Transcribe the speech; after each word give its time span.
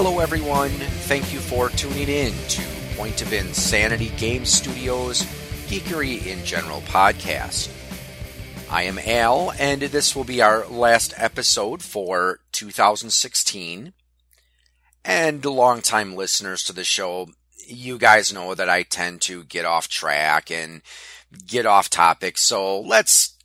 Hello, 0.00 0.20
everyone. 0.20 0.70
Thank 0.70 1.32
you 1.32 1.40
for 1.40 1.70
tuning 1.70 2.08
in 2.08 2.32
to 2.50 2.62
Point 2.96 3.20
of 3.20 3.32
Insanity 3.32 4.10
Game 4.10 4.44
Studios 4.44 5.24
Geekery 5.66 6.24
in 6.24 6.44
General 6.44 6.82
podcast. 6.82 7.68
I 8.70 8.84
am 8.84 9.00
Al, 9.00 9.50
and 9.58 9.82
this 9.82 10.14
will 10.14 10.22
be 10.22 10.40
our 10.40 10.64
last 10.68 11.14
episode 11.16 11.82
for 11.82 12.38
2016. 12.52 13.92
And 15.04 15.44
longtime 15.44 16.14
listeners 16.14 16.62
to 16.62 16.72
the 16.72 16.84
show, 16.84 17.30
you 17.66 17.98
guys 17.98 18.32
know 18.32 18.54
that 18.54 18.68
I 18.68 18.84
tend 18.84 19.20
to 19.22 19.42
get 19.42 19.64
off 19.64 19.88
track 19.88 20.48
and 20.48 20.82
get 21.44 21.66
off 21.66 21.90
topic, 21.90 22.38
so 22.38 22.80
let's 22.80 23.36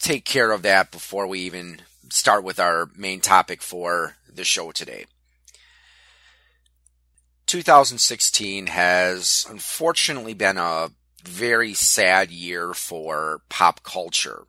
take 0.00 0.24
care 0.24 0.50
of 0.50 0.62
that 0.62 0.90
before 0.90 1.28
we 1.28 1.38
even 1.42 1.82
start 2.10 2.42
with 2.42 2.58
our 2.58 2.90
main 2.96 3.20
topic 3.20 3.62
for 3.62 4.16
the 4.28 4.42
show 4.42 4.72
today. 4.72 5.04
2016 7.52 8.68
has 8.68 9.46
unfortunately 9.50 10.32
been 10.32 10.56
a 10.56 10.90
very 11.22 11.74
sad 11.74 12.30
year 12.30 12.72
for 12.72 13.42
pop 13.50 13.82
culture. 13.82 14.44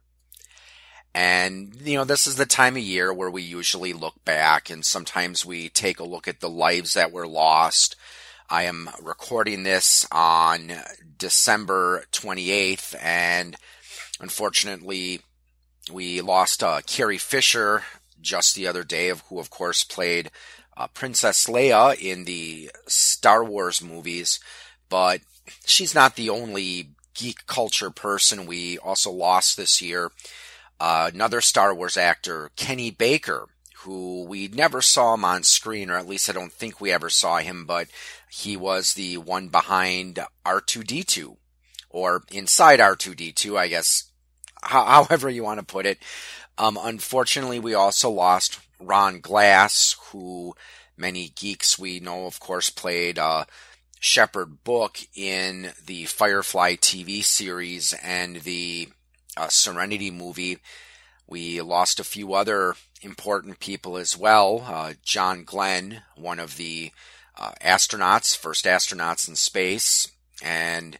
And, 1.13 1.76
you 1.84 1.98
know, 1.98 2.05
this 2.05 2.27
is 2.27 2.38
the 2.38 2.45
time 2.45 2.77
of 2.77 2.81
year 2.81 3.13
where 3.13 3.29
we 3.29 3.41
usually 3.41 3.91
look 3.91 4.23
back 4.23 4.70
and 4.70 4.85
sometimes 4.85 5.45
we 5.45 5.67
take 5.67 5.99
a 5.99 6.05
look 6.05 6.29
at 6.29 6.39
the 6.39 6.48
lives 6.48 6.93
that 6.93 7.12
were 7.12 7.27
lost. 7.27 7.98
I 8.49 8.63
am 8.63 8.89
recording 9.02 9.63
this 9.63 10.07
on 10.09 10.71
December 11.17 12.05
28th 12.13 12.95
and 13.04 13.57
unfortunately 14.21 15.20
we 15.91 16.21
lost 16.21 16.63
uh, 16.63 16.79
Carrie 16.88 17.17
Fisher 17.17 17.84
just 18.21 18.55
the 18.55 18.65
other 18.65 18.85
day, 18.85 19.12
who 19.27 19.40
of 19.40 19.49
course 19.49 19.84
played 19.84 20.32
uh, 20.76 20.88
Princess 20.88 21.48
Leia 21.48 21.98
in 21.99 22.26
the 22.26 22.71
Star 22.88 23.43
Wars 23.43 23.82
movies, 23.84 24.40
but 24.90 25.21
she's 25.66 25.96
not 25.96 26.16
the 26.16 26.29
only 26.29 26.90
geek 27.13 27.46
culture 27.46 27.90
person 27.90 28.46
we 28.46 28.77
also 28.79 29.12
lost 29.12 29.57
this 29.57 29.82
year. 29.82 30.12
Uh, 30.79 31.12
another 31.13 31.41
Star 31.41 31.74
Wars 31.74 31.98
actor, 31.98 32.51
Kenny 32.55 32.91
Baker, 32.91 33.48
who 33.84 34.24
we 34.24 34.48
never 34.48 34.82
saw 34.82 35.13
him 35.13 35.26
on 35.26 35.44
screen, 35.44 35.90
or 35.90 35.96
at 35.96 36.07
least 36.07 36.29
I 36.29 36.34
don't 36.34 36.51
think 36.51 36.79
we 36.79 36.91
ever 36.91 37.10
saw 37.10 37.38
him, 37.38 37.66
but 37.66 37.88
he 38.29 38.57
was 38.57 38.94
the 38.94 39.18
one 39.18 39.49
behind 39.49 40.20
R2D2, 40.46 41.38
or 41.90 42.24
inside 42.32 42.79
R2D2, 42.79 43.57
I 43.57 43.68
guess, 43.68 44.12
however 44.62 45.29
you 45.29 45.44
want 45.44 45.60
to 45.60 45.66
put 45.66 45.85
it. 45.85 45.99
Um, 46.57 46.79
unfortunately, 46.82 47.60
we 47.60 47.74
also 47.74 48.10
lost 48.10 48.60
Ron 48.85 49.20
Glass, 49.20 49.95
who 50.12 50.55
many 50.98 51.29
geeks 51.29 51.79
we 51.79 51.99
know, 51.99 52.26
of 52.26 52.39
course, 52.39 52.70
played 52.70 53.17
uh, 53.17 53.45
Shepherd 53.99 54.63
Book 54.63 54.99
in 55.15 55.71
the 55.85 56.05
Firefly 56.05 56.76
TV 56.76 57.23
series 57.23 57.93
and 58.04 58.37
the 58.37 58.89
uh, 59.37 59.48
Serenity 59.48 60.11
movie. 60.11 60.57
We 61.27 61.61
lost 61.61 61.99
a 61.99 62.04
few 62.04 62.34
other 62.34 62.76
important 63.01 63.59
people 63.59 63.98
as 63.98 64.17
well. 64.17 64.66
Uh, 64.67 64.94
John 65.03 65.44
Glenn, 65.44 66.01
one 66.16 66.39
of 66.39 66.57
the 66.57 66.91
uh, 67.38 67.53
astronauts, 67.61 68.38
first 68.38 68.66
astronauts 68.66 69.28
in 69.28 69.35
space, 69.35 70.11
and 70.44 71.00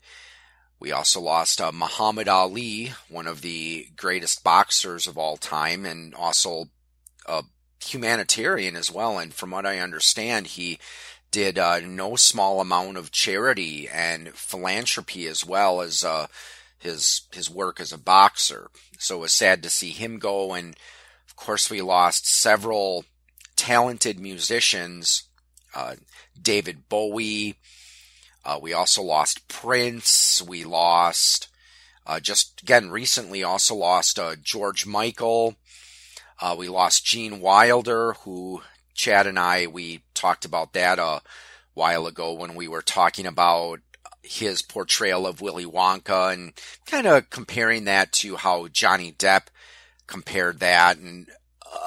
we 0.80 0.92
also 0.92 1.22
lost 1.22 1.62
uh, 1.62 1.72
Muhammad 1.72 2.28
Ali, 2.28 2.94
one 3.10 3.28
of 3.28 3.42
the 3.42 3.88
greatest 3.96 4.44
boxers 4.44 5.08
of 5.08 5.18
all 5.18 5.38
time, 5.38 5.86
and 5.86 6.14
also 6.16 6.66
a 7.26 7.44
humanitarian 7.92 8.76
as 8.76 8.92
well. 8.92 9.18
And 9.18 9.34
from 9.34 9.52
what 9.52 9.66
I 9.66 9.80
understand, 9.80 10.48
he 10.48 10.80
did 11.32 11.58
uh, 11.58 11.80
no 11.80 12.16
small 12.16 12.62
amount 12.62 12.98
of 12.98 13.12
charity 13.12 13.88
and 13.88 14.30
philanthropy 14.34 15.28
as 15.28 15.46
well 15.46 15.82
as 15.82 16.04
uh, 16.04 16.28
his 16.78 17.22
his 17.32 17.50
work 17.50 17.80
as 17.80 17.92
a 17.92 17.98
boxer. 17.98 18.70
So 19.00 19.18
it 19.18 19.22
was 19.22 19.34
sad 19.34 19.64
to 19.64 19.70
see 19.70 19.90
him 19.90 20.20
go, 20.20 20.54
and 20.54 20.76
of 21.28 21.36
course 21.36 21.70
we 21.70 21.82
lost 21.82 22.28
several 22.28 23.06
talented 23.56 24.20
musicians, 24.20 25.24
uh, 25.74 25.96
David 26.40 26.88
Bowie, 26.90 27.56
uh, 28.46 28.60
we 28.62 28.74
also 28.74 29.02
lost 29.02 29.48
Prince. 29.48 30.42
We 30.42 30.64
lost, 30.64 31.48
uh, 32.06 32.20
just 32.20 32.62
again 32.62 32.92
recently, 32.92 33.44
also 33.44 33.76
lost 33.76 34.20
uh, 34.20 34.36
George 34.42 34.86
Michael. 34.86 35.56
Uh, 36.44 36.56
we 36.58 36.68
lost 36.68 37.06
Gene 37.06 37.40
Wilder, 37.40 38.16
who 38.26 38.62
Chad 38.94 39.28
and 39.28 39.40
I 39.40 39.66
we 39.66 40.02
talked 40.14 40.44
about 40.44 40.74
that 40.74 41.00
a 41.00 41.22
while 41.74 42.06
ago 42.06 42.34
when 42.34 42.54
we 42.54 42.68
were 42.68 42.82
talking 42.82 43.26
about 43.26 43.80
his 44.22 44.62
portrayal 44.62 45.26
of 45.26 45.40
Willy 45.40 45.66
Wonka 45.66 46.34
and 46.34 46.52
kind 46.86 47.08
of 47.08 47.30
comparing 47.30 47.86
that 47.86 48.12
to 48.12 48.36
how 48.36 48.68
Johnny 48.68 49.14
Depp 49.14 49.44
compared 50.06 50.60
that. 50.60 50.98
And 50.98 51.28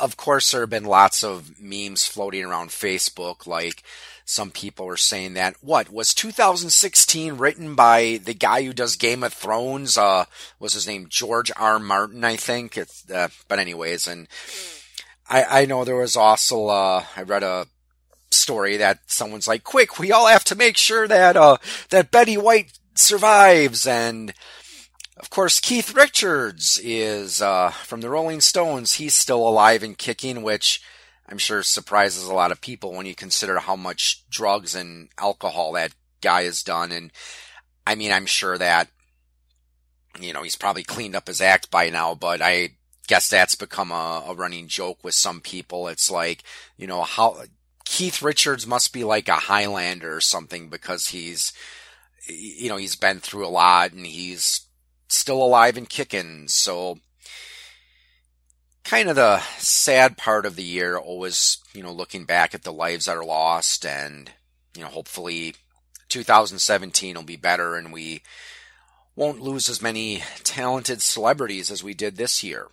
of 0.01 0.17
course, 0.17 0.51
there 0.51 0.63
have 0.63 0.71
been 0.71 0.85
lots 0.85 1.23
of 1.23 1.61
memes 1.61 2.07
floating 2.07 2.43
around 2.43 2.71
Facebook 2.71 3.47
like 3.47 3.83
some 4.29 4.51
people 4.51 4.89
are 4.89 4.97
saying 4.97 5.35
that 5.35 5.55
what 5.61 5.89
was 5.89 6.13
2016 6.13 7.35
written 7.35 7.77
by 7.77 8.21
the 8.23 8.35
guy 8.35 8.65
who 8.65 8.73
does 8.73 8.97
Game 8.97 9.23
of 9.23 9.33
Thrones? 9.33 9.97
Uh, 9.97 10.25
was 10.59 10.75
his 10.75 10.87
name 10.87 11.07
George 11.09 11.53
R. 11.57 11.79
Martin? 11.79 12.25
I 12.25 12.35
think. 12.35 12.77
It's, 12.77 13.09
uh, 13.09 13.29
but 13.47 13.61
anyways, 13.61 14.09
and 14.09 14.27
I, 15.31 15.63
I 15.63 15.65
know 15.65 15.85
there 15.85 15.95
was 15.95 16.17
also 16.17 16.67
uh, 16.67 17.05
I 17.17 17.23
read 17.23 17.45
a 17.45 17.69
story 18.33 18.77
that 18.79 18.99
someone's 19.07 19.47
like, 19.47 19.63
"Quick, 19.63 20.01
we 20.01 20.11
all 20.11 20.27
have 20.27 20.45
to 20.45 20.57
make 20.57 20.77
sure 20.77 21.07
that 21.07 21.37
uh, 21.37 21.59
that 21.91 22.11
Betty 22.11 22.37
White 22.37 22.77
survives," 22.97 23.87
and 23.87 24.35
of 25.17 25.31
course, 25.31 25.61
Keith 25.61 25.95
Richards 25.95 26.81
is 26.83 27.41
uh, 27.41 27.71
from 27.71 28.01
the 28.01 28.11
Rolling 28.11 28.41
Stones. 28.41 28.95
He's 28.95 29.15
still 29.15 29.49
alive 29.49 29.85
and 29.85 29.97
kicking, 29.97 30.43
which 30.43 30.83
I'm 31.29 31.39
sure 31.39 31.63
surprises 31.63 32.27
a 32.27 32.35
lot 32.35 32.53
of 32.53 32.61
people 32.61 32.93
when 32.93 33.07
you 33.07 33.15
consider 33.15 33.59
how 33.59 33.77
much 33.77 34.29
drugs 34.31 34.75
and 34.75 35.09
alcohol 35.19 35.73
that 35.73 35.93
guy 36.21 36.45
has 36.45 36.63
done. 36.63 36.93
And 36.93 37.13
I 37.87 37.95
mean, 37.95 38.13
I'm 38.13 38.27
sure 38.27 38.57
that, 38.59 38.89
you 40.21 40.33
know, 40.33 40.43
he's 40.43 40.57
probably 40.57 40.85
cleaned 40.85 41.17
up 41.17 41.27
his 41.27 41.41
act 41.41 41.71
by 41.71 41.91
now, 41.91 42.15
but 42.15 42.41
I 42.41 42.71
guess 43.09 43.29
that's 43.29 43.55
become 43.55 43.91
a, 43.91 44.25
a 44.27 44.35
running 44.35 44.69
joke 44.69 45.03
with 45.03 45.15
some 45.15 45.41
people. 45.41 45.89
It's 45.89 46.11
like, 46.11 46.43
you 46.77 46.87
know, 46.87 47.03
how 47.03 47.43
Keith 47.85 48.23
Richards 48.23 48.67
must 48.67 48.93
be 48.93 49.05
like 49.05 49.29
a 49.29 49.35
Highlander 49.35 50.15
or 50.15 50.21
something 50.21 50.69
because 50.69 51.09
he's, 51.09 51.53
you 52.29 52.69
know, 52.69 52.77
he's 52.77 52.97
been 52.97 53.21
through 53.21 53.47
a 53.47 53.49
lot 53.49 53.93
and 53.93 54.07
he's 54.07 54.67
still 55.09 55.43
alive 55.43 55.77
and 55.77 55.89
kicking. 55.89 56.49
So, 56.49 56.99
kind 58.87 59.09
of 59.09 59.17
the 59.17 59.41
sad 59.59 60.17
part 60.17 60.47
of 60.47 60.55
the 60.55 60.63
year, 60.63 60.97
always, 60.97 61.59
you 61.75 61.83
know, 61.83 61.93
looking 61.93 62.25
back 62.25 62.55
at 62.55 62.63
the 62.63 62.73
lives 62.73 63.07
that 63.07 63.17
are 63.17 63.25
lost 63.25 63.85
and, 63.85 64.31
you 64.77 64.83
know, 64.83 64.89
hopefully 64.89 65.57
2017 66.09 67.17
will 67.17 67.25
be 67.25 67.37
better 67.37 67.75
and 67.75 67.93
we 67.93 68.23
won't 69.17 69.41
lose 69.41 69.69
as 69.69 69.83
many 69.83 70.23
talented 70.45 71.03
celebrities 71.03 71.71
as 71.71 71.83
we 71.83 71.95
did 71.95 72.17
this 72.17 72.45
year. 72.45 72.69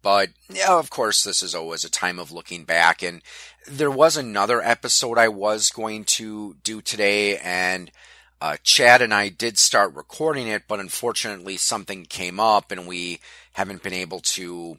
But 0.00 0.30
yeah, 0.48 0.78
of 0.78 0.90
course, 0.90 1.24
this 1.24 1.42
is 1.42 1.54
always 1.56 1.84
a 1.84 1.90
time 1.90 2.18
of 2.20 2.30
looking 2.30 2.64
back. 2.64 3.02
And 3.02 3.20
there 3.66 3.90
was 3.90 4.16
another 4.16 4.62
episode 4.62 5.18
I 5.18 5.28
was 5.28 5.70
going 5.70 6.04
to 6.04 6.56
do 6.62 6.80
today, 6.80 7.36
and 7.38 7.90
uh, 8.40 8.56
Chad 8.62 9.02
and 9.02 9.12
I 9.12 9.28
did 9.28 9.58
start 9.58 9.94
recording 9.94 10.46
it, 10.46 10.62
but 10.68 10.80
unfortunately, 10.80 11.58
something 11.58 12.06
came 12.06 12.40
up, 12.40 12.70
and 12.70 12.86
we 12.86 13.20
haven't 13.52 13.82
been 13.82 13.92
able 13.92 14.20
to 14.20 14.78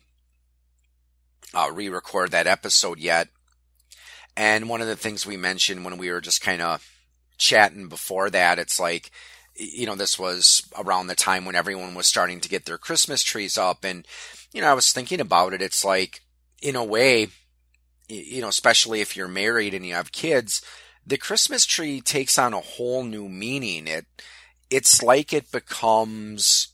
uh, 1.53 1.69
re-record 1.73 2.31
that 2.31 2.47
episode 2.47 2.99
yet. 2.99 3.27
And 4.37 4.69
one 4.69 4.81
of 4.81 4.87
the 4.87 4.95
things 4.95 5.25
we 5.25 5.37
mentioned 5.37 5.83
when 5.83 5.97
we 5.97 6.09
were 6.09 6.21
just 6.21 6.41
kind 6.41 6.61
of 6.61 6.87
chatting 7.37 7.89
before 7.89 8.29
that, 8.29 8.59
it's 8.59 8.79
like, 8.79 9.11
you 9.55 9.85
know, 9.85 9.95
this 9.95 10.17
was 10.17 10.63
around 10.77 11.07
the 11.07 11.15
time 11.15 11.43
when 11.43 11.55
everyone 11.55 11.93
was 11.93 12.07
starting 12.07 12.39
to 12.39 12.49
get 12.49 12.65
their 12.65 12.77
Christmas 12.77 13.21
trees 13.21 13.57
up. 13.57 13.83
And, 13.83 14.07
you 14.53 14.61
know, 14.61 14.67
I 14.67 14.73
was 14.73 14.91
thinking 14.93 15.19
about 15.19 15.53
it. 15.53 15.61
It's 15.61 15.83
like, 15.83 16.21
in 16.61 16.75
a 16.75 16.83
way, 16.83 17.27
you 18.07 18.41
know, 18.41 18.47
especially 18.47 19.01
if 19.01 19.17
you're 19.17 19.27
married 19.27 19.73
and 19.73 19.85
you 19.85 19.93
have 19.93 20.11
kids, 20.11 20.61
the 21.05 21.17
Christmas 21.17 21.65
tree 21.65 21.99
takes 21.99 22.37
on 22.37 22.53
a 22.53 22.59
whole 22.61 23.03
new 23.03 23.27
meaning. 23.27 23.87
It, 23.87 24.05
it's 24.69 25.03
like 25.03 25.33
it 25.33 25.51
becomes 25.51 26.69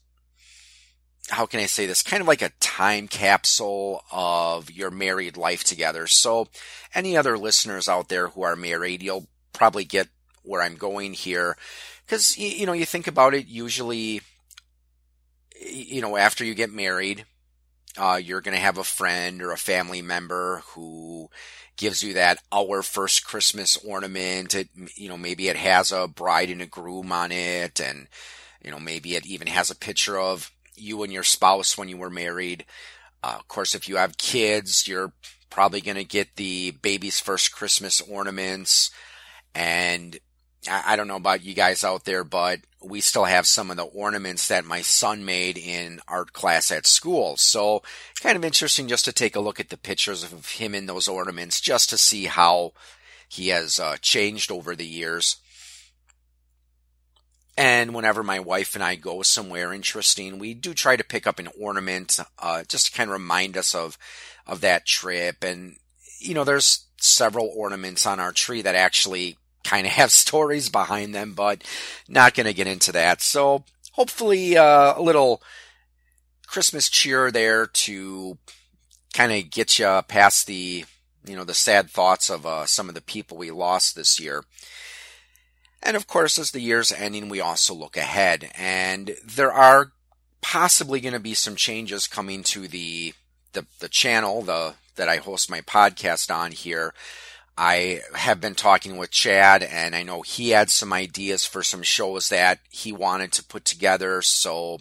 how 1.29 1.45
can 1.45 1.59
I 1.59 1.65
say 1.65 1.85
this? 1.85 2.01
Kind 2.01 2.21
of 2.21 2.27
like 2.27 2.41
a 2.41 2.51
time 2.59 3.07
capsule 3.07 4.03
of 4.12 4.71
your 4.71 4.91
married 4.91 5.38
life 5.38 5.63
together. 5.63 6.07
So, 6.07 6.47
any 6.94 7.18
other 7.18 7.38
listeners 7.38 7.89
out 7.89 8.09
there 8.09 8.29
who 8.29 8.44
are 8.44 8.56
married, 8.56 9.03
you'll 9.03 9.27
probably 9.53 9.83
get 9.83 10.07
where 10.44 10.62
I'm 10.62 10.75
going 10.75 11.13
here. 11.13 11.57
Because, 12.06 12.38
you 12.38 12.65
know, 12.65 12.74
you 12.74 12.85
think 12.85 13.07
about 13.07 13.33
it, 13.33 13.47
usually, 13.47 14.21
you 15.62 16.01
know, 16.01 16.15
after 16.15 16.45
you 16.45 16.53
get 16.53 16.71
married, 16.71 17.25
uh, 17.97 18.19
you're 18.23 18.41
going 18.41 18.56
to 18.56 18.62
have 18.62 18.77
a 18.77 18.83
friend 18.83 19.41
or 19.41 19.51
a 19.51 19.57
family 19.57 20.01
member 20.01 20.63
who 20.68 21.30
gives 21.75 22.03
you 22.03 22.13
that 22.13 22.39
our 22.51 22.81
first 22.81 23.25
Christmas 23.25 23.77
ornament. 23.77 24.56
It, 24.56 24.69
you 24.95 25.09
know, 25.09 25.18
maybe 25.18 25.50
it 25.50 25.57
has 25.57 25.91
a 25.91 26.07
bride 26.07 26.50
and 26.50 26.62
a 26.62 26.65
groom 26.65 27.12
on 27.12 27.31
it, 27.31 27.81
and 27.81 28.07
you 28.63 28.71
know, 28.71 28.80
maybe 28.80 29.15
it 29.15 29.25
even 29.25 29.47
has 29.47 29.69
a 29.69 29.75
picture 29.75 30.19
of 30.19 30.51
you 30.77 31.03
and 31.03 31.12
your 31.12 31.24
spouse 31.24 31.77
when 31.77 31.89
you 31.89 31.97
were 31.97 32.09
married. 32.09 32.65
Uh, 33.24 33.35
of 33.39 33.47
course, 33.47 33.75
if 33.75 33.89
you 33.89 33.97
have 33.97 34.18
kids, 34.18 34.88
you're 34.88 35.13
probably 35.50 35.81
going 35.81 35.97
to 35.97 36.03
get 36.03 36.35
the 36.35 36.71
baby's 36.71 37.19
first 37.19 37.53
Christmas 37.53 38.01
ornaments. 38.01 38.91
And 39.56 40.19
I, 40.69 40.94
I 40.94 40.95
don't 40.95 41.07
know 41.07 41.15
about 41.15 41.44
you 41.44 41.53
guys 41.53 41.83
out 41.83 42.06
there, 42.06 42.24
but 42.24 42.59
we 42.83 43.01
still 43.01 43.25
have 43.25 43.47
some 43.47 43.71
of 43.71 43.77
the 43.77 43.83
ornaments 43.83 44.47
that 44.47 44.65
my 44.65 44.81
son 44.81 45.25
made 45.25 45.57
in 45.57 46.00
art 46.07 46.33
class 46.33 46.71
at 46.71 46.85
school. 46.85 47.38
So 47.38 47.81
kind 48.21 48.38
of 48.38 48.45
interesting 48.45 48.88
just 48.88 49.06
to 49.06 49.13
take 49.13 49.35
a 49.35 49.41
look 49.41 49.59
at 49.59 49.69
the 49.69 49.77
pictures 49.77 50.23
of 50.23 50.51
him 50.51 50.75
in 50.75 50.85
those 50.85 51.07
ornaments 51.07 51.59
just 51.59 51.89
to 51.89 51.97
see 51.97 52.25
how 52.25 52.73
he 53.27 53.50
has 53.50 53.80
uh, 53.80 53.97
changed 54.01 54.51
over 54.51 54.75
the 54.75 54.85
years. 54.85 55.38
And 57.57 57.95
whenever 57.95 58.21
my 58.21 58.39
wife 58.39 58.75
and 58.75 58.83
I 58.83 58.94
go 58.94 59.24
somewhere 59.24 59.74
interesting, 59.74 60.38
we 60.38 60.54
do 60.54 60.75
try 60.75 60.95
to 60.95 61.04
pick 61.04 61.25
up 61.25 61.39
an 61.39 61.50
ornament, 61.59 62.19
uh, 62.38 62.63
just 62.68 62.88
to 62.88 62.92
kind 62.92 63.09
of 63.09 63.13
remind 63.13 63.57
us 63.57 63.74
of, 63.74 63.98
of 64.45 64.62
that 64.62 64.86
trip. 64.86 65.44
And, 65.44 65.77
you 66.19 66.36
know, 66.36 66.44
there's 66.44 66.86
several 66.98 67.51
ornaments 67.56 68.06
on 68.06 68.19
our 68.19 68.31
tree 68.31 68.62
that 68.62 68.75
actually 68.75 69.38
kind 69.63 69.88
of 69.88 69.94
have 69.94 70.12
stories 70.25 70.69
behind 70.69 71.15
them, 71.15 71.33
but 71.33 71.63
not 72.07 72.36
going 72.36 72.45
to 72.45 72.54
get 72.54 72.68
into 72.68 72.92
that. 72.92 73.21
So 73.21 73.63
hopefully, 73.94 74.56
uh, 74.56 74.94
a 74.95 75.01
little 75.01 75.42
Christmas 76.45 76.89
cheer 76.89 77.31
there 77.31 77.65
to 77.65 78.38
kind 79.15 79.31
of 79.31 79.50
get 79.50 79.80
you 79.80 80.01
past 80.07 80.45
the, 80.45 80.86
you 81.25 81.36
know, 81.36 81.44
the 81.44 81.56
sad 81.56 81.89
thoughts 81.89 82.30
of, 82.30 82.45
uh, 82.45 82.68
some 82.68 82.88
of 82.88 82.94
the 82.94 83.01
people 83.01 83.36
we 83.36 83.50
lost 83.50 83.95
this 83.95 84.19
year. 84.19 84.44
And 85.81 85.95
of 85.95 86.07
course, 86.07 86.39
as 86.39 86.51
the 86.51 86.59
year's 86.59 86.91
ending, 86.91 87.29
we 87.29 87.39
also 87.39 87.74
look 87.74 87.97
ahead. 87.97 88.51
And 88.56 89.15
there 89.24 89.51
are 89.51 89.91
possibly 90.41 91.00
going 91.00 91.13
to 91.13 91.19
be 91.19 91.33
some 91.33 91.56
changes 91.56 92.07
coming 92.07 92.44
to 92.44 92.68
the, 92.68 93.13
the, 93.53 93.65
the 93.79 93.89
channel, 93.89 94.41
the, 94.41 94.75
that 94.95 95.09
I 95.09 95.18
host 95.18 95.50
my 95.50 95.62
podcast 95.62 96.33
on 96.33 96.51
here. 96.51 96.94
I 97.57 98.01
have 98.13 98.39
been 98.39 98.53
talking 98.53 98.97
with 98.97 99.09
Chad 99.09 99.63
and 99.63 99.95
I 99.95 100.03
know 100.03 100.21
he 100.21 100.50
had 100.51 100.69
some 100.69 100.94
ideas 100.94 101.45
for 101.45 101.63
some 101.63 101.81
shows 101.81 102.30
that 102.30 102.59
he 102.69 102.91
wanted 102.91 103.31
to 103.33 103.44
put 103.44 103.65
together. 103.65 104.21
So 104.21 104.80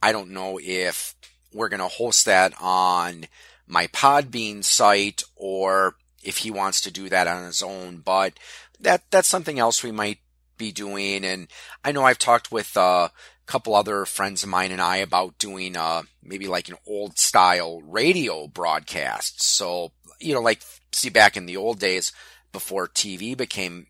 I 0.00 0.12
don't 0.12 0.30
know 0.30 0.60
if 0.62 1.14
we're 1.52 1.68
going 1.68 1.80
to 1.80 1.88
host 1.88 2.26
that 2.26 2.54
on 2.60 3.26
my 3.66 3.88
Podbean 3.88 4.62
site 4.62 5.24
or 5.34 5.96
if 6.22 6.38
he 6.38 6.50
wants 6.50 6.80
to 6.82 6.92
do 6.92 7.08
that 7.08 7.26
on 7.26 7.44
his 7.44 7.62
own, 7.62 7.98
but 7.98 8.34
that, 8.80 9.02
that's 9.10 9.28
something 9.28 9.58
else 9.58 9.82
we 9.82 9.92
might 9.92 10.18
be 10.56 10.72
doing. 10.72 11.24
And 11.24 11.48
I 11.84 11.92
know 11.92 12.04
I've 12.04 12.18
talked 12.18 12.52
with 12.52 12.76
uh, 12.76 13.08
a 13.10 13.10
couple 13.46 13.74
other 13.74 14.04
friends 14.04 14.42
of 14.42 14.48
mine 14.48 14.72
and 14.72 14.80
I 14.80 14.98
about 14.98 15.38
doing 15.38 15.76
uh, 15.76 16.02
maybe 16.22 16.46
like 16.48 16.68
an 16.68 16.76
old 16.86 17.18
style 17.18 17.80
radio 17.82 18.46
broadcast. 18.46 19.42
So, 19.42 19.92
you 20.20 20.34
know, 20.34 20.40
like 20.40 20.62
see 20.92 21.10
back 21.10 21.36
in 21.36 21.46
the 21.46 21.56
old 21.56 21.78
days 21.78 22.12
before 22.52 22.88
TV 22.88 23.36
became, 23.36 23.86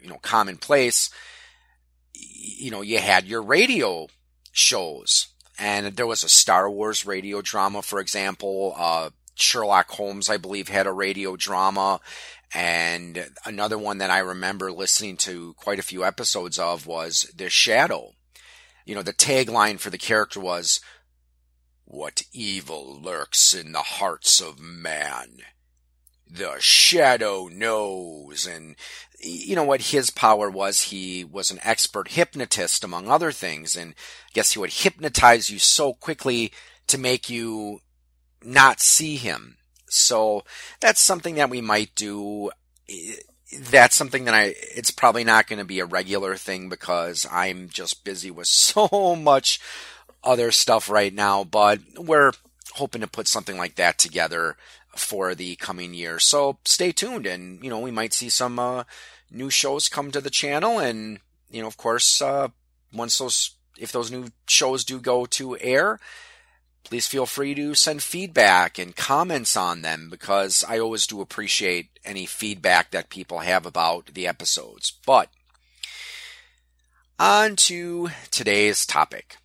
you 0.00 0.08
know, 0.08 0.18
commonplace, 0.18 1.10
you 2.14 2.70
know, 2.70 2.82
you 2.82 2.98
had 2.98 3.26
your 3.26 3.42
radio 3.42 4.06
shows 4.52 5.28
and 5.58 5.96
there 5.96 6.06
was 6.06 6.24
a 6.24 6.28
Star 6.28 6.70
Wars 6.70 7.06
radio 7.06 7.40
drama, 7.40 7.82
for 7.82 8.00
example. 8.00 8.74
Uh, 8.76 9.10
Sherlock 9.34 9.90
Holmes, 9.90 10.30
I 10.30 10.36
believe, 10.36 10.68
had 10.68 10.86
a 10.86 10.92
radio 10.92 11.36
drama. 11.36 12.00
And 12.52 13.30
another 13.44 13.76
one 13.78 13.98
that 13.98 14.10
I 14.10 14.18
remember 14.18 14.70
listening 14.70 15.16
to 15.18 15.54
quite 15.54 15.78
a 15.78 15.82
few 15.82 16.04
episodes 16.04 16.58
of 16.58 16.86
was 16.86 17.30
The 17.34 17.50
Shadow. 17.50 18.12
You 18.84 18.94
know, 18.94 19.02
the 19.02 19.12
tagline 19.12 19.80
for 19.80 19.90
the 19.90 19.98
character 19.98 20.40
was, 20.40 20.80
What 21.84 22.22
evil 22.32 23.00
lurks 23.00 23.54
in 23.54 23.72
the 23.72 23.82
hearts 23.82 24.40
of 24.40 24.60
man? 24.60 25.38
The 26.30 26.56
shadow 26.58 27.48
knows. 27.48 28.46
And 28.46 28.76
you 29.20 29.54
know 29.54 29.64
what 29.64 29.82
his 29.82 30.10
power 30.10 30.50
was? 30.50 30.82
He 30.82 31.24
was 31.24 31.50
an 31.50 31.60
expert 31.62 32.08
hypnotist, 32.08 32.84
among 32.84 33.08
other 33.08 33.32
things. 33.32 33.76
And 33.76 33.92
I 33.92 34.30
guess 34.32 34.52
he 34.52 34.58
would 34.58 34.72
hypnotize 34.72 35.50
you 35.50 35.58
so 35.58 35.94
quickly 35.94 36.52
to 36.88 36.98
make 36.98 37.30
you 37.30 37.80
not 38.44 38.80
see 38.80 39.16
him. 39.16 39.56
So 39.86 40.44
that's 40.80 41.00
something 41.00 41.36
that 41.36 41.50
we 41.50 41.60
might 41.60 41.94
do. 41.94 42.50
That's 43.70 43.94
something 43.94 44.24
that 44.24 44.34
I, 44.34 44.54
it's 44.74 44.90
probably 44.90 45.24
not 45.24 45.46
going 45.46 45.60
to 45.60 45.64
be 45.64 45.80
a 45.80 45.86
regular 45.86 46.34
thing 46.36 46.68
because 46.68 47.26
I'm 47.30 47.68
just 47.68 48.04
busy 48.04 48.30
with 48.30 48.46
so 48.48 49.16
much 49.16 49.60
other 50.22 50.50
stuff 50.50 50.88
right 50.88 51.14
now, 51.14 51.44
but 51.44 51.80
we're 51.96 52.32
hoping 52.74 53.02
to 53.02 53.06
put 53.06 53.28
something 53.28 53.56
like 53.56 53.76
that 53.76 53.98
together 53.98 54.56
for 54.96 55.34
the 55.34 55.56
coming 55.56 55.94
year. 55.94 56.18
So 56.18 56.58
stay 56.64 56.92
tuned 56.92 57.26
and, 57.26 57.62
you 57.62 57.70
know, 57.70 57.78
we 57.78 57.90
might 57.90 58.12
see 58.12 58.30
some, 58.30 58.58
uh, 58.58 58.84
new 59.30 59.50
shows 59.50 59.88
come 59.88 60.10
to 60.12 60.20
the 60.20 60.30
channel 60.30 60.78
and, 60.78 61.18
you 61.50 61.60
know, 61.60 61.68
of 61.68 61.76
course, 61.76 62.22
uh, 62.22 62.48
once 62.92 63.18
those, 63.18 63.50
if 63.78 63.92
those 63.92 64.10
new 64.10 64.28
shows 64.46 64.84
do 64.84 64.98
go 64.98 65.26
to 65.26 65.58
air, 65.60 65.98
please 66.84 67.06
feel 67.06 67.26
free 67.26 67.54
to 67.54 67.74
send 67.74 68.02
feedback 68.02 68.78
and 68.78 68.94
comments 68.94 69.56
on 69.56 69.82
them 69.82 70.08
because 70.10 70.64
I 70.68 70.78
always 70.78 71.06
do 71.06 71.20
appreciate 71.20 71.98
any 72.04 72.26
feedback 72.26 72.90
that 72.90 73.08
people 73.08 73.40
have 73.40 73.66
about 73.66 74.14
the 74.14 74.26
episodes. 74.26 74.92
But 75.04 75.30
on 77.18 77.56
to 77.56 78.10
today's 78.30 78.84
topic. 78.84 79.36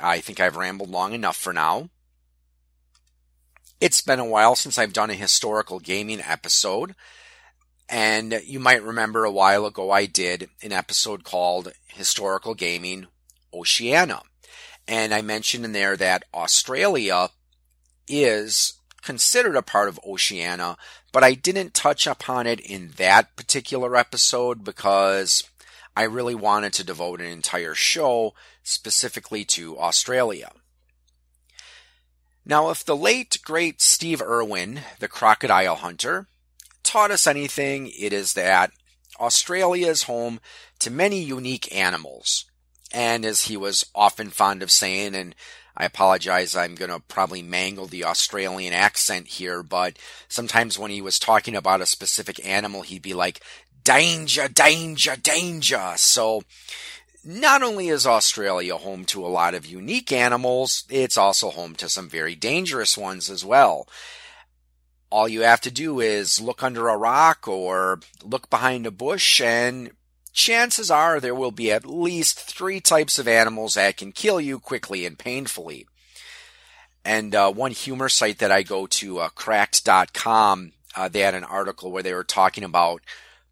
I 0.00 0.20
think 0.20 0.40
I've 0.40 0.56
rambled 0.56 0.90
long 0.90 1.12
enough 1.12 1.36
for 1.36 1.52
now. 1.52 1.90
It's 3.80 4.00
been 4.00 4.20
a 4.20 4.24
while 4.24 4.56
since 4.56 4.78
I've 4.78 4.92
done 4.92 5.10
a 5.10 5.14
historical 5.14 5.78
gaming 5.80 6.20
episode, 6.20 6.94
and 7.88 8.40
you 8.44 8.58
might 8.60 8.82
remember 8.82 9.24
a 9.24 9.30
while 9.32 9.66
ago 9.66 9.90
I 9.90 10.06
did 10.06 10.48
an 10.62 10.72
episode 10.72 11.24
called 11.24 11.72
Historical 11.86 12.54
Gaming 12.54 13.06
Oceania. 13.52 14.22
And 14.86 15.14
I 15.14 15.22
mentioned 15.22 15.64
in 15.64 15.72
there 15.72 15.96
that 15.96 16.24
Australia 16.34 17.30
is 18.06 18.74
considered 19.02 19.56
a 19.56 19.62
part 19.62 19.88
of 19.88 20.00
Oceania, 20.06 20.76
but 21.12 21.24
I 21.24 21.34
didn't 21.34 21.74
touch 21.74 22.06
upon 22.06 22.46
it 22.46 22.60
in 22.60 22.92
that 22.96 23.36
particular 23.36 23.96
episode 23.96 24.64
because 24.64 25.44
I 25.96 26.02
really 26.04 26.34
wanted 26.34 26.72
to 26.74 26.84
devote 26.84 27.20
an 27.20 27.26
entire 27.26 27.74
show 27.74 28.34
specifically 28.62 29.44
to 29.46 29.78
Australia. 29.78 30.50
Now, 32.44 32.70
if 32.70 32.84
the 32.84 32.96
late 32.96 33.38
great 33.44 33.80
Steve 33.80 34.20
Irwin, 34.20 34.80
the 34.98 35.08
crocodile 35.08 35.76
hunter, 35.76 36.26
taught 36.82 37.10
us 37.10 37.26
anything, 37.26 37.90
it 37.98 38.12
is 38.12 38.34
that 38.34 38.72
Australia 39.18 39.86
is 39.86 40.02
home 40.04 40.40
to 40.80 40.90
many 40.90 41.22
unique 41.22 41.74
animals. 41.74 42.44
And 42.94 43.24
as 43.24 43.42
he 43.42 43.56
was 43.56 43.84
often 43.92 44.30
fond 44.30 44.62
of 44.62 44.70
saying, 44.70 45.16
and 45.16 45.34
I 45.76 45.84
apologize, 45.84 46.54
I'm 46.54 46.76
going 46.76 46.92
to 46.92 47.00
probably 47.00 47.42
mangle 47.42 47.86
the 47.86 48.04
Australian 48.04 48.72
accent 48.72 49.26
here, 49.26 49.64
but 49.64 49.98
sometimes 50.28 50.78
when 50.78 50.92
he 50.92 51.02
was 51.02 51.18
talking 51.18 51.56
about 51.56 51.80
a 51.80 51.86
specific 51.86 52.44
animal, 52.46 52.82
he'd 52.82 53.02
be 53.02 53.12
like, 53.12 53.40
danger, 53.82 54.46
danger, 54.46 55.16
danger. 55.16 55.94
So, 55.96 56.42
not 57.24 57.64
only 57.64 57.88
is 57.88 58.06
Australia 58.06 58.76
home 58.76 59.04
to 59.06 59.26
a 59.26 59.28
lot 59.28 59.54
of 59.54 59.66
unique 59.66 60.12
animals, 60.12 60.84
it's 60.88 61.18
also 61.18 61.50
home 61.50 61.74
to 61.76 61.88
some 61.88 62.08
very 62.08 62.36
dangerous 62.36 62.96
ones 62.96 63.28
as 63.28 63.44
well. 63.44 63.88
All 65.10 65.28
you 65.28 65.40
have 65.40 65.60
to 65.62 65.70
do 65.70 65.98
is 65.98 66.40
look 66.40 66.62
under 66.62 66.88
a 66.88 66.96
rock 66.96 67.48
or 67.48 67.98
look 68.22 68.50
behind 68.50 68.86
a 68.86 68.92
bush 68.92 69.40
and 69.40 69.90
chances 70.34 70.90
are 70.90 71.20
there 71.20 71.34
will 71.34 71.52
be 71.52 71.72
at 71.72 71.86
least 71.86 72.38
three 72.38 72.80
types 72.80 73.18
of 73.18 73.28
animals 73.28 73.74
that 73.74 73.96
can 73.96 74.12
kill 74.12 74.40
you 74.40 74.58
quickly 74.58 75.06
and 75.06 75.18
painfully. 75.18 75.86
And 77.04 77.34
uh, 77.34 77.52
one 77.52 77.70
humor 77.70 78.08
site 78.08 78.38
that 78.38 78.50
I 78.50 78.62
go 78.62 78.86
to, 78.86 79.20
uh, 79.20 79.28
cracked.com, 79.28 80.72
uh, 80.96 81.08
they 81.08 81.20
had 81.20 81.34
an 81.34 81.44
article 81.44 81.92
where 81.92 82.02
they 82.02 82.12
were 82.12 82.24
talking 82.24 82.64
about 82.64 83.02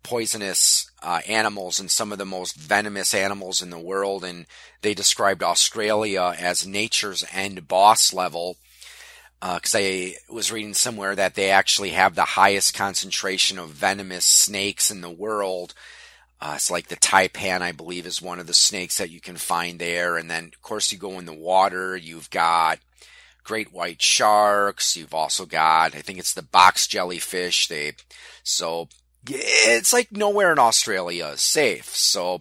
poisonous 0.03 0.91
uh, 1.03 1.21
animals 1.29 1.79
and 1.79 1.91
some 1.91 2.11
of 2.11 2.19
the 2.19 2.27
most 2.27 2.57
venomous 2.57 3.15
animals 3.15 3.63
in 3.63 3.71
the 3.71 3.79
world. 3.79 4.25
And 4.25 4.47
they 4.81 4.95
described 4.95 5.43
Australia 5.43 6.35
as 6.39 6.67
nature's 6.67 7.25
end 7.33 7.69
boss 7.69 8.13
level. 8.13 8.57
Because 9.41 9.75
uh, 9.75 9.79
I 9.79 10.15
was 10.31 10.53
reading 10.53 10.75
somewhere 10.75 11.15
that 11.15 11.35
they 11.35 11.51
actually 11.51 11.91
have 11.91 12.15
the 12.15 12.23
highest 12.23 12.75
concentration 12.75 13.59
of 13.59 13.71
venomous 13.71 14.25
snakes 14.25 14.91
in 14.91 15.01
the 15.01 15.11
world 15.11 15.75
uh, 16.43 16.55
it's 16.57 16.73
like 16.73 16.89
the 16.89 16.97
taipan, 16.97 17.63
I 17.63 17.71
believe, 17.71 18.05
is 18.05 18.21
one 18.21 18.41
of 18.41 18.49
the 18.49 18.53
snakes 18.53 18.99
that 18.99 19.11
you 19.11 19.21
can 19.21 19.37
find 19.37 19.79
there. 19.79 20.17
And 20.17 20.29
then, 20.29 20.47
of 20.47 20.61
course, 20.61 20.91
you 20.91 20.99
go 20.99 21.21
in 21.21 21.25
the 21.25 21.33
water. 21.33 21.97
You've 21.97 22.31
got 22.31 22.81
great 23.45 23.73
white 23.73 24.03
sharks. 24.03 24.97
You've 24.97 25.15
also 25.15 25.47
got, 25.47 25.95
I 25.95 26.01
think 26.01 26.19
it's 26.19 26.35
the 26.35 26.43
box 26.43 26.89
jellyfish. 26.89 27.69
They, 27.69 27.93
so 28.43 28.89
it's 29.29 29.93
like 29.93 30.11
nowhere 30.11 30.51
in 30.51 30.59
Australia 30.59 31.27
is 31.27 31.43
safe. 31.43 31.95
So 31.95 32.41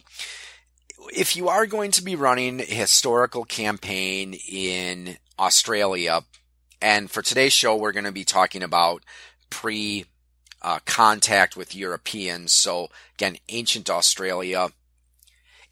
if 1.13 1.35
you 1.35 1.47
are 1.47 1.67
going 1.67 1.91
to 1.91 2.03
be 2.03 2.15
running 2.15 2.59
a 2.59 2.63
historical 2.63 3.43
campaign 3.43 4.33
in 4.49 5.17
Australia, 5.37 6.23
and 6.81 7.11
for 7.11 7.21
today's 7.21 7.53
show, 7.53 7.75
we're 7.75 7.91
going 7.91 8.05
to 8.05 8.11
be 8.11 8.25
talking 8.25 8.63
about 8.63 9.03
pre 9.51 10.05
uh, 10.61 10.79
contact 10.85 11.55
with 11.55 11.75
Europeans. 11.75 12.53
So 12.53 12.89
again, 13.15 13.37
ancient 13.49 13.89
Australia. 13.89 14.69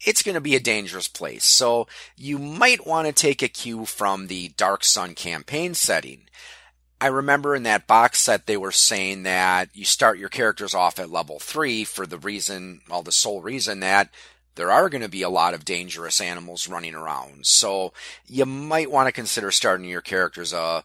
It's 0.00 0.22
going 0.22 0.34
to 0.34 0.40
be 0.40 0.56
a 0.56 0.60
dangerous 0.60 1.08
place. 1.08 1.44
So 1.44 1.86
you 2.16 2.38
might 2.38 2.86
want 2.86 3.06
to 3.06 3.12
take 3.12 3.42
a 3.42 3.48
cue 3.48 3.84
from 3.84 4.26
the 4.26 4.48
Dark 4.56 4.82
Sun 4.82 5.14
campaign 5.14 5.74
setting. 5.74 6.22
I 7.02 7.06
remember 7.06 7.54
in 7.54 7.62
that 7.64 7.86
box 7.86 8.20
set 8.20 8.46
they 8.46 8.56
were 8.56 8.72
saying 8.72 9.22
that 9.22 9.70
you 9.74 9.84
start 9.84 10.18
your 10.18 10.28
characters 10.28 10.74
off 10.74 10.98
at 10.98 11.10
level 11.10 11.38
three 11.38 11.84
for 11.84 12.06
the 12.06 12.18
reason, 12.18 12.82
well, 12.88 13.02
the 13.02 13.12
sole 13.12 13.40
reason 13.40 13.80
that 13.80 14.10
there 14.54 14.70
are 14.70 14.90
going 14.90 15.02
to 15.02 15.08
be 15.08 15.22
a 15.22 15.30
lot 15.30 15.54
of 15.54 15.64
dangerous 15.64 16.20
animals 16.20 16.68
running 16.68 16.94
around. 16.94 17.46
So 17.46 17.92
you 18.26 18.44
might 18.44 18.90
want 18.90 19.06
to 19.06 19.12
consider 19.12 19.50
starting 19.50 19.88
your 19.88 20.02
characters 20.02 20.52
a 20.52 20.84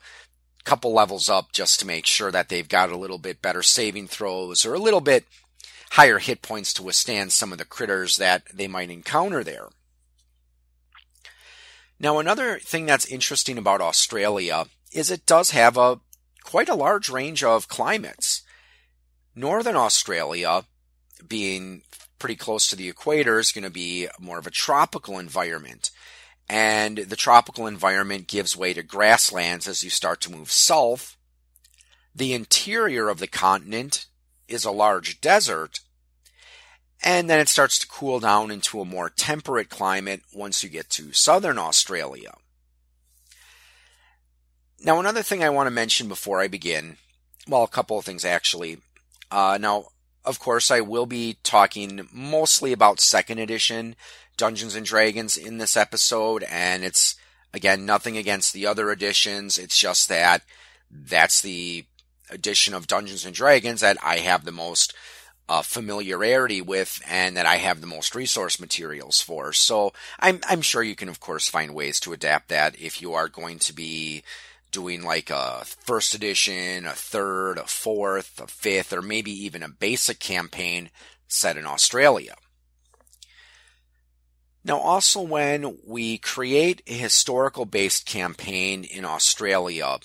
couple 0.65 0.91
levels 0.91 1.29
up 1.29 1.51
just 1.53 1.79
to 1.79 1.87
make 1.87 2.05
sure 2.05 2.31
that 2.31 2.49
they've 2.49 2.67
got 2.67 2.89
a 2.89 2.97
little 2.97 3.19
bit 3.19 3.41
better 3.41 3.63
saving 3.63 4.07
throws 4.07 4.65
or 4.65 4.73
a 4.73 4.79
little 4.79 5.01
bit 5.01 5.25
higher 5.91 6.19
hit 6.19 6.41
points 6.41 6.73
to 6.73 6.83
withstand 6.83 7.31
some 7.31 7.51
of 7.51 7.57
the 7.57 7.65
critters 7.65 8.17
that 8.17 8.43
they 8.53 8.67
might 8.67 8.89
encounter 8.89 9.43
there. 9.43 9.69
Now, 11.99 12.19
another 12.19 12.59
thing 12.59 12.85
that's 12.85 13.05
interesting 13.05 13.57
about 13.57 13.79
Australia 13.79 14.65
is 14.91 15.09
it 15.09 15.25
does 15.25 15.51
have 15.51 15.77
a 15.77 15.99
quite 16.43 16.69
a 16.69 16.75
large 16.75 17.09
range 17.09 17.43
of 17.43 17.67
climates. 17.67 18.41
Northern 19.33 19.75
Australia, 19.75 20.65
being 21.27 21.83
pretty 22.19 22.35
close 22.35 22.67
to 22.67 22.75
the 22.75 22.89
equator, 22.89 23.39
is 23.39 23.51
going 23.51 23.63
to 23.63 23.69
be 23.69 24.07
more 24.19 24.39
of 24.39 24.47
a 24.47 24.51
tropical 24.51 25.17
environment. 25.17 25.91
And 26.47 26.97
the 26.97 27.15
tropical 27.15 27.65
environment 27.65 28.27
gives 28.27 28.55
way 28.55 28.73
to 28.73 28.83
grasslands 28.83 29.67
as 29.67 29.83
you 29.83 29.89
start 29.89 30.21
to 30.21 30.31
move 30.31 30.51
south. 30.51 31.17
The 32.13 32.33
interior 32.33 33.09
of 33.09 33.19
the 33.19 33.27
continent 33.27 34.05
is 34.47 34.63
a 34.63 34.71
large 34.71 35.21
desert. 35.21 35.79
And 37.03 37.29
then 37.29 37.39
it 37.39 37.49
starts 37.49 37.79
to 37.79 37.87
cool 37.87 38.19
down 38.19 38.51
into 38.51 38.79
a 38.79 38.85
more 38.85 39.09
temperate 39.09 39.69
climate 39.69 40.21
once 40.33 40.63
you 40.63 40.69
get 40.69 40.89
to 40.91 41.13
southern 41.13 41.57
Australia. 41.57 42.35
Now, 44.79 44.99
another 44.99 45.23
thing 45.23 45.43
I 45.43 45.49
want 45.49 45.67
to 45.67 45.71
mention 45.71 46.07
before 46.07 46.41
I 46.41 46.47
begin, 46.47 46.97
well, 47.47 47.63
a 47.63 47.67
couple 47.67 47.97
of 47.97 48.05
things 48.05 48.23
actually. 48.23 48.77
Uh, 49.31 49.57
now, 49.59 49.87
of 50.23 50.39
course, 50.39 50.71
I 50.71 50.81
will 50.81 51.05
be 51.05 51.37
talking 51.43 52.07
mostly 52.11 52.71
about 52.71 52.99
second 52.99 53.39
edition 53.39 53.95
Dungeons 54.37 54.75
and 54.75 54.85
Dragons 54.85 55.37
in 55.37 55.57
this 55.57 55.77
episode, 55.77 56.43
and 56.43 56.83
it's 56.83 57.15
again 57.53 57.85
nothing 57.85 58.17
against 58.17 58.53
the 58.53 58.65
other 58.65 58.91
editions. 58.91 59.57
It's 59.57 59.77
just 59.77 60.09
that 60.09 60.43
that's 60.89 61.41
the 61.41 61.85
edition 62.29 62.73
of 62.73 62.87
Dungeons 62.87 63.25
and 63.25 63.35
Dragons 63.35 63.81
that 63.81 63.97
I 64.03 64.17
have 64.17 64.45
the 64.45 64.51
most 64.51 64.93
uh, 65.47 65.61
familiarity 65.61 66.61
with 66.61 67.01
and 67.07 67.37
that 67.37 67.45
I 67.45 67.57
have 67.57 67.81
the 67.81 67.87
most 67.87 68.15
resource 68.15 68.59
materials 68.59 69.21
for. 69.21 69.53
So 69.53 69.93
I'm 70.19 70.39
I'm 70.47 70.61
sure 70.61 70.83
you 70.83 70.95
can 70.95 71.09
of 71.09 71.19
course 71.19 71.47
find 71.47 71.73
ways 71.73 71.99
to 72.01 72.13
adapt 72.13 72.49
that 72.49 72.79
if 72.79 73.01
you 73.01 73.13
are 73.13 73.27
going 73.27 73.59
to 73.59 73.73
be 73.73 74.23
doing 74.71 75.03
like 75.03 75.29
a 75.29 75.63
first 75.63 76.13
edition, 76.13 76.85
a 76.85 76.91
third, 76.91 77.57
a 77.57 77.65
fourth, 77.65 78.41
a 78.41 78.47
fifth, 78.47 78.91
or 78.91 79.01
maybe 79.01 79.31
even 79.31 79.63
a 79.63 79.69
basic 79.69 80.19
campaign 80.19 80.89
set 81.27 81.57
in 81.57 81.65
Australia. 81.65 82.35
Now, 84.65 84.79
also 84.79 85.21
when 85.21 85.77
we 85.85 86.17
create 86.17 86.81
a 86.87 86.93
historical 86.93 87.65
based 87.65 88.07
campaign 88.07 88.83
in 88.83 89.05
Australia, 89.05 89.99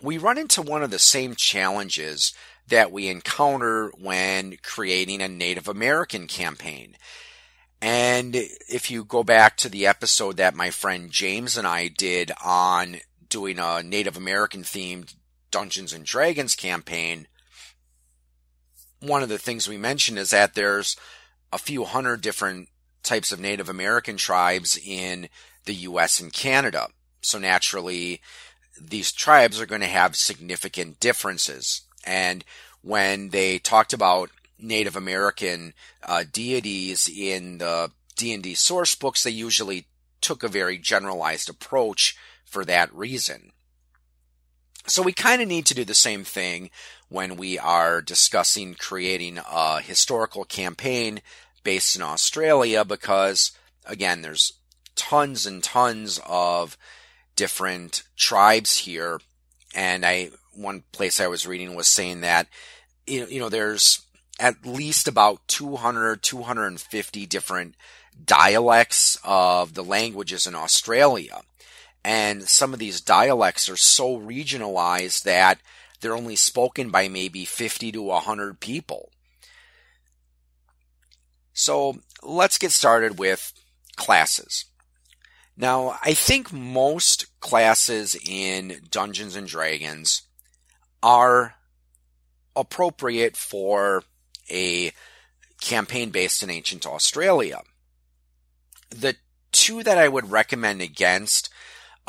we 0.00 0.16
run 0.16 0.38
into 0.38 0.62
one 0.62 0.84
of 0.84 0.92
the 0.92 0.98
same 1.00 1.34
challenges 1.34 2.32
that 2.68 2.92
we 2.92 3.08
encounter 3.08 3.90
when 4.00 4.58
creating 4.62 5.20
a 5.20 5.28
Native 5.28 5.66
American 5.66 6.28
campaign. 6.28 6.96
And 7.82 8.36
if 8.36 8.92
you 8.92 9.02
go 9.02 9.24
back 9.24 9.56
to 9.56 9.68
the 9.68 9.88
episode 9.88 10.36
that 10.36 10.54
my 10.54 10.70
friend 10.70 11.10
James 11.10 11.56
and 11.56 11.66
I 11.66 11.88
did 11.88 12.30
on 12.44 12.98
doing 13.28 13.58
a 13.58 13.82
Native 13.82 14.16
American 14.16 14.62
themed 14.62 15.16
Dungeons 15.50 15.92
and 15.92 16.04
Dragons 16.04 16.54
campaign, 16.54 17.26
one 19.00 19.24
of 19.24 19.28
the 19.28 19.38
things 19.38 19.68
we 19.68 19.78
mentioned 19.78 20.18
is 20.18 20.30
that 20.30 20.54
there's 20.54 20.96
a 21.52 21.58
few 21.58 21.84
hundred 21.84 22.20
different 22.20 22.68
types 23.02 23.32
of 23.32 23.40
Native 23.40 23.68
American 23.68 24.16
tribes 24.16 24.78
in 24.82 25.28
the 25.64 25.74
US 25.74 26.20
and 26.20 26.32
Canada. 26.32 26.88
So 27.20 27.38
naturally, 27.38 28.20
these 28.80 29.12
tribes 29.12 29.60
are 29.60 29.66
going 29.66 29.82
to 29.82 29.86
have 29.86 30.16
significant 30.16 31.00
differences. 31.00 31.82
And 32.04 32.44
when 32.82 33.30
they 33.30 33.58
talked 33.58 33.92
about 33.92 34.30
Native 34.58 34.96
American 34.96 35.74
uh, 36.02 36.24
deities 36.30 37.08
in 37.08 37.58
the 37.58 37.90
D&D 38.16 38.54
source 38.54 38.94
books, 38.94 39.22
they 39.22 39.30
usually 39.30 39.86
took 40.20 40.42
a 40.42 40.48
very 40.48 40.78
generalized 40.78 41.48
approach 41.48 42.16
for 42.44 42.64
that 42.64 42.94
reason. 42.94 43.52
So 44.86 45.02
we 45.02 45.12
kind 45.12 45.40
of 45.40 45.48
need 45.48 45.66
to 45.66 45.74
do 45.74 45.84
the 45.84 45.94
same 45.94 46.24
thing 46.24 46.70
when 47.08 47.36
we 47.36 47.58
are 47.58 48.00
discussing 48.00 48.74
creating 48.74 49.38
a 49.50 49.80
historical 49.80 50.44
campaign 50.44 51.20
based 51.62 51.96
in 51.96 52.02
Australia 52.02 52.84
because 52.84 53.52
again, 53.86 54.22
there's 54.22 54.52
tons 54.94 55.46
and 55.46 55.62
tons 55.62 56.20
of 56.26 56.76
different 57.36 58.02
tribes 58.16 58.78
here. 58.78 59.20
And 59.74 60.04
I, 60.04 60.30
one 60.52 60.84
place 60.92 61.20
I 61.20 61.26
was 61.26 61.46
reading 61.46 61.74
was 61.74 61.88
saying 61.88 62.20
that, 62.20 62.46
you 63.06 63.38
know, 63.38 63.48
there's 63.48 64.02
at 64.38 64.64
least 64.64 65.08
about 65.08 65.46
200, 65.48 66.22
250 66.22 67.26
different 67.26 67.74
dialects 68.24 69.18
of 69.24 69.74
the 69.74 69.84
languages 69.84 70.46
in 70.46 70.54
Australia. 70.54 71.42
And 72.04 72.48
some 72.48 72.72
of 72.72 72.78
these 72.78 73.00
dialects 73.00 73.68
are 73.68 73.76
so 73.76 74.18
regionalized 74.18 75.24
that 75.24 75.60
they're 76.00 76.16
only 76.16 76.36
spoken 76.36 76.90
by 76.90 77.08
maybe 77.08 77.44
50 77.44 77.92
to 77.92 78.02
100 78.02 78.60
people. 78.60 79.10
So 81.52 81.98
let's 82.22 82.58
get 82.58 82.72
started 82.72 83.18
with 83.18 83.52
classes. 83.96 84.66
Now, 85.56 85.98
I 86.02 86.14
think 86.14 86.52
most 86.52 87.26
classes 87.40 88.16
in 88.26 88.80
Dungeons 88.90 89.36
and 89.36 89.46
Dragons 89.46 90.22
are 91.02 91.54
appropriate 92.56 93.36
for 93.36 94.04
a 94.50 94.92
campaign 95.60 96.10
based 96.10 96.42
in 96.42 96.50
ancient 96.50 96.86
Australia. 96.86 97.60
The 98.88 99.16
two 99.52 99.82
that 99.82 99.98
I 99.98 100.08
would 100.08 100.30
recommend 100.30 100.80
against 100.80 101.50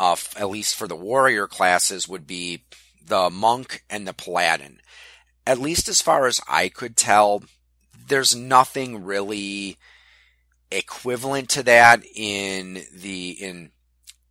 uh, 0.01 0.15
at 0.35 0.49
least 0.49 0.75
for 0.75 0.87
the 0.87 0.95
warrior 0.95 1.47
classes, 1.47 2.07
would 2.07 2.25
be 2.25 2.65
the 3.05 3.29
monk 3.29 3.83
and 3.87 4.07
the 4.07 4.13
paladin. 4.13 4.79
At 5.45 5.59
least 5.59 5.87
as 5.87 6.01
far 6.01 6.25
as 6.25 6.41
I 6.47 6.69
could 6.69 6.97
tell, 6.97 7.43
there's 8.11 8.35
nothing 8.35 9.05
really 9.05 9.77
equivalent 10.69 11.49
to 11.49 11.63
that 11.63 12.03
in 12.13 12.83
the 12.93 13.29
in 13.31 13.71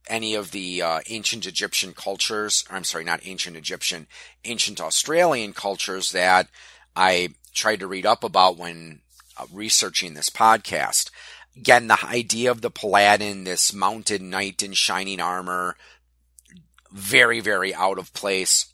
any 0.06 0.34
of 0.34 0.50
the 0.50 0.82
uh, 0.82 1.00
ancient 1.08 1.46
Egyptian 1.46 1.94
cultures. 1.94 2.64
I'm 2.70 2.84
sorry, 2.84 3.04
not 3.04 3.20
ancient 3.24 3.56
Egyptian, 3.56 4.06
ancient 4.44 4.80
Australian 4.80 5.54
cultures 5.54 6.12
that 6.12 6.48
I 6.94 7.30
tried 7.54 7.80
to 7.80 7.86
read 7.86 8.04
up 8.04 8.22
about 8.22 8.58
when 8.58 9.00
uh, 9.38 9.46
researching 9.52 10.12
this 10.12 10.28
podcast. 10.28 11.10
Again, 11.56 11.88
the 11.88 12.04
idea 12.04 12.50
of 12.50 12.60
the 12.60 12.70
Paladin, 12.70 13.44
this 13.44 13.72
mounted 13.72 14.20
knight 14.20 14.62
in 14.62 14.74
shining 14.74 15.20
armor, 15.20 15.76
very, 16.92 17.40
very 17.40 17.74
out 17.74 17.98
of 17.98 18.12
place. 18.12 18.66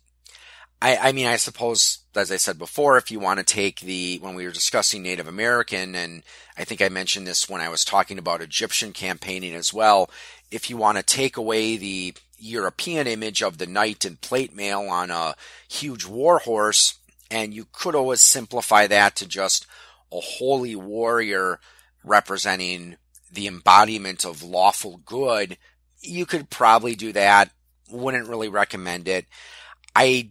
I, 0.81 0.97
I 0.97 1.13
mean, 1.13 1.27
I 1.27 1.37
suppose, 1.37 2.01
as 2.15 2.31
I 2.31 2.37
said 2.37 2.59
before, 2.59 2.99
if 2.99 3.11
you 3.11 3.19
want 3.19 3.39
to 3.39 3.45
take 3.45 3.81
the, 3.81 4.19
when 4.19 4.35
we 4.35 4.45
were 4.45 4.53
discussing 4.53 5.03
Native 5.03 5.27
American, 5.27 5.95
and 5.95 6.23
I 6.57 6.65
think 6.65 6.83
I 6.83 6.89
mentioned 6.89 7.27
this 7.27 7.49
when 7.49 7.61
I 7.61 7.69
was 7.69 7.85
talking 7.85 8.19
about 8.19 8.43
Egyptian 8.43 8.93
campaigning 8.93 9.55
as 9.55 9.73
well, 9.73 10.11
if 10.51 10.69
you 10.69 10.77
want 10.77 10.99
to 10.99 11.03
take 11.03 11.37
away 11.37 11.77
the 11.77 12.15
European 12.39 13.07
image 13.07 13.43
of 13.43 13.59
the 13.59 13.67
knight 13.67 14.05
in 14.05 14.17
plate 14.17 14.55
mail 14.55 14.83
on 14.83 15.11
a 15.11 15.35
huge 15.69 16.05
war 16.05 16.41
horse, 16.41 16.95
and 17.31 17.55
you 17.55 17.67
could 17.73 17.95
always 17.95 18.21
simplify 18.21 18.87
that 18.87 19.17
to 19.17 19.27
just 19.27 19.67
a 20.13 20.21
holy 20.21 20.77
warrior 20.77 21.59
representing 22.05 22.97
the 23.33 23.47
embodiment 23.47 24.25
of 24.25 24.43
lawful 24.43 24.99
good, 25.05 25.57
you 26.01 26.27
could 26.27 26.51
probably 26.51 26.95
do 26.95 27.13
that 27.13 27.51
wouldn't 27.91 28.29
really 28.29 28.49
recommend 28.49 29.09
it. 29.09 29.27
I 29.95 30.31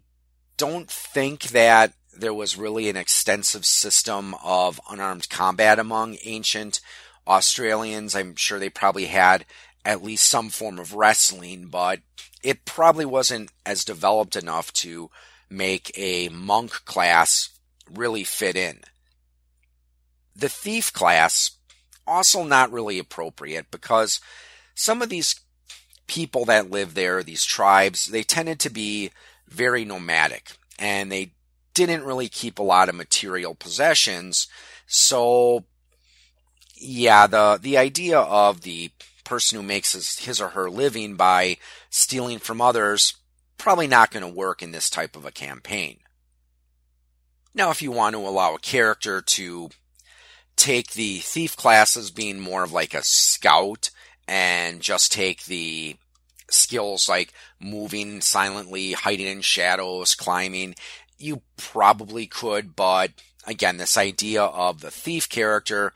don't 0.57 0.89
think 0.89 1.43
that 1.49 1.93
there 2.17 2.33
was 2.33 2.57
really 2.57 2.89
an 2.89 2.95
extensive 2.95 3.65
system 3.65 4.35
of 4.43 4.79
unarmed 4.89 5.29
combat 5.29 5.79
among 5.79 6.17
ancient 6.23 6.79
Australians. 7.27 8.15
I'm 8.15 8.35
sure 8.35 8.59
they 8.59 8.69
probably 8.69 9.05
had 9.05 9.45
at 9.83 10.03
least 10.03 10.29
some 10.29 10.49
form 10.49 10.79
of 10.79 10.93
wrestling, 10.93 11.67
but 11.67 11.99
it 12.41 12.65
probably 12.65 13.05
wasn't 13.05 13.51
as 13.65 13.85
developed 13.85 14.35
enough 14.35 14.71
to 14.73 15.09
make 15.49 15.91
a 15.97 16.29
monk 16.29 16.71
class 16.85 17.49
really 17.91 18.23
fit 18.23 18.55
in. 18.55 18.81
The 20.35 20.49
thief 20.49 20.91
class, 20.91 21.51
also 22.07 22.43
not 22.43 22.71
really 22.71 22.99
appropriate 22.99 23.71
because 23.71 24.19
some 24.73 25.01
of 25.01 25.09
these 25.09 25.39
people 26.07 26.45
that 26.45 26.69
live 26.69 26.93
there, 26.93 27.23
these 27.23 27.45
tribes, 27.45 28.07
they 28.07 28.23
tended 28.23 28.59
to 28.59 28.69
be 28.69 29.11
very 29.47 29.85
nomadic 29.85 30.51
and 30.79 31.11
they 31.11 31.31
didn't 31.73 32.03
really 32.03 32.29
keep 32.29 32.59
a 32.59 32.63
lot 32.63 32.89
of 32.89 32.95
material 32.95 33.55
possessions. 33.55 34.47
So 34.87 35.65
yeah, 36.75 37.27
the 37.27 37.59
the 37.61 37.77
idea 37.77 38.19
of 38.19 38.61
the 38.61 38.91
person 39.23 39.57
who 39.57 39.63
makes 39.63 39.93
his, 39.93 40.19
his 40.19 40.39
or 40.39 40.49
her 40.49 40.69
living 40.69 41.15
by 41.15 41.57
stealing 41.89 42.39
from 42.39 42.61
others 42.61 43.15
probably 43.57 43.87
not 43.87 44.11
going 44.11 44.21
to 44.21 44.31
work 44.31 44.61
in 44.61 44.71
this 44.71 44.89
type 44.89 45.15
of 45.15 45.25
a 45.25 45.31
campaign. 45.31 45.97
Now, 47.53 47.71
if 47.71 47.81
you 47.81 47.91
want 47.91 48.15
to 48.15 48.19
allow 48.19 48.53
a 48.53 48.59
character 48.59 49.21
to 49.21 49.69
take 50.55 50.91
the 50.91 51.19
thief 51.19 51.55
class 51.55 51.97
as 51.97 52.11
being 52.11 52.39
more 52.39 52.63
of 52.63 52.71
like 52.71 52.93
a 52.93 53.03
scout 53.03 53.89
and 54.27 54.81
just 54.81 55.11
take 55.11 55.45
the 55.45 55.95
skills 56.55 57.07
like 57.09 57.33
moving 57.59 58.21
silently, 58.21 58.93
hiding 58.93 59.27
in 59.27 59.41
shadows, 59.41 60.15
climbing, 60.15 60.75
you 61.17 61.41
probably 61.57 62.27
could, 62.27 62.75
but 62.75 63.11
again, 63.47 63.77
this 63.77 63.97
idea 63.97 64.43
of 64.43 64.81
the 64.81 64.91
thief 64.91 65.29
character, 65.29 65.93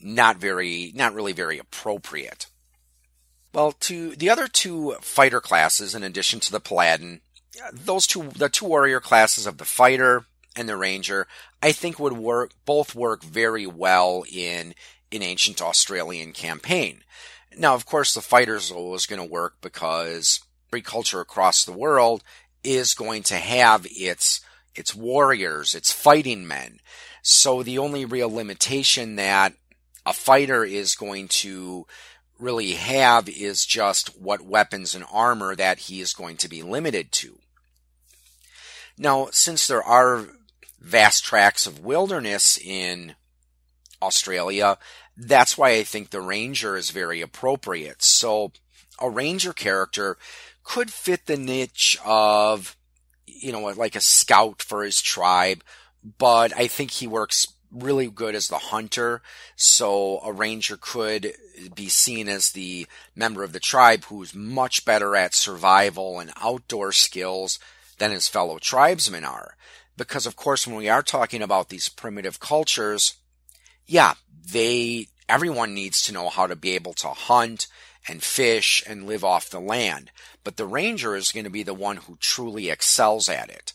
not 0.00 0.36
very, 0.36 0.92
not 0.94 1.14
really 1.14 1.32
very 1.32 1.58
appropriate. 1.58 2.46
Well, 3.52 3.72
to 3.72 4.16
the 4.16 4.30
other 4.30 4.48
two 4.48 4.96
fighter 5.00 5.40
classes, 5.40 5.94
in 5.94 6.02
addition 6.02 6.40
to 6.40 6.52
the 6.52 6.60
paladin, 6.60 7.20
those 7.72 8.06
two, 8.06 8.30
the 8.30 8.48
two 8.48 8.64
warrior 8.64 9.00
classes 9.00 9.46
of 9.46 9.58
the 9.58 9.64
fighter 9.64 10.26
and 10.56 10.68
the 10.68 10.76
ranger, 10.76 11.26
I 11.62 11.72
think 11.72 11.98
would 11.98 12.14
work, 12.14 12.52
both 12.64 12.94
work 12.94 13.22
very 13.22 13.66
well 13.66 14.24
in 14.30 14.74
an 15.12 15.22
ancient 15.22 15.62
Australian 15.62 16.32
campaign. 16.32 17.02
Now, 17.56 17.74
of 17.74 17.86
course, 17.86 18.14
the 18.14 18.20
fighter's 18.20 18.70
always 18.70 19.06
going 19.06 19.22
to 19.22 19.32
work 19.32 19.56
because 19.60 20.40
every 20.68 20.82
culture 20.82 21.20
across 21.20 21.64
the 21.64 21.72
world 21.72 22.22
is 22.62 22.94
going 22.94 23.22
to 23.24 23.36
have 23.36 23.86
its 23.90 24.40
its 24.74 24.94
warriors, 24.94 25.74
its 25.74 25.92
fighting 25.92 26.46
men. 26.46 26.80
So 27.22 27.62
the 27.62 27.78
only 27.78 28.04
real 28.04 28.32
limitation 28.32 29.16
that 29.16 29.54
a 30.04 30.12
fighter 30.12 30.64
is 30.64 30.96
going 30.96 31.28
to 31.28 31.86
really 32.38 32.72
have 32.72 33.28
is 33.28 33.64
just 33.64 34.18
what 34.20 34.42
weapons 34.42 34.94
and 34.94 35.04
armor 35.12 35.54
that 35.54 35.78
he 35.78 36.00
is 36.00 36.12
going 36.12 36.36
to 36.38 36.48
be 36.48 36.62
limited 36.62 37.12
to. 37.12 37.38
Now, 38.98 39.28
since 39.30 39.66
there 39.66 39.82
are 39.82 40.26
vast 40.80 41.24
tracts 41.24 41.66
of 41.66 41.84
wilderness 41.84 42.58
in 42.58 43.14
Australia, 44.02 44.76
that's 45.16 45.56
why 45.56 45.70
I 45.70 45.84
think 45.84 46.10
the 46.10 46.20
ranger 46.20 46.76
is 46.76 46.90
very 46.90 47.20
appropriate. 47.20 48.02
So 48.02 48.52
a 49.00 49.08
ranger 49.08 49.52
character 49.52 50.16
could 50.62 50.90
fit 50.90 51.26
the 51.26 51.36
niche 51.36 51.98
of, 52.04 52.76
you 53.26 53.52
know, 53.52 53.60
like 53.60 53.94
a 53.94 54.00
scout 54.00 54.62
for 54.62 54.82
his 54.82 55.00
tribe, 55.00 55.62
but 56.18 56.56
I 56.56 56.66
think 56.66 56.90
he 56.90 57.06
works 57.06 57.46
really 57.70 58.08
good 58.08 58.34
as 58.34 58.48
the 58.48 58.58
hunter. 58.58 59.20
So 59.56 60.20
a 60.20 60.32
ranger 60.32 60.76
could 60.76 61.32
be 61.74 61.88
seen 61.88 62.28
as 62.28 62.52
the 62.52 62.86
member 63.14 63.42
of 63.42 63.52
the 63.52 63.60
tribe 63.60 64.04
who's 64.04 64.34
much 64.34 64.84
better 64.84 65.16
at 65.16 65.34
survival 65.34 66.18
and 66.18 66.32
outdoor 66.40 66.92
skills 66.92 67.58
than 67.98 68.10
his 68.10 68.28
fellow 68.28 68.58
tribesmen 68.58 69.24
are. 69.24 69.56
Because 69.96 70.26
of 70.26 70.36
course, 70.36 70.66
when 70.66 70.76
we 70.76 70.88
are 70.88 71.02
talking 71.02 71.42
about 71.42 71.68
these 71.68 71.88
primitive 71.88 72.40
cultures, 72.40 73.14
yeah, 73.86 74.14
they, 74.52 75.08
everyone 75.28 75.74
needs 75.74 76.02
to 76.02 76.12
know 76.12 76.28
how 76.28 76.46
to 76.46 76.56
be 76.56 76.72
able 76.72 76.94
to 76.94 77.08
hunt 77.08 77.66
and 78.08 78.22
fish 78.22 78.82
and 78.86 79.06
live 79.06 79.24
off 79.24 79.50
the 79.50 79.60
land. 79.60 80.10
But 80.42 80.56
the 80.56 80.66
ranger 80.66 81.16
is 81.16 81.32
going 81.32 81.44
to 81.44 81.50
be 81.50 81.62
the 81.62 81.74
one 81.74 81.96
who 81.96 82.16
truly 82.20 82.68
excels 82.68 83.28
at 83.28 83.48
it. 83.48 83.72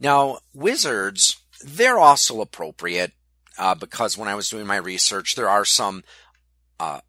Now, 0.00 0.38
wizards, 0.54 1.36
they're 1.62 1.98
also 1.98 2.40
appropriate 2.40 3.12
uh, 3.58 3.74
because 3.74 4.16
when 4.16 4.28
I 4.28 4.34
was 4.34 4.50
doing 4.50 4.66
my 4.66 4.76
research, 4.76 5.34
there 5.34 5.48
are 5.48 5.64
some, 5.64 6.04
uh, 6.78 7.00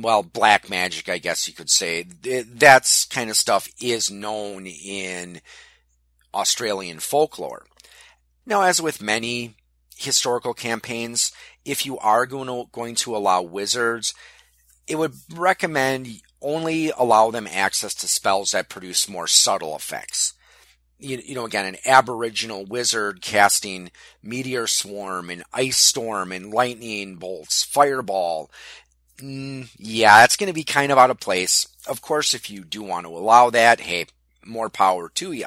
well, 0.00 0.22
black 0.22 0.68
magic, 0.68 1.08
I 1.08 1.18
guess 1.18 1.46
you 1.46 1.54
could 1.54 1.70
say. 1.70 2.02
That's 2.02 3.04
kind 3.04 3.30
of 3.30 3.36
stuff 3.36 3.68
is 3.80 4.10
known 4.10 4.66
in 4.66 5.40
Australian 6.34 6.98
folklore. 6.98 7.64
Now, 8.46 8.62
as 8.62 8.82
with 8.82 9.02
many 9.02 9.54
historical 9.96 10.54
campaigns, 10.54 11.32
if 11.64 11.86
you 11.86 11.98
are 11.98 12.26
going 12.26 12.48
to, 12.48 12.68
going 12.72 12.94
to 12.96 13.16
allow 13.16 13.42
wizards, 13.42 14.14
it 14.86 14.96
would 14.96 15.14
recommend 15.32 16.20
only 16.40 16.90
allow 16.90 17.30
them 17.30 17.46
access 17.46 17.94
to 17.94 18.08
spells 18.08 18.50
that 18.50 18.68
produce 18.68 19.08
more 19.08 19.26
subtle 19.26 19.76
effects. 19.76 20.34
You, 20.98 21.20
you, 21.24 21.34
know, 21.34 21.44
again, 21.44 21.66
an 21.66 21.76
aboriginal 21.86 22.64
wizard 22.64 23.22
casting 23.22 23.90
meteor 24.22 24.66
swarm 24.66 25.30
and 25.30 25.42
ice 25.52 25.76
storm 25.76 26.32
and 26.32 26.52
lightning 26.52 27.16
bolts, 27.16 27.64
fireball. 27.64 28.50
Mm, 29.18 29.68
yeah, 29.78 30.20
that's 30.20 30.36
going 30.36 30.48
to 30.48 30.52
be 30.52 30.64
kind 30.64 30.92
of 30.92 30.98
out 30.98 31.10
of 31.10 31.20
place. 31.20 31.66
Of 31.88 32.02
course, 32.02 32.34
if 32.34 32.50
you 32.50 32.64
do 32.64 32.82
want 32.82 33.06
to 33.06 33.16
allow 33.16 33.50
that, 33.50 33.80
hey, 33.80 34.06
more 34.44 34.68
power 34.68 35.08
to 35.08 35.32
you. 35.32 35.46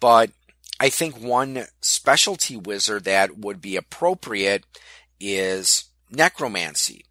But 0.00 0.30
I 0.78 0.88
think 0.88 1.20
one 1.20 1.66
specialty 1.82 2.56
wizard 2.56 3.04
that 3.04 3.36
would 3.36 3.60
be 3.60 3.76
appropriate 3.76 4.64
is 5.20 5.84
necromancy. 6.10 7.04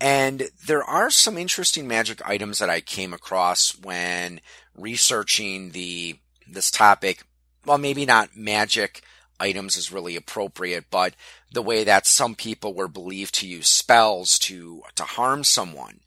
And 0.00 0.50
there 0.66 0.84
are 0.84 1.10
some 1.10 1.38
interesting 1.38 1.88
magic 1.88 2.20
items 2.28 2.58
that 2.58 2.68
I 2.68 2.80
came 2.80 3.14
across 3.14 3.78
when 3.78 4.40
researching 4.74 5.70
the 5.70 6.18
this 6.46 6.70
topic. 6.70 7.22
Well, 7.64 7.78
maybe 7.78 8.04
not 8.04 8.36
magic 8.36 9.02
items 9.40 9.76
is 9.76 9.92
really 9.92 10.16
appropriate, 10.16 10.86
but 10.90 11.14
the 11.52 11.62
way 11.62 11.84
that 11.84 12.06
some 12.06 12.34
people 12.34 12.74
were 12.74 12.88
believed 12.88 13.34
to 13.36 13.48
use 13.48 13.68
spells 13.68 14.38
to 14.40 14.82
to 14.94 15.04
harm 15.04 15.44
someone. 15.44 16.00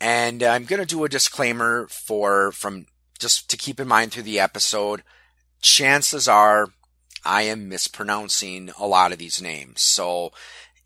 And 0.00 0.42
I'm 0.42 0.64
going 0.64 0.80
to 0.80 0.86
do 0.86 1.04
a 1.04 1.08
disclaimer 1.08 1.86
for 1.86 2.50
from 2.52 2.86
just 3.18 3.48
to 3.50 3.56
keep 3.56 3.78
in 3.78 3.86
mind 3.86 4.12
through 4.12 4.24
the 4.24 4.40
episode 4.40 5.02
chances 5.64 6.28
are 6.28 6.68
I 7.24 7.42
am 7.42 7.68
mispronouncing 7.68 8.70
a 8.78 8.86
lot 8.86 9.12
of 9.12 9.18
these 9.18 9.40
names. 9.40 9.80
So 9.80 10.32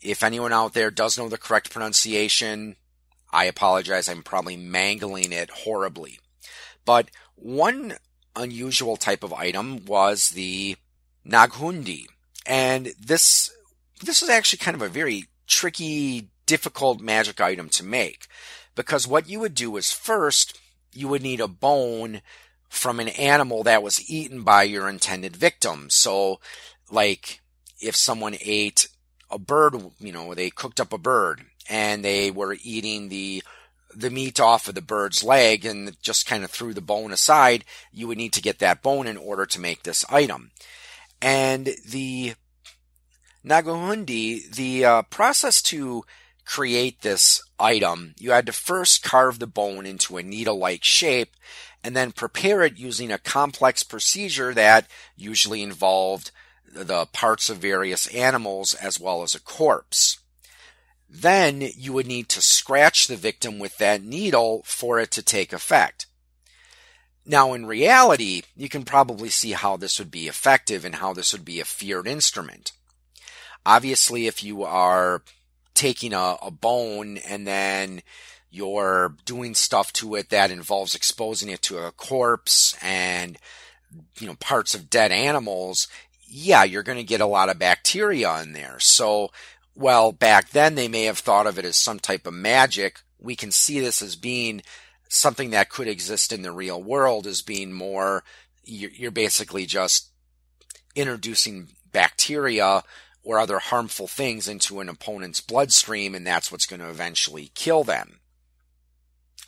if 0.00 0.22
anyone 0.22 0.52
out 0.52 0.74
there 0.74 0.90
does 0.90 1.18
know 1.18 1.28
the 1.28 1.38
correct 1.38 1.70
pronunciation, 1.70 2.76
I 3.32 3.44
apologize. 3.44 4.08
I'm 4.08 4.22
probably 4.22 4.56
mangling 4.56 5.32
it 5.32 5.50
horribly. 5.50 6.18
But 6.84 7.10
one 7.34 7.94
unusual 8.36 8.96
type 8.96 9.22
of 9.22 9.32
item 9.32 9.84
was 9.84 10.30
the 10.30 10.76
Naghundi. 11.26 12.06
And 12.46 12.92
this, 12.98 13.50
this 14.02 14.22
is 14.22 14.28
actually 14.28 14.58
kind 14.58 14.74
of 14.74 14.82
a 14.82 14.88
very 14.88 15.26
tricky, 15.46 16.30
difficult 16.46 17.00
magic 17.00 17.40
item 17.40 17.68
to 17.70 17.84
make. 17.84 18.26
Because 18.74 19.06
what 19.06 19.28
you 19.28 19.40
would 19.40 19.54
do 19.54 19.76
is 19.76 19.92
first, 19.92 20.58
you 20.92 21.08
would 21.08 21.22
need 21.22 21.40
a 21.40 21.48
bone 21.48 22.22
from 22.68 23.00
an 23.00 23.08
animal 23.08 23.62
that 23.64 23.82
was 23.82 24.10
eaten 24.10 24.42
by 24.42 24.62
your 24.62 24.88
intended 24.88 25.36
victim. 25.36 25.90
So, 25.90 26.40
like, 26.90 27.40
if 27.80 27.96
someone 27.96 28.36
ate 28.40 28.88
a 29.30 29.38
bird, 29.38 29.74
you 29.98 30.12
know, 30.12 30.34
they 30.34 30.50
cooked 30.50 30.80
up 30.80 30.92
a 30.92 30.98
bird 30.98 31.42
and 31.68 32.04
they 32.04 32.30
were 32.30 32.56
eating 32.62 33.08
the 33.08 33.42
the 33.94 34.10
meat 34.10 34.38
off 34.38 34.68
of 34.68 34.74
the 34.74 34.82
bird's 34.82 35.24
leg 35.24 35.64
and 35.64 36.00
just 36.02 36.26
kind 36.26 36.44
of 36.44 36.50
threw 36.50 36.74
the 36.74 36.80
bone 36.80 37.10
aside, 37.10 37.64
you 37.90 38.06
would 38.06 38.18
need 38.18 38.32
to 38.34 38.42
get 38.42 38.58
that 38.58 38.82
bone 38.82 39.06
in 39.06 39.16
order 39.16 39.46
to 39.46 39.60
make 39.60 39.82
this 39.82 40.04
item. 40.10 40.50
And 41.20 41.70
the 41.88 42.34
Nagahundi, 43.44 44.54
the 44.54 44.84
uh, 44.84 45.02
process 45.02 45.62
to 45.62 46.04
create 46.44 47.00
this 47.00 47.42
item, 47.58 48.14
you 48.18 48.30
had 48.30 48.46
to 48.46 48.52
first 48.52 49.02
carve 49.02 49.38
the 49.38 49.46
bone 49.46 49.86
into 49.86 50.16
a 50.16 50.22
needle-like 50.22 50.84
shape 50.84 51.34
and 51.82 51.96
then 51.96 52.12
prepare 52.12 52.62
it 52.62 52.78
using 52.78 53.10
a 53.10 53.18
complex 53.18 53.82
procedure 53.82 54.52
that 54.54 54.86
usually 55.16 55.62
involved 55.62 56.30
the 56.72 57.06
parts 57.06 57.48
of 57.48 57.58
various 57.58 58.06
animals 58.08 58.74
as 58.74 59.00
well 59.00 59.22
as 59.22 59.34
a 59.34 59.40
corpse. 59.40 60.18
Then 61.08 61.62
you 61.76 61.92
would 61.94 62.06
need 62.06 62.28
to 62.30 62.42
scratch 62.42 63.06
the 63.06 63.16
victim 63.16 63.58
with 63.58 63.78
that 63.78 64.02
needle 64.02 64.62
for 64.66 64.98
it 64.98 65.10
to 65.12 65.22
take 65.22 65.52
effect. 65.52 66.06
Now, 67.24 67.52
in 67.52 67.66
reality, 67.66 68.42
you 68.56 68.68
can 68.68 68.84
probably 68.84 69.28
see 69.28 69.52
how 69.52 69.76
this 69.76 69.98
would 69.98 70.10
be 70.10 70.28
effective 70.28 70.84
and 70.84 70.96
how 70.96 71.12
this 71.12 71.32
would 71.32 71.44
be 71.44 71.60
a 71.60 71.64
feared 71.64 72.06
instrument. 72.06 72.72
Obviously, 73.64 74.26
if 74.26 74.42
you 74.42 74.62
are 74.64 75.22
taking 75.74 76.12
a, 76.12 76.36
a 76.42 76.50
bone 76.50 77.18
and 77.18 77.46
then 77.46 78.02
you're 78.50 79.14
doing 79.24 79.54
stuff 79.54 79.92
to 79.92 80.14
it 80.14 80.30
that 80.30 80.50
involves 80.50 80.94
exposing 80.94 81.48
it 81.48 81.62
to 81.62 81.78
a 81.78 81.92
corpse 81.92 82.76
and 82.82 83.38
you 84.18 84.26
know 84.26 84.34
parts 84.36 84.74
of 84.74 84.90
dead 84.90 85.12
animals 85.12 85.88
yeah 86.26 86.64
you're 86.64 86.82
going 86.82 86.98
to 86.98 87.04
get 87.04 87.20
a 87.20 87.26
lot 87.26 87.48
of 87.48 87.58
bacteria 87.58 88.40
in 88.42 88.52
there 88.52 88.78
so 88.78 89.30
well 89.74 90.12
back 90.12 90.50
then 90.50 90.74
they 90.74 90.88
may 90.88 91.04
have 91.04 91.18
thought 91.18 91.46
of 91.46 91.58
it 91.58 91.64
as 91.64 91.76
some 91.76 91.98
type 91.98 92.26
of 92.26 92.34
magic 92.34 93.00
we 93.18 93.34
can 93.34 93.50
see 93.50 93.80
this 93.80 94.02
as 94.02 94.16
being 94.16 94.62
something 95.08 95.50
that 95.50 95.70
could 95.70 95.88
exist 95.88 96.32
in 96.32 96.42
the 96.42 96.52
real 96.52 96.82
world 96.82 97.26
as 97.26 97.42
being 97.42 97.72
more 97.72 98.22
you're 98.64 99.10
basically 99.10 99.64
just 99.64 100.10
introducing 100.94 101.68
bacteria 101.92 102.82
or 103.22 103.38
other 103.38 103.58
harmful 103.58 104.06
things 104.06 104.48
into 104.48 104.80
an 104.80 104.88
opponent's 104.88 105.40
bloodstream, 105.40 106.14
and 106.14 106.26
that's 106.26 106.50
what's 106.50 106.66
going 106.66 106.80
to 106.80 106.88
eventually 106.88 107.50
kill 107.54 107.84
them. 107.84 108.20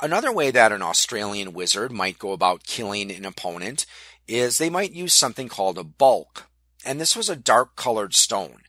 Another 0.03 0.33
way 0.33 0.51
that 0.51 0.73
an 0.73 0.83
Australian 0.83 1.53
wizard 1.53 1.93
might 1.93 2.19
go 2.19 2.33
about 2.33 2.65
killing 2.65 3.11
an 3.11 3.27
opponent 3.27 3.85
is 4.27 4.59
they 4.59 4.71
might 4.71 4.93
use 4.93 5.13
something 5.13 5.49
called 5.49 5.77
a 5.77 5.85
bulk. 5.85 6.47
And 6.85 7.01
this 7.01 7.15
was 7.15 7.29
a 7.29 7.37
dark 7.37 7.77
colored 7.77 8.15
stone 8.15 8.63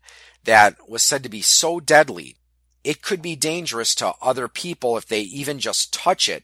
that 0.43 0.89
was 0.89 1.03
said 1.03 1.23
to 1.23 1.29
be 1.29 1.41
so 1.41 1.79
deadly, 1.79 2.35
it 2.83 3.01
could 3.01 3.21
be 3.21 3.35
dangerous 3.35 3.95
to 3.95 4.13
other 4.21 4.47
people 4.47 4.97
if 4.97 5.05
they 5.05 5.21
even 5.21 5.59
just 5.59 5.93
touch 5.93 6.27
it. 6.27 6.43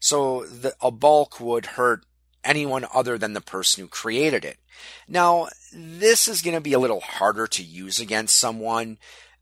So 0.00 0.44
the, 0.46 0.74
a 0.80 0.90
bulk 0.90 1.40
would 1.40 1.66
hurt 1.66 2.04
anyone 2.44 2.86
other 2.94 3.18
than 3.18 3.32
the 3.32 3.40
person 3.40 3.82
who 3.82 3.88
created 3.88 4.44
it. 4.44 4.58
Now, 5.08 5.48
this 5.72 6.28
is 6.28 6.42
going 6.42 6.54
to 6.54 6.60
be 6.60 6.72
a 6.72 6.78
little 6.78 7.00
harder 7.00 7.46
to 7.48 7.62
use 7.62 7.98
against 7.98 8.36
someone. 8.36 8.98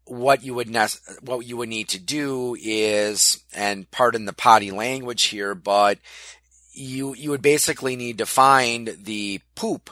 What 0.07 0.45
you 0.45 0.55
would 0.55 0.75
what 1.21 1.47
you 1.47 1.57
would 1.57 1.69
need 1.69 1.89
to 1.89 1.99
do 1.99 2.57
is, 2.61 3.43
and 3.53 3.91
pardon 3.91 4.25
the 4.25 4.33
potty 4.33 4.71
language 4.71 5.25
here, 5.25 5.55
but 5.55 5.99
you 6.73 7.15
you 7.15 7.31
would 7.31 7.43
basically 7.43 7.97
need 7.97 8.19
to 8.19 8.27
find 8.27 8.97
the 9.03 9.41
poop 9.55 9.91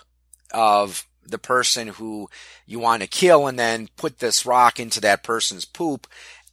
of 0.52 1.06
the 1.26 1.38
person 1.38 1.88
who 1.88 2.28
you 2.64 2.78
want 2.78 3.02
to 3.02 3.08
kill, 3.08 3.46
and 3.48 3.58
then 3.58 3.88
put 3.96 4.20
this 4.20 4.46
rock 4.46 4.78
into 4.78 5.00
that 5.00 5.24
person's 5.24 5.64
poop, 5.64 6.06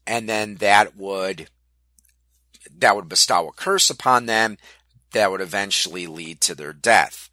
and 0.07 0.27
then 0.27 0.55
that 0.55 0.97
would 0.97 1.47
that 2.79 2.95
would 2.95 3.09
bestow 3.09 3.47
a 3.47 3.51
curse 3.51 3.89
upon 3.89 4.25
them 4.25 4.57
that 5.11 5.29
would 5.29 5.41
eventually 5.41 6.07
lead 6.07 6.41
to 6.41 6.55
their 6.55 6.73
death. 6.73 7.29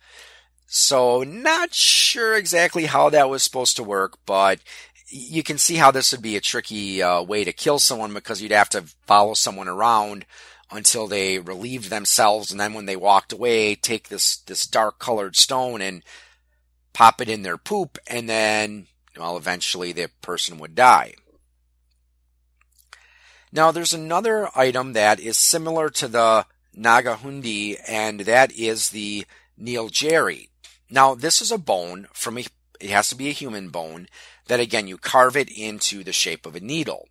So 0.66 1.22
not 1.22 1.72
sure 1.72 2.36
exactly 2.36 2.84
how 2.84 3.08
that 3.08 3.30
was 3.30 3.42
supposed 3.42 3.76
to 3.76 3.82
work, 3.82 4.18
but 4.26 4.58
you 5.08 5.42
can 5.42 5.58
see 5.58 5.76
how 5.76 5.90
this 5.90 6.12
would 6.12 6.22
be 6.22 6.36
a 6.36 6.40
tricky 6.40 7.02
uh, 7.02 7.22
way 7.22 7.44
to 7.44 7.52
kill 7.52 7.78
someone 7.78 8.12
because 8.12 8.42
you'd 8.42 8.52
have 8.52 8.68
to 8.70 8.82
follow 9.06 9.34
someone 9.34 9.68
around 9.68 10.26
until 10.70 11.06
they 11.06 11.38
relieved 11.38 11.88
themselves, 11.88 12.50
and 12.50 12.60
then 12.60 12.74
when 12.74 12.86
they 12.86 12.96
walked 12.96 13.32
away, 13.32 13.74
take 13.74 14.08
this 14.08 14.36
this 14.36 14.66
dark 14.66 14.98
colored 14.98 15.34
stone 15.34 15.80
and 15.80 16.02
pop 16.92 17.20
it 17.20 17.28
in 17.28 17.42
their 17.42 17.56
poop, 17.56 17.98
and 18.06 18.28
then 18.28 18.86
well, 19.18 19.36
eventually 19.36 19.92
the 19.92 20.10
person 20.20 20.58
would 20.58 20.74
die. 20.74 21.14
Now, 23.50 23.70
there's 23.70 23.94
another 23.94 24.50
item 24.54 24.92
that 24.92 25.18
is 25.18 25.38
similar 25.38 25.88
to 25.90 26.08
the 26.08 26.46
Nagahundi, 26.76 27.78
and 27.88 28.20
that 28.20 28.52
is 28.52 28.90
the 28.90 29.24
Neil 29.56 29.88
Jerry. 29.88 30.50
Now, 30.90 31.14
this 31.14 31.40
is 31.40 31.50
a 31.50 31.58
bone 31.58 32.08
from 32.12 32.38
a, 32.38 32.44
it 32.80 32.90
has 32.90 33.08
to 33.10 33.16
be 33.16 33.28
a 33.28 33.32
human 33.32 33.68
bone 33.68 34.08
that 34.46 34.60
again, 34.60 34.88
you 34.88 34.98
carve 34.98 35.36
it 35.36 35.50
into 35.50 36.02
the 36.02 36.12
shape 36.12 36.46
of 36.46 36.56
a 36.56 36.60
needle. 36.60 37.08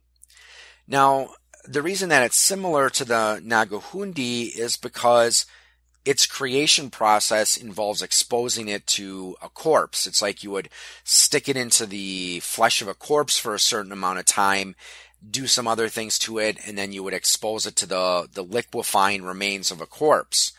Now, 0.88 1.30
the 1.66 1.82
reason 1.82 2.10
that 2.10 2.24
it's 2.24 2.38
similar 2.38 2.90
to 2.92 3.06
the 3.06 3.42
Nagahundi 3.44 4.58
is 4.58 4.78
because 4.78 5.46
its 6.06 6.26
creation 6.26 6.90
process 6.90 7.58
involves 7.58 8.02
exposing 8.02 8.70
it 8.70 8.88
to 8.88 9.36
a 9.42 9.50
corpse. 9.50 10.08
It's 10.08 10.22
like 10.22 10.42
you 10.42 10.52
would 10.52 10.70
stick 11.04 11.50
it 11.50 11.58
into 11.58 11.86
the 11.86 12.40
flesh 12.40 12.82
of 12.82 12.88
a 12.88 12.94
corpse 12.94 13.38
for 13.38 13.54
a 13.54 13.60
certain 13.60 13.92
amount 13.92 14.20
of 14.20 14.26
time, 14.26 14.76
do 15.30 15.48
some 15.48 15.68
other 15.68 15.90
things 15.90 16.18
to 16.20 16.40
it, 16.40 16.58
and 16.66 16.78
then 16.78 16.94
you 16.94 17.04
would 17.04 17.14
expose 17.14 17.66
it 17.66 17.76
to 17.76 17.86
the, 17.86 18.30
the 18.32 18.44
liquefying 18.44 19.24
remains 19.24 19.70
of 19.70 19.82
a 19.82 19.86
corpse. 19.86 20.54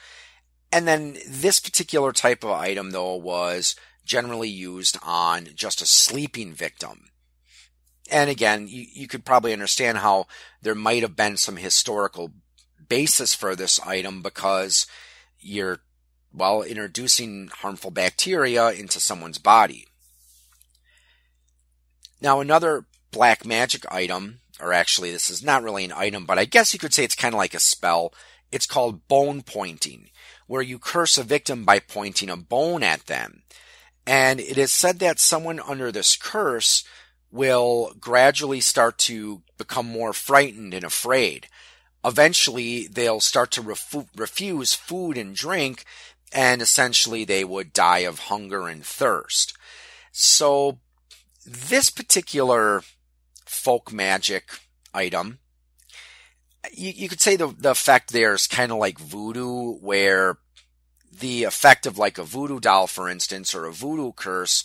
And 0.71 0.87
then 0.87 1.17
this 1.27 1.61
particular 1.61 2.13
type 2.13 2.45
of 2.45 2.51
item, 2.51 2.91
though, 2.91 3.17
was 3.17 3.75
generally 4.09 4.49
used 4.49 4.99
on 5.03 5.49
just 5.55 5.81
a 5.81 5.87
sleeping 5.87 6.53
victim. 6.53 7.11
And 8.11 8.31
again, 8.31 8.67
you, 8.67 8.87
you 8.93 9.07
could 9.07 9.25
probably 9.25 9.53
understand 9.53 9.99
how 9.99 10.27
there 10.63 10.75
might 10.75 11.03
have 11.03 11.15
been 11.15 11.37
some 11.37 11.57
historical 11.57 12.33
basis 12.89 13.35
for 13.35 13.55
this 13.55 13.79
item 13.81 14.23
because 14.23 14.87
you're, 15.39 15.81
well, 16.33 16.63
introducing 16.63 17.49
harmful 17.49 17.91
bacteria 17.91 18.71
into 18.71 18.99
someone's 18.99 19.39
body. 19.39 19.87
Now, 22.21 22.41
another 22.41 22.87
black 23.13 23.45
magic 23.45 23.85
item, 23.93 24.41
or 24.59 24.73
actually, 24.73 25.13
this 25.13 25.31
is 25.31 25.45
not 25.45 25.63
really 25.63 25.85
an 25.85 25.93
item, 25.93 26.25
but 26.25 26.39
I 26.39 26.47
guess 26.47 26.73
you 26.73 26.79
could 26.79 26.95
say 26.95 27.05
it's 27.05 27.15
kind 27.15 27.35
of 27.35 27.39
like 27.39 27.55
a 27.55 27.61
spell. 27.61 28.13
It's 28.51 28.67
called 28.67 29.07
bone 29.07 29.43
pointing 29.43 30.09
where 30.49 30.63
you 30.63 30.79
curse 30.79 31.19
a 31.19 31.23
victim 31.23 31.65
by 31.65 31.79
pointing 31.79 32.31
a 32.31 32.37
bone 32.37 32.83
at 32.83 33.07
them. 33.07 33.43
And 34.09 34.41
it 34.41 34.57
is 34.57 34.73
said 34.73 35.01
that 35.01 35.21
someone 35.21 35.61
under 35.61 35.93
this 35.93 36.17
curse 36.17 36.83
will 37.31 37.93
gradually 38.01 38.63
start 38.63 38.97
to 39.01 39.43
become 39.59 39.85
more 39.87 40.15
frightened 40.15 40.73
and 40.73 40.83
afraid. 40.83 41.47
Eventually, 42.03 42.87
they'll 42.87 43.21
start 43.21 43.51
to 43.51 43.63
refu- 43.63 44.09
refuse 44.17 44.73
food 44.73 45.19
and 45.19 45.37
drink, 45.37 45.85
and 46.33 46.63
essentially 46.63 47.27
they 47.27 47.45
would 47.45 47.75
die 47.75 47.99
of 47.99 48.19
hunger 48.19 48.67
and 48.67 48.83
thirst. 48.83 49.53
So, 50.11 50.79
this 51.45 51.91
particular 51.91 52.83
folk 53.45 53.93
magic 53.93 54.59
item 54.95 55.39
you, 56.73 56.93
you 56.95 57.09
could 57.09 57.21
say 57.21 57.37
the, 57.37 57.49
the 57.49 57.71
effect 57.71 58.13
there 58.13 58.35
is 58.35 58.47
kind 58.47 58.73
of 58.73 58.79
like 58.79 58.99
voodoo, 58.99 59.75
where 59.75 60.39
the 61.21 61.45
effect 61.45 61.87
of 61.87 61.99
like 61.99 62.19
a 62.19 62.25
voodoo 62.25 62.61
doll, 62.61 62.87
for 62.87 63.09
instance, 63.09 63.55
or 63.55 63.65
a 63.65 63.73
voodoo 63.73 64.13
curse 64.13 64.65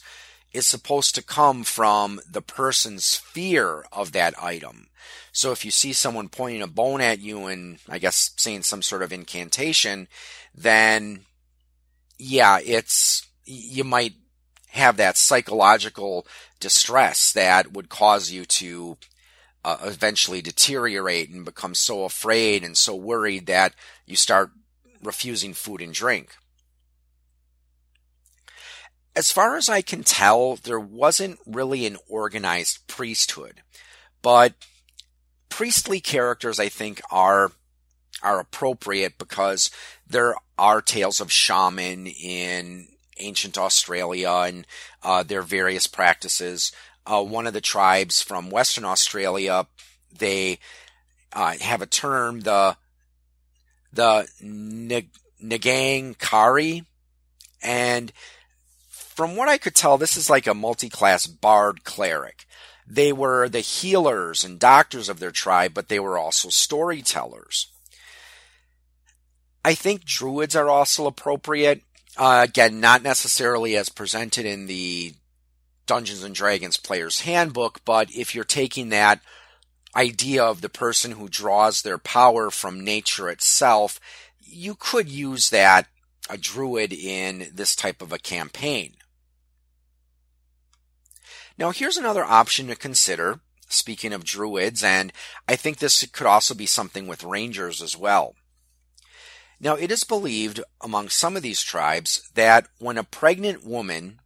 is 0.52 0.68
supposed 0.68 1.16
to 1.16 1.24
come 1.24 1.63
from 1.63 2.22
the 2.30 2.42
person's 2.42 3.16
fear 3.16 3.86
of 3.92 4.12
that 4.12 4.42
item. 4.42 4.88
So 5.32 5.52
if 5.52 5.66
you 5.66 5.72
see 5.72 5.94
someone 5.94 6.30
pointing 6.30 6.62
a 6.62 6.68
bone 6.68 7.02
at 7.02 7.20
you 7.20 7.48
and 7.48 7.80
I 7.89 7.98
guess 7.98 8.32
saying 8.38 8.63
some 8.63 8.84
sort 8.84 9.02
of 9.02 9.12
incantation, 9.12 10.08
then 10.54 11.22
yeah, 12.20 12.60
it's, 12.63 13.28
you 13.46 13.84
might 13.84 14.13
have 14.70 14.98
that 14.98 15.18
psychological 15.18 16.28
distress 16.60 17.32
that 17.34 17.74
would 17.74 17.89
cause 17.89 18.32
you 18.32 18.46
to 18.46 18.98
uh, 19.66 19.78
eventually 19.84 20.42
deteriorate 20.42 21.30
and 21.30 21.46
become 21.46 21.74
so 21.74 22.04
afraid 22.04 22.63
and 22.63 22.78
so 22.78 22.96
worried 22.96 23.48
that 23.48 23.74
you 24.06 24.16
start 24.16 24.52
refusing 25.02 25.54
food 25.54 25.82
and 25.82 25.94
drink. 25.94 26.36
As 29.15 29.32
far 29.32 29.58
as 29.58 29.69
I 29.69 29.82
can 29.82 30.04
tell, 30.04 30.56
there 30.56 30.80
wasn't 30.80 31.39
really 31.45 31.86
an 31.86 31.97
organized 32.10 32.88
priesthood, 32.88 33.62
but 34.21 34.54
priestly 35.49 35.99
characters 35.99 36.60
I 36.60 36.69
think 36.69 37.02
are 37.12 37.52
are 38.23 38.39
appropriate 38.39 39.17
because 39.17 39.69
there 40.08 40.36
are 40.58 40.82
tales 40.82 41.19
of 41.19 41.32
shaman 41.32 42.08
in 42.08 42.88
ancient 43.17 43.58
Australia 43.58 44.32
and 44.32 44.65
uh, 45.04 45.21
their 45.23 45.41
various 45.41 45.88
practices. 45.88 46.71
Uh, 47.06 47.21
one 47.21 47.45
of 47.45 47.54
the 47.54 47.62
tribes 47.62 48.21
from 48.21 48.49
Western 48.49 48.86
Australia, 48.86 49.67
they 50.17 50.58
uh, 51.34 51.56
have 51.60 51.82
a 51.82 51.86
term, 51.86 52.39
the 52.41 52.78
the 53.91 54.28
Ngangkari, 55.43 56.86
and 57.62 58.12
from 59.15 59.36
what 59.36 59.47
I 59.47 59.58
could 59.58 59.76
tell, 59.76 59.97
this 59.97 60.17
is 60.17 60.30
like 60.30 60.47
a 60.47 60.54
multi-class 60.54 61.28
bard 61.28 61.84
cleric. 61.84 62.45
They 62.88 63.13
were 63.13 63.47
the 63.47 63.60
healers 63.60 64.43
and 64.43 64.60
doctors 64.60 65.08
of 65.08 65.19
their 65.19 65.32
tribe, 65.32 65.73
but 65.73 65.88
they 65.88 65.99
were 65.99 66.17
also 66.17 66.49
storytellers. 66.49 67.67
I 69.63 69.76
think 69.76 70.04
druids 70.04 70.56
are 70.56 70.69
also 70.69 71.06
appropriate. 71.06 71.84
Uh, 72.17 72.41
again, 72.47 72.80
not 72.80 73.04
necessarily 73.04 73.78
as 73.78 73.89
presented 73.89 74.45
in 74.45 74.65
the 74.65 75.13
Dungeons 75.86 76.23
and 76.23 76.36
Dragons 76.36 76.78
player's 76.78 77.21
handbook, 77.21 77.82
but 77.86 78.12
if 78.12 78.34
you're 78.34 78.43
taking 78.43 78.89
that 78.89 79.21
idea 79.95 80.43
of 80.43 80.62
the 80.62 80.69
person 80.69 81.12
who 81.12 81.30
draws 81.30 81.82
their 81.82 81.97
power 81.97 82.49
from 82.49 82.84
nature 82.84 83.30
itself, 83.30 83.99
you 84.39 84.76
could 84.76 85.08
use 85.08 85.49
that 85.52 85.88
a 86.30 86.38
druid 86.38 86.93
in 86.93 87.49
this 87.54 87.76
type 87.76 88.02
of 88.02 88.12
a 88.12 88.19
campaign. 88.19 88.95
Now, 91.58 91.72
here's 91.72 91.98
another 91.98 92.24
option 92.24 92.68
to 92.68 92.76
consider. 92.76 93.39
Speaking 93.70 94.13
of 94.13 94.24
druids, 94.24 94.84
and 94.84 95.12
I 95.48 95.56
think 95.56 95.78
this 95.78 96.06
could 96.08 96.28
also 96.28 96.54
be 96.54 96.68
something 96.68 97.08
with 97.08 97.24
rangers 97.24 97.82
as 97.82 97.98
well. 97.98 98.36
Now, 99.60 99.76
it 99.76 99.92
is 99.92 100.04
believed 100.04 100.62
among 100.82 101.10
some 101.10 101.36
of 101.36 101.42
these 101.42 101.63
tribes 101.63 102.30
that 102.36 102.68
when 102.78 102.98
a 102.98 103.04
pregnant 103.04 103.66
woman 103.66 104.20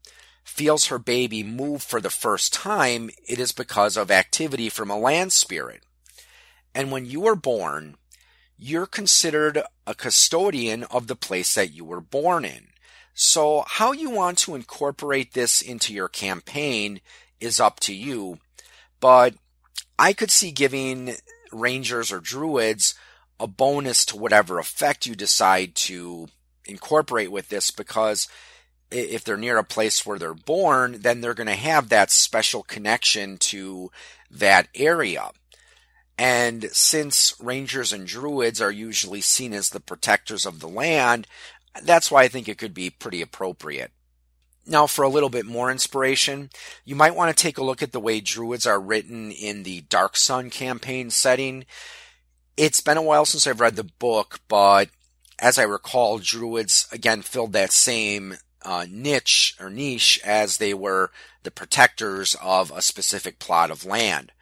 feels 0.44 0.88
her 0.88 1.00
baby 1.00 1.44
move 1.44 1.84
for 1.84 2.02
the 2.02 2.10
first 2.10 2.52
time, 2.52 3.10
it 3.28 3.40
is 3.40 3.52
because 3.52 3.96
of 3.96 4.10
activity 4.10 4.68
from 4.68 4.90
a 4.90 4.98
land 4.98 5.32
spirit. 5.32 5.84
And 6.74 6.92
when 6.92 7.06
you 7.06 7.26
are 7.28 7.36
born, 7.36 7.96
you're 8.58 8.88
considered 8.88 9.62
a 9.86 9.94
custodian 9.94 10.84
of 10.86 11.08
the 11.08 11.16
place 11.16 11.54
that 11.54 11.72
you 11.72 11.86
were 11.86 12.02
born 12.02 12.44
in. 12.44 12.70
So 13.20 13.64
how 13.66 13.94
you 13.94 14.12
want 14.12 14.38
to 14.40 14.54
incorporate 14.54 15.34
this 15.34 15.60
into 15.60 15.92
your 15.92 16.08
campaign 16.08 17.02
is 17.40 17.60
up 17.60 17.80
to 17.80 17.94
you. 17.96 18.38
But 19.00 19.34
I 19.98 20.14
could 20.14 20.30
see 20.30 20.52
giving 20.52 21.16
rangers 21.52 22.12
or 22.12 22.20
druids 22.20 22.94
a 23.40 23.48
bonus 23.48 24.06
to 24.06 24.18
whatever 24.18 24.60
effect 24.60 25.08
you 25.08 25.16
decide 25.16 25.74
to 25.76 26.28
incorporate 26.66 27.32
with 27.32 27.50
this 27.50 27.72
because 27.72 28.28
if 28.92 29.24
they're 29.24 29.36
near 29.36 29.58
a 29.58 29.64
place 29.64 30.06
where 30.06 30.20
they're 30.20 30.36
born, 30.36 30.98
then 31.02 31.22
they're 31.22 31.34
going 31.34 31.48
to 31.48 31.56
have 31.56 31.90
that 31.90 32.12
special 32.12 32.62
connection 32.62 33.40
to 33.40 33.90
that 34.30 34.68
area. 34.76 35.32
And 36.20 36.70
since 36.72 37.36
rangers 37.40 37.94
and 37.94 38.08
druids 38.08 38.60
are 38.60 38.72
usually 38.72 39.22
seen 39.22 39.54
as 39.54 39.70
the 39.70 39.80
protectors 39.80 40.46
of 40.46 40.60
the 40.60 40.68
land, 40.68 41.28
that's 41.84 42.12
why 42.12 42.24
I 42.24 42.28
think 42.28 42.48
it 42.48 42.58
could 42.58 42.74
be 42.74 42.90
pretty 42.90 43.22
appropriate. 43.22 43.92
Now, 44.66 44.86
for 44.86 45.04
a 45.04 45.10
little 45.10 45.30
bit 45.30 45.46
more 45.46 45.72
inspiration, 45.72 46.50
you 46.84 46.96
might 46.96 47.16
want 47.16 47.36
to 47.36 47.42
take 47.42 47.58
a 47.58 47.64
look 47.64 47.82
at 47.82 47.94
the 47.94 48.02
way 48.02 48.20
druids 48.20 48.68
are 48.68 48.80
written 48.80 49.32
in 49.32 49.64
the 49.64 49.82
Dark 49.82 50.18
Sun 50.18 50.50
campaign 50.50 51.10
setting. 51.10 51.66
It's 52.58 52.82
been 52.82 52.98
a 52.98 53.02
while 53.02 53.26
since 53.26 53.48
I've 53.48 53.62
read 53.62 53.78
the 53.78 53.86
book, 53.86 54.42
but 54.50 54.90
as 55.40 55.58
I 55.58 55.64
recall, 55.64 56.18
druids 56.18 56.88
again 56.92 57.22
filled 57.22 57.54
that 57.54 57.72
same 57.72 58.36
uh, 58.64 58.86
niche 58.90 59.56
or 59.60 59.70
niche 59.70 60.20
as 60.26 60.58
they 60.58 60.74
were 60.74 61.12
the 61.44 61.52
protectors 61.52 62.36
of 62.42 62.72
a 62.72 62.82
specific 62.82 63.40
plot 63.40 63.72
of 63.72 63.86
land. 63.86 64.34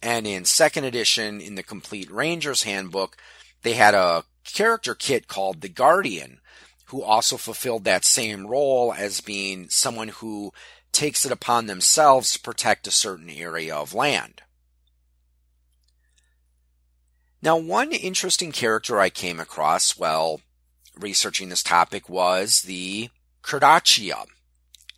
And 0.00 0.26
in 0.26 0.46
second 0.46 0.84
edition, 0.84 1.40
in 1.40 1.56
the 1.56 1.62
Complete 1.62 2.10
Ranger's 2.10 2.62
Handbook, 2.62 3.16
they 3.62 3.74
had 3.74 3.94
a 3.94 4.24
character 4.44 4.94
kit 4.94 5.28
called 5.28 5.60
the 5.60 5.68
Guardian, 5.68 6.40
who 6.86 7.02
also 7.02 7.36
fulfilled 7.36 7.84
that 7.84 8.04
same 8.04 8.46
role 8.46 8.92
as 8.92 9.20
being 9.20 9.68
someone 9.68 10.08
who 10.08 10.52
takes 10.92 11.24
it 11.24 11.32
upon 11.32 11.66
themselves 11.66 12.32
to 12.32 12.40
protect 12.40 12.86
a 12.86 12.92
certain 12.92 13.30
area 13.30 13.74
of 13.74 13.94
land. 13.94 14.42
Now, 17.42 17.58
one 17.58 17.92
interesting 17.92 18.52
character 18.52 19.00
I 19.00 19.10
came 19.10 19.38
across 19.38 19.98
while 19.98 20.40
researching 20.98 21.48
this 21.48 21.62
topic 21.62 22.08
was 22.08 22.62
the 22.62 23.10
Kardachia. 23.42 24.24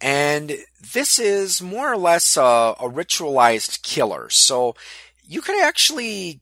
And 0.00 0.58
this 0.92 1.18
is 1.18 1.62
more 1.62 1.90
or 1.90 1.96
less 1.96 2.36
a, 2.36 2.74
a 2.78 2.88
ritualized 2.88 3.82
killer. 3.82 4.28
So 4.30 4.76
you 5.26 5.40
could 5.40 5.60
actually 5.60 6.40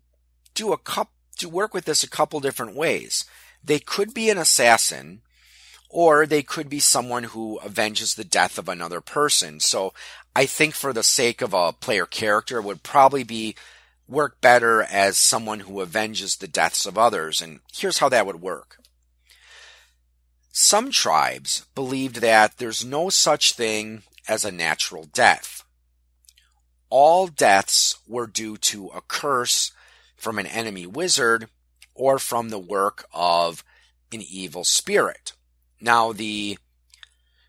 do 0.54 0.72
a 0.72 0.78
cup 0.78 1.10
to 1.38 1.48
work 1.48 1.72
with 1.72 1.84
this 1.84 2.02
a 2.02 2.10
couple 2.10 2.40
different 2.40 2.76
ways. 2.76 3.24
They 3.62 3.78
could 3.78 4.12
be 4.12 4.28
an 4.28 4.38
assassin, 4.38 5.22
or 5.94 6.26
they 6.26 6.42
could 6.42 6.68
be 6.68 6.80
someone 6.80 7.22
who 7.22 7.60
avenges 7.60 8.16
the 8.16 8.24
death 8.24 8.58
of 8.58 8.68
another 8.68 9.00
person. 9.00 9.60
So 9.60 9.94
I 10.34 10.44
think 10.44 10.74
for 10.74 10.92
the 10.92 11.04
sake 11.04 11.40
of 11.40 11.54
a 11.54 11.72
player 11.72 12.04
character 12.04 12.60
would 12.60 12.82
probably 12.82 13.22
be 13.22 13.54
work 14.08 14.40
better 14.40 14.82
as 14.82 15.16
someone 15.16 15.60
who 15.60 15.80
avenges 15.80 16.34
the 16.34 16.48
deaths 16.48 16.84
of 16.84 16.98
others. 16.98 17.40
And 17.40 17.60
here's 17.72 17.98
how 17.98 18.08
that 18.08 18.26
would 18.26 18.42
work. 18.42 18.78
Some 20.50 20.90
tribes 20.90 21.64
believed 21.76 22.16
that 22.16 22.58
there's 22.58 22.84
no 22.84 23.08
such 23.08 23.52
thing 23.52 24.02
as 24.26 24.44
a 24.44 24.50
natural 24.50 25.04
death. 25.04 25.62
All 26.90 27.28
deaths 27.28 28.00
were 28.08 28.26
due 28.26 28.56
to 28.56 28.88
a 28.88 29.00
curse 29.00 29.70
from 30.16 30.40
an 30.40 30.46
enemy 30.46 30.88
wizard 30.88 31.48
or 31.94 32.18
from 32.18 32.48
the 32.48 32.58
work 32.58 33.06
of 33.14 33.62
an 34.10 34.22
evil 34.28 34.64
spirit. 34.64 35.34
Now, 35.84 36.12
the 36.12 36.56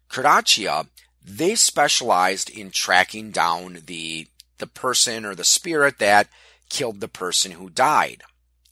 Kardachia, 0.10 0.89
they 1.24 1.56
specialized 1.56 2.50
in 2.50 2.69
tracking 2.69 3.32
down 3.32 3.84
the, 3.86 4.28
the 4.58 4.67
person 4.67 5.26
or 5.26 5.36
the 5.36 5.45
spirit 5.45 6.00
that 6.00 6.28
killed 6.69 7.00
the 7.00 7.08
person 7.08 7.52
who 7.52 7.69
died. 7.69 8.24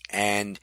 And 0.10 0.60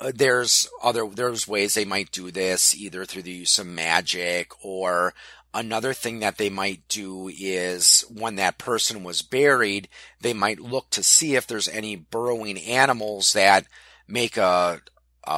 uh, 0.00 0.12
there's 0.14 0.66
other 0.82 1.06
there's 1.06 1.46
ways 1.46 1.74
they 1.74 1.84
might 1.84 2.10
do 2.10 2.30
this 2.30 2.74
either 2.74 3.04
through 3.04 3.22
the 3.22 3.32
use 3.32 3.58
of 3.58 3.66
magic 3.66 4.52
or 4.64 5.12
another 5.52 5.92
thing 5.92 6.20
that 6.20 6.38
they 6.38 6.48
might 6.48 6.88
do 6.88 7.28
is 7.28 8.04
when 8.08 8.36
that 8.36 8.58
person 8.58 9.02
was 9.02 9.22
buried 9.22 9.88
they 10.20 10.32
might 10.32 10.60
look 10.60 10.88
to 10.90 11.02
see 11.02 11.34
if 11.34 11.46
there's 11.46 11.68
any 11.68 11.96
burrowing 11.96 12.58
animals 12.60 13.32
that 13.32 13.64
make 14.06 14.36
a 14.36 14.80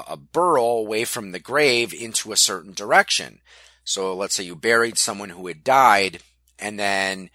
a, 0.08 0.16
burrow 0.16 0.64
away 0.64 1.04
from 1.04 1.32
the 1.32 1.38
grave 1.38 1.92
into 1.92 2.32
a 2.32 2.36
certain 2.36 2.72
direction 2.72 3.40
so 3.84 4.14
let's 4.14 4.34
say 4.34 4.44
you 4.44 4.54
buried 4.54 4.98
someone 4.98 5.30
who 5.30 5.46
had 5.46 5.64
died 5.64 6.20
and 6.58 6.78
then 6.78 7.30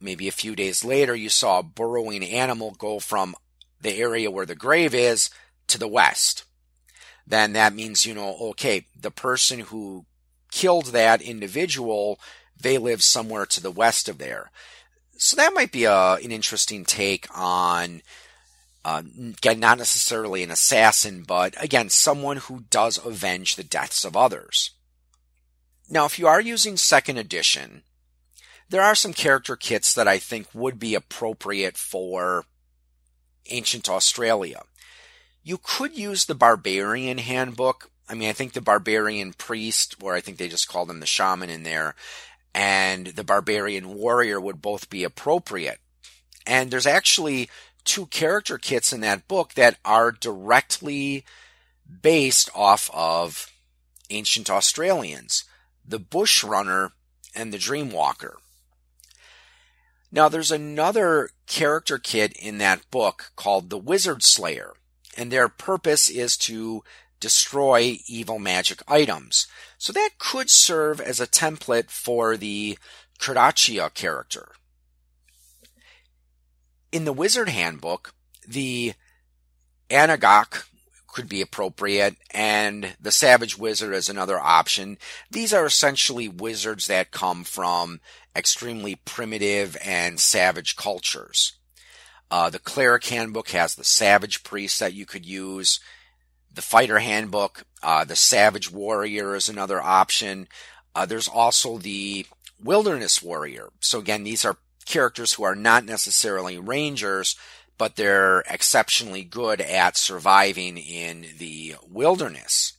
maybe 0.00 0.26
a 0.28 0.32
few 0.32 0.56
days 0.56 0.84
later 0.84 1.14
you 1.14 1.28
saw 1.28 1.58
a 1.58 1.62
burrowing 1.62 2.24
animal 2.24 2.72
go 2.78 2.98
from 2.98 3.34
the 3.80 3.96
area 3.96 4.30
where 4.30 4.46
the 4.46 4.54
grave 4.54 4.94
is 4.94 5.30
to 5.66 5.78
the 5.78 5.88
west 5.88 6.44
then 7.26 7.52
that 7.52 7.74
means, 7.74 8.04
you 8.04 8.14
know, 8.14 8.36
okay, 8.50 8.86
the 8.98 9.10
person 9.10 9.60
who 9.60 10.06
killed 10.50 10.86
that 10.86 11.22
individual, 11.22 12.18
they 12.60 12.78
live 12.78 13.02
somewhere 13.02 13.46
to 13.46 13.62
the 13.62 13.70
west 13.70 14.08
of 14.08 14.18
there. 14.18 14.50
So 15.16 15.36
that 15.36 15.54
might 15.54 15.72
be 15.72 15.84
a, 15.84 16.14
an 16.14 16.32
interesting 16.32 16.84
take 16.84 17.26
on, 17.36 18.02
uh, 18.84 19.02
again, 19.18 19.60
not 19.60 19.78
necessarily 19.78 20.42
an 20.42 20.50
assassin, 20.50 21.22
but 21.22 21.54
again, 21.62 21.88
someone 21.88 22.38
who 22.38 22.64
does 22.70 23.04
avenge 23.04 23.56
the 23.56 23.64
deaths 23.64 24.04
of 24.04 24.16
others. 24.16 24.72
Now, 25.88 26.04
if 26.04 26.18
you 26.18 26.26
are 26.26 26.40
using 26.40 26.76
second 26.76 27.18
edition, 27.18 27.82
there 28.68 28.82
are 28.82 28.94
some 28.94 29.12
character 29.12 29.54
kits 29.54 29.94
that 29.94 30.08
I 30.08 30.18
think 30.18 30.48
would 30.54 30.78
be 30.78 30.94
appropriate 30.94 31.76
for 31.76 32.44
ancient 33.50 33.88
Australia. 33.88 34.62
You 35.42 35.58
could 35.62 35.96
use 35.96 36.24
the 36.24 36.34
barbarian 36.34 37.18
handbook. 37.18 37.90
I 38.08 38.14
mean, 38.14 38.28
I 38.28 38.32
think 38.32 38.52
the 38.52 38.60
barbarian 38.60 39.32
priest, 39.32 39.96
or 40.02 40.14
I 40.14 40.20
think 40.20 40.38
they 40.38 40.48
just 40.48 40.68
call 40.68 40.86
them 40.86 41.00
the 41.00 41.06
shaman 41.06 41.50
in 41.50 41.62
there, 41.62 41.94
and 42.54 43.08
the 43.08 43.24
barbarian 43.24 43.94
warrior 43.94 44.40
would 44.40 44.62
both 44.62 44.90
be 44.90 45.04
appropriate. 45.04 45.78
And 46.46 46.70
there's 46.70 46.86
actually 46.86 47.48
two 47.84 48.06
character 48.06 48.58
kits 48.58 48.92
in 48.92 49.00
that 49.00 49.28
book 49.28 49.54
that 49.54 49.78
are 49.84 50.12
directly 50.12 51.24
based 52.00 52.50
off 52.54 52.90
of 52.92 53.50
ancient 54.10 54.50
Australians 54.50 55.44
the 55.84 55.98
Bush 55.98 56.44
Runner 56.44 56.92
and 57.34 57.52
the 57.52 57.58
Dreamwalker. 57.58 58.34
Now, 60.12 60.28
there's 60.28 60.52
another 60.52 61.30
character 61.46 61.98
kit 61.98 62.32
in 62.34 62.58
that 62.58 62.88
book 62.90 63.32
called 63.34 63.68
the 63.68 63.78
Wizard 63.78 64.22
Slayer 64.22 64.74
and 65.16 65.30
their 65.30 65.48
purpose 65.48 66.08
is 66.08 66.36
to 66.38 66.82
destroy 67.20 67.98
evil 68.06 68.38
magic 68.38 68.82
items. 68.88 69.46
So 69.78 69.92
that 69.92 70.10
could 70.18 70.50
serve 70.50 71.00
as 71.00 71.20
a 71.20 71.26
template 71.26 71.90
for 71.90 72.36
the 72.36 72.78
Kardachia 73.18 73.92
character. 73.94 74.52
In 76.92 77.06
the 77.06 77.12
Wizard 77.14 77.48
Handbook, 77.48 78.12
the 78.46 78.92
Anagakok 79.88 80.66
could 81.06 81.26
be 81.26 81.40
appropriate, 81.40 82.16
and 82.30 82.96
the 83.00 83.10
Savage 83.10 83.56
Wizard 83.56 83.94
is 83.94 84.10
another 84.10 84.38
option. 84.38 84.98
These 85.30 85.54
are 85.54 85.64
essentially 85.64 86.28
wizards 86.28 86.86
that 86.88 87.10
come 87.10 87.44
from 87.44 88.00
extremely 88.36 88.96
primitive 88.96 89.76
and 89.82 90.20
savage 90.20 90.76
cultures. 90.76 91.54
Uh, 92.30 92.50
the 92.50 92.58
cleric 92.58 93.04
handbook 93.06 93.50
has 93.50 93.74
the 93.74 93.84
savage 93.84 94.42
priest 94.42 94.78
that 94.80 94.94
you 94.94 95.06
could 95.06 95.24
use. 95.24 95.80
The 96.52 96.62
fighter 96.62 96.98
handbook, 96.98 97.64
uh, 97.82 98.04
the 98.04 98.16
savage 98.16 98.70
warrior 98.70 99.34
is 99.34 99.48
another 99.48 99.80
option. 99.80 100.46
Uh, 100.94 101.06
there's 101.06 101.28
also 101.28 101.78
the 101.78 102.26
wilderness 102.62 103.22
warrior. 103.22 103.70
So 103.80 103.98
again, 103.98 104.24
these 104.24 104.44
are 104.44 104.58
characters 104.86 105.34
who 105.34 105.42
are 105.44 105.54
not 105.54 105.84
necessarily 105.84 106.58
rangers, 106.58 107.36
but 107.78 107.96
they're 107.96 108.40
exceptionally 108.48 109.24
good 109.24 109.60
at 109.60 109.96
surviving 109.96 110.76
in 110.76 111.26
the 111.38 111.76
wilderness. 111.88 112.74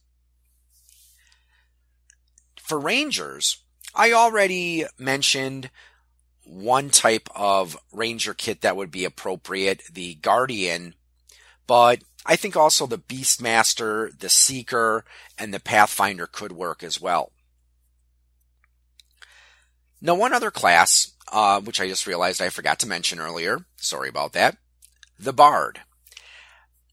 for 2.63 2.79
rangers, 2.79 3.57
I 3.93 4.13
already 4.13 4.85
mentioned 4.97 5.69
one 6.45 6.89
type 6.89 7.29
of 7.35 7.77
ranger 7.91 8.33
kit 8.33 8.61
that 8.61 8.75
would 8.75 8.89
be 8.89 9.05
appropriate, 9.05 9.83
the 9.91 10.15
Guardian, 10.15 10.95
but 11.67 12.01
I 12.25 12.35
think 12.35 12.55
also 12.55 12.87
the 12.87 12.97
Beastmaster, 12.97 14.17
the 14.17 14.29
Seeker, 14.29 15.03
and 15.37 15.53
the 15.53 15.59
Pathfinder 15.59 16.25
could 16.25 16.53
work 16.53 16.83
as 16.83 16.99
well. 16.99 17.31
Now, 20.01 20.15
one 20.15 20.33
other 20.33 20.51
class, 20.51 21.12
uh, 21.33 21.59
which 21.59 21.81
I 21.81 21.87
just 21.87 22.07
realized 22.07 22.41
I 22.41 22.49
forgot 22.49 22.79
to 22.79 22.87
mention 22.87 23.19
earlier, 23.19 23.65
sorry 23.75 24.07
about 24.07 24.33
that, 24.33 24.57
the 25.19 25.33
Bard. 25.33 25.81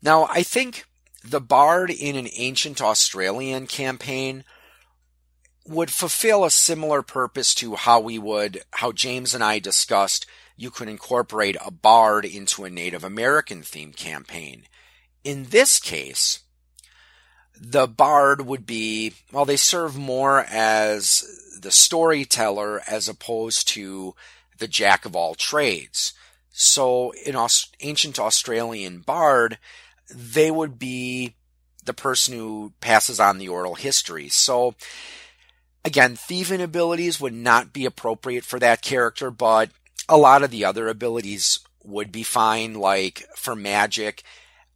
Now, 0.03 0.27
I 0.31 0.43
think 0.43 0.87
the 1.23 1.43
Bard 1.43 1.91
in 1.91 2.17
an 2.17 2.29
ancient 2.35 2.81
Australian 2.81 3.67
campaign 3.67 4.45
would 5.67 5.91
fulfill 5.91 6.45
a 6.45 6.51
similar 6.51 7.03
purpose 7.03 7.55
to 7.57 7.75
how 7.77 8.01
we 8.01 8.19
would, 8.19 8.63
how 8.73 8.93
James 8.93 9.35
and 9.35 9.45
I 9.45 9.59
discussed 9.59 10.27
you 10.57 10.71
could 10.71 10.89
incorporate 10.89 11.57
a 11.65 11.71
bard 11.71 12.25
into 12.25 12.65
a 12.65 12.71
Native 12.71 13.05
American 13.05 13.61
themed 13.61 13.97
campaign. 13.97 14.65
In 15.23 15.45
this 15.51 15.79
case, 15.79 16.41
the 17.61 17.87
bard 17.87 18.43
would 18.43 18.67
be, 18.67 19.13
well, 19.33 19.45
they 19.45 19.57
serve 19.57 19.97
more 19.97 20.45
as 20.49 21.59
the 21.61 21.71
storyteller 21.71 22.81
as 22.89 23.09
opposed 23.09 23.69
to 23.69 24.15
the 24.59 24.69
jack 24.69 25.05
of 25.05 25.15
all 25.15 25.35
trades. 25.35 26.15
So 26.53 27.13
in 27.27 27.37
ancient 27.81 28.19
Australian 28.19 29.01
bard, 29.01 29.59
they 30.13 30.51
would 30.51 30.79
be 30.79 31.35
the 31.85 31.95
person 31.95 32.35
who 32.35 32.73
passes 32.81 33.21
on 33.21 33.39
the 33.39 33.49
oral 33.49 33.75
history. 33.75 34.29
So 34.29 34.75
Again, 35.85 36.15
thieving 36.15 36.61
abilities 36.61 37.21
would 37.21 37.33
not 37.33 37.73
be 37.73 37.87
appropriate 37.87 38.45
for 38.45 38.59
that 38.59 38.83
character, 38.83 39.31
but 39.31 39.71
a 40.09 40.17
lot 40.17 40.43
of 40.43 40.51
the 40.51 40.65
other 40.65 40.89
abilities 40.89 41.61
would 41.83 42.13
be 42.13 42.23
fine, 42.23 42.75
like 42.75 43.27
for 43.35 43.57
magic, 43.57 44.23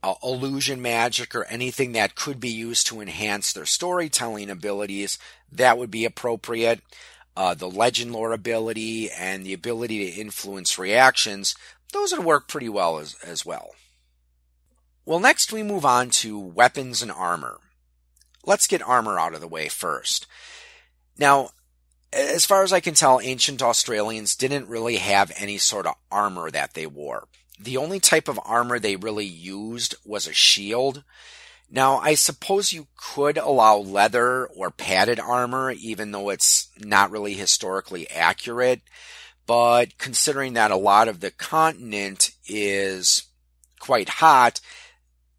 uh, 0.04 0.14
illusion 0.22 0.82
magic, 0.82 1.34
or 1.34 1.44
anything 1.44 1.92
that 1.92 2.14
could 2.14 2.38
be 2.38 2.50
used 2.50 2.86
to 2.86 3.00
enhance 3.00 3.52
their 3.52 3.64
storytelling 3.64 4.50
abilities, 4.50 5.18
that 5.50 5.78
would 5.78 5.90
be 5.90 6.04
appropriate. 6.04 6.80
Uh, 7.34 7.54
the 7.54 7.68
legend 7.68 8.12
lore 8.12 8.32
ability 8.32 9.10
and 9.10 9.44
the 9.44 9.54
ability 9.54 10.10
to 10.10 10.20
influence 10.20 10.78
reactions, 10.78 11.56
those 11.92 12.12
would 12.12 12.24
work 12.24 12.48
pretty 12.48 12.68
well 12.68 12.98
as, 12.98 13.16
as 13.24 13.46
well. 13.46 13.70
Well, 15.06 15.20
next 15.20 15.52
we 15.52 15.62
move 15.62 15.86
on 15.86 16.10
to 16.10 16.38
weapons 16.38 17.00
and 17.00 17.10
armor. 17.10 17.58
Let's 18.44 18.66
get 18.66 18.82
armor 18.82 19.18
out 19.18 19.34
of 19.34 19.40
the 19.40 19.48
way 19.48 19.68
first. 19.68 20.26
Now, 21.18 21.50
as 22.12 22.44
far 22.44 22.62
as 22.62 22.72
I 22.72 22.80
can 22.80 22.94
tell, 22.94 23.20
ancient 23.20 23.62
Australians 23.62 24.36
didn't 24.36 24.68
really 24.68 24.96
have 24.96 25.32
any 25.38 25.58
sort 25.58 25.86
of 25.86 25.94
armor 26.12 26.50
that 26.50 26.74
they 26.74 26.86
wore. 26.86 27.26
The 27.58 27.76
only 27.76 28.00
type 28.00 28.28
of 28.28 28.40
armor 28.44 28.78
they 28.78 28.96
really 28.96 29.26
used 29.26 29.94
was 30.04 30.26
a 30.26 30.32
shield. 30.32 31.04
Now, 31.70 31.98
I 31.98 32.14
suppose 32.14 32.72
you 32.72 32.88
could 32.96 33.38
allow 33.38 33.76
leather 33.76 34.46
or 34.46 34.70
padded 34.70 35.18
armor, 35.18 35.70
even 35.72 36.12
though 36.12 36.30
it's 36.30 36.68
not 36.78 37.10
really 37.10 37.34
historically 37.34 38.10
accurate. 38.10 38.82
But 39.46 39.98
considering 39.98 40.54
that 40.54 40.70
a 40.70 40.76
lot 40.76 41.08
of 41.08 41.20
the 41.20 41.30
continent 41.30 42.30
is 42.46 43.24
quite 43.78 44.08
hot, 44.08 44.60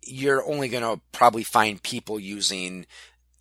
you're 0.03 0.47
only 0.47 0.69
going 0.69 0.83
to 0.83 1.01
probably 1.11 1.43
find 1.43 1.81
people 1.81 2.19
using 2.19 2.85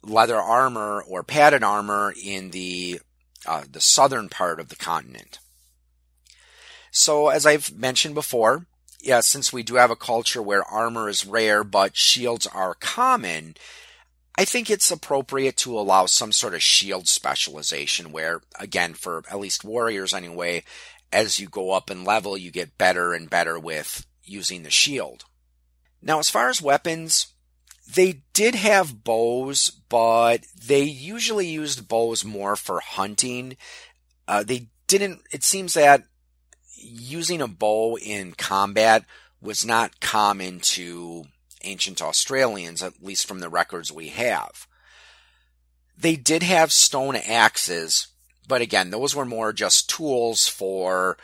leather 0.03 0.41
armor 0.41 1.03
or 1.07 1.23
padded 1.23 1.63
armor 1.63 2.15
in 2.23 2.51
the 2.51 3.01
uh, 3.47 3.65
the 3.71 3.81
southern 3.81 4.31
part 4.31 4.59
of 4.59 4.71
the 4.71 4.77
continent. 4.77 5.39
So, 6.97 7.29
as 7.29 7.45
I've 7.45 7.77
mentioned 7.77 8.15
before, 8.15 8.67
yeah, 9.01 9.19
since 9.19 9.53
we 9.53 9.65
do 9.65 9.75
have 9.75 9.91
a 9.91 9.97
culture 9.97 10.41
where 10.41 10.63
armor 10.63 11.09
is 11.09 11.27
rare 11.27 11.65
but 11.65 11.97
shields 11.97 12.47
are 12.47 12.77
common, 12.77 13.57
I 14.39 14.45
think 14.45 14.71
it's 14.71 14.93
appropriate 14.93 15.57
to 15.59 15.77
allow 15.77 16.07
some 16.07 16.31
sort 16.31 16.55
of 16.55 16.63
shield 16.63 17.09
specialization 17.09 18.13
where, 18.13 18.43
again, 18.61 18.95
for 18.95 19.25
at 19.29 19.41
least 19.41 19.65
warriors 19.65 20.15
anyway, 20.15 20.63
as 21.13 21.41
you 21.41 21.49
go 21.49 21.73
up 21.73 21.91
in 21.91 22.05
level, 22.05 22.39
you 22.39 22.53
get 22.53 22.79
better 22.79 23.13
and 23.13 23.29
better 23.29 23.59
with 23.59 24.07
using 24.23 24.63
the 24.63 24.71
shield. 24.71 25.25
Now, 26.01 26.21
as 26.21 26.31
far 26.31 26.49
as 26.49 26.63
weapons, 26.63 27.27
they 27.93 28.23
did 28.35 28.55
have 28.55 29.03
bows, 29.03 29.71
but 29.89 30.43
they 30.65 30.85
usually 30.85 31.49
used 31.49 31.89
bows 31.89 32.25
more 32.25 32.55
for 32.55 32.79
hunting. 32.79 33.57
Uh, 34.29 34.45
they 34.45 34.69
didn't, 34.87 35.23
it 35.33 35.43
seems 35.43 35.75
that 35.75 36.05
using 36.85 37.41
a 37.41 37.49
bow 37.49 37.97
in 37.97 38.33
combat 38.33 39.05
was 39.41 39.65
not 39.65 40.01
common 40.01 40.61
to 40.61 41.25
ancient 41.63 42.03
Australians, 42.03 42.83
at 42.83 43.03
least 43.03 43.27
from 43.27 43.41
the 43.41 43.49
records 43.49 43.93
we 43.93 44.09
have. 44.09 44.67
They 45.97 46.17
did 46.17 46.43
have 46.43 46.73
stone 46.73 47.17
axes, 47.17 48.09
but 48.47 48.61
again, 48.61 48.91
those 48.91 49.15
were 49.15 49.25
more 49.25 49.53
just 49.53 49.89
tools 49.89 50.49
for 50.49 51.17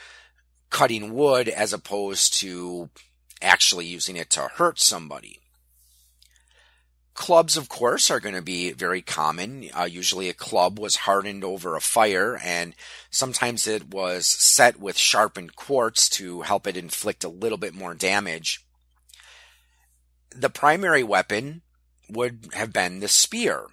cutting 0.70 1.14
wood 1.14 1.48
as 1.48 1.72
opposed 1.72 2.34
to 2.40 2.88
actually 3.42 3.86
using 3.86 4.16
it 4.16 4.30
to 4.30 4.42
hurt 4.42 4.78
somebody. 4.78 5.39
Clubs, 7.20 7.58
of 7.58 7.68
course, 7.68 8.10
are 8.10 8.18
going 8.18 8.34
to 8.34 8.40
be 8.40 8.72
very 8.72 9.02
common. 9.02 9.68
Uh, 9.78 9.84
usually 9.84 10.30
a 10.30 10.32
club 10.32 10.78
was 10.78 11.04
hardened 11.04 11.44
over 11.44 11.76
a 11.76 11.80
fire 11.82 12.40
and 12.42 12.74
sometimes 13.10 13.66
it 13.66 13.90
was 13.90 14.26
set 14.26 14.80
with 14.80 14.96
sharpened 14.96 15.54
quartz 15.54 16.08
to 16.08 16.40
help 16.40 16.66
it 16.66 16.78
inflict 16.78 17.22
a 17.22 17.28
little 17.28 17.58
bit 17.58 17.74
more 17.74 17.92
damage. 17.92 18.64
The 20.34 20.48
primary 20.48 21.02
weapon 21.02 21.60
would 22.08 22.48
have 22.54 22.72
been 22.72 23.00
the 23.00 23.06
spear. 23.08 23.66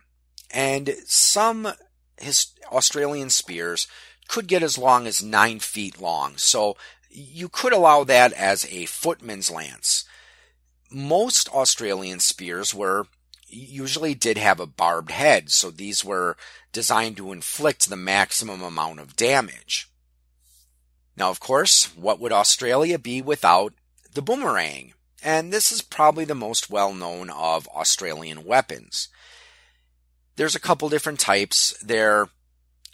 And 0.52 0.96
some 1.06 1.70
his 2.18 2.48
Australian 2.70 3.30
spears 3.30 3.88
could 4.28 4.48
get 4.48 4.62
as 4.62 4.78
long 4.78 5.08
as 5.08 5.24
nine 5.24 5.60
feet 5.60 6.02
long. 6.02 6.36
So 6.36 6.76
you 7.10 7.48
could 7.48 7.72
allow 7.72 8.04
that 8.04 8.34
as 8.34 8.66
a 8.66 8.88
footman's 8.88 9.50
lance. 9.50 10.04
Most 10.92 11.48
Australian 11.54 12.20
spears 12.20 12.76
were 12.76 13.08
usually 13.48 14.14
did 14.14 14.38
have 14.38 14.60
a 14.60 14.68
barbed 14.68 15.12
head, 15.12 15.52
so 15.52 15.72
these 15.72 16.04
were 16.04 16.38
designed 16.72 17.18
to 17.18 17.32
inflict 17.32 17.90
the 17.90 17.96
maximum 17.96 18.62
amount 18.62 19.00
of 19.00 19.16
damage. 19.16 19.90
Now, 21.16 21.30
of 21.30 21.40
course, 21.40 21.96
what 21.96 22.20
would 22.20 22.32
Australia 22.32 23.00
be 23.00 23.22
without 23.22 23.74
the 24.14 24.22
boomerang? 24.22 24.94
And 25.24 25.52
this 25.52 25.72
is 25.72 25.82
probably 25.82 26.26
the 26.26 26.36
most 26.36 26.70
well 26.70 26.94
known 26.94 27.30
of 27.30 27.68
Australian 27.70 28.46
weapons. 28.46 29.10
There's 30.36 30.56
a 30.56 30.60
couple 30.60 30.90
different 30.90 31.20
types. 31.20 31.76
There 31.82 32.30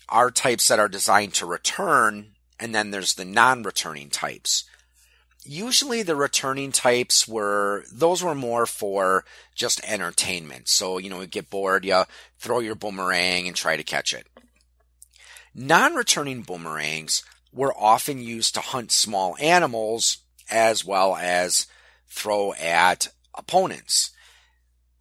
are 0.08 0.32
types 0.32 0.70
that 0.70 0.80
are 0.80 0.88
designed 0.88 1.34
to 1.36 1.46
return, 1.46 2.36
and 2.60 2.74
then 2.74 2.92
there's 2.92 3.16
the 3.16 3.26
non 3.26 3.64
returning 3.64 4.10
types 4.10 4.64
usually 5.46 6.04
the 6.04 6.16
returning 6.16 6.72
types 6.72 7.28
were 7.28 7.84
those 7.92 8.24
were 8.24 8.36
more 8.36 8.66
for 8.66 9.26
just 9.56 9.84
entertainment. 9.84 10.68
So, 10.68 10.98
you 10.98 11.10
know, 11.10 11.22
you 11.22 11.28
get 11.28 11.50
bored, 11.50 11.86
you 11.86 12.04
throw 12.40 12.60
your 12.60 12.76
boomerang 12.76 13.48
and 13.48 13.56
try 13.56 13.78
to 13.78 13.84
catch 13.84 14.14
it. 14.14 14.28
Non-returning 15.56 16.42
boomerangs 16.42 17.24
were 17.52 17.74
often 17.78 18.20
used 18.20 18.56
to 18.56 18.62
hunt 18.62 18.92
small 18.92 19.38
animals 19.40 20.18
as 20.50 20.84
well 20.84 21.16
as 21.16 21.68
throw 22.08 22.54
at 22.54 23.10
opponents. 23.36 24.12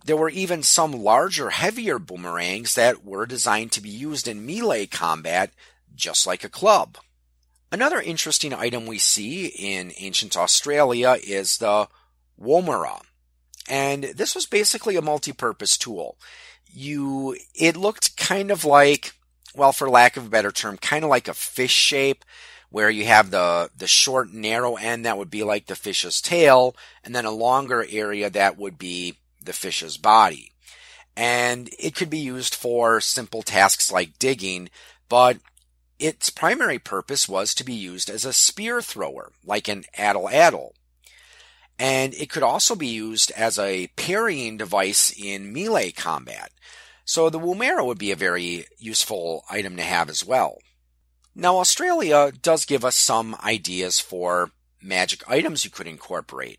There 0.05 0.16
were 0.16 0.30
even 0.30 0.62
some 0.62 0.93
larger, 0.93 1.51
heavier 1.51 1.99
boomerangs 1.99 2.74
that 2.74 3.05
were 3.05 3.24
designed 3.24 3.72
to 3.72 3.80
be 3.80 3.88
used 3.88 4.26
in 4.26 4.45
melee 4.45 4.86
combat 4.86 5.53
just 5.95 6.26
like 6.26 6.45
a 6.45 6.49
club. 6.49 6.99
Another 7.73 8.03
interesting 8.03 8.53
item 8.53 8.85
we 8.85 8.99
see 8.99 9.47
in 9.47 9.95
ancient 9.97 10.37
Australia 10.37 11.16
is 11.27 11.57
the 11.57 11.89
Woomera. 12.39 13.01
And 13.66 14.05
this 14.05 14.35
was 14.35 14.45
basically 14.45 14.97
a 14.97 15.03
multi-purpose 15.03 15.79
tool. 15.79 16.18
You, 16.70 17.35
it 17.55 17.75
looked 17.75 18.18
kind 18.18 18.51
of 18.51 18.66
like, 18.66 19.14
well, 19.55 19.73
for 19.73 19.89
lack 19.89 20.18
of 20.18 20.27
a 20.27 20.29
better 20.29 20.53
term, 20.53 20.77
kind 20.77 21.03
of 21.03 21.09
like 21.09 21.29
a 21.29 21.35
fish 21.35 21.73
shape, 21.73 22.27
where 22.68 22.91
you 22.91 23.07
have 23.07 23.31
the, 23.31 23.70
the 23.75 23.87
short, 23.87 24.31
narrow 24.33 24.77
end 24.77 25.07
that 25.07 25.16
would 25.16 25.31
be 25.31 25.43
like 25.43 25.66
the 25.66 25.77
fish's 25.77 26.20
tail, 26.20 26.77
and 27.03 27.14
then 27.14 27.25
a 27.25 27.31
longer 27.31 27.87
area 27.89 28.29
that 28.29 28.59
would 28.59 28.77
be 28.77 29.18
the 29.43 29.53
fish's 29.55 29.97
body. 29.97 30.53
And 31.16 31.70
it 31.79 31.95
could 31.95 32.11
be 32.11 32.18
used 32.18 32.55
for 32.55 33.01
simple 33.01 33.43
tasks 33.43 33.91
like 33.91 34.18
digging, 34.18 34.68
but 35.09 35.39
its 36.03 36.30
primary 36.30 36.80
purpose 36.80 37.28
was 37.28 37.55
to 37.55 37.64
be 37.64 37.72
used 37.72 38.11
as 38.11 38.24
a 38.24 38.32
spear 38.32 38.82
thrower, 38.82 39.30
like 39.44 39.68
an 39.68 39.84
atlatl. 39.96 40.70
And 41.78 42.12
it 42.14 42.28
could 42.28 42.42
also 42.42 42.74
be 42.74 42.88
used 42.88 43.30
as 43.32 43.57
a 43.59 43.86
parrying 43.96 44.57
device 44.57 45.14
in 45.16 45.53
melee 45.53 45.92
combat. 45.92 46.50
So 47.05 47.30
the 47.30 47.38
Woomera 47.38 47.86
would 47.86 47.98
be 47.98 48.11
a 48.11 48.16
very 48.16 48.66
useful 48.78 49.44
item 49.48 49.76
to 49.76 49.82
have 49.82 50.11
as 50.11 50.24
well. 50.24 50.59
Now 51.36 51.59
Australia 51.59 52.32
does 52.32 52.64
give 52.64 52.84
us 52.84 52.96
some 52.96 53.36
ideas 53.42 54.00
for 54.00 54.50
magic 54.82 55.28
items 55.28 55.64
you 55.64 55.70
could 55.70 55.86
incorporate. 55.86 56.59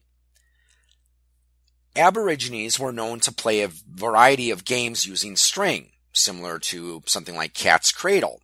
Aborigines 1.98 2.80
were 2.80 2.94
known 2.94 3.20
to 3.20 3.32
play 3.32 3.62
a 3.62 3.68
variety 3.68 4.52
of 4.52 4.66
games 4.66 5.06
using 5.06 5.36
string, 5.36 5.92
similar 6.14 6.60
to 6.60 7.04
something 7.06 7.36
like 7.36 7.54
Cat's 7.54 7.92
Cradle. 7.92 8.42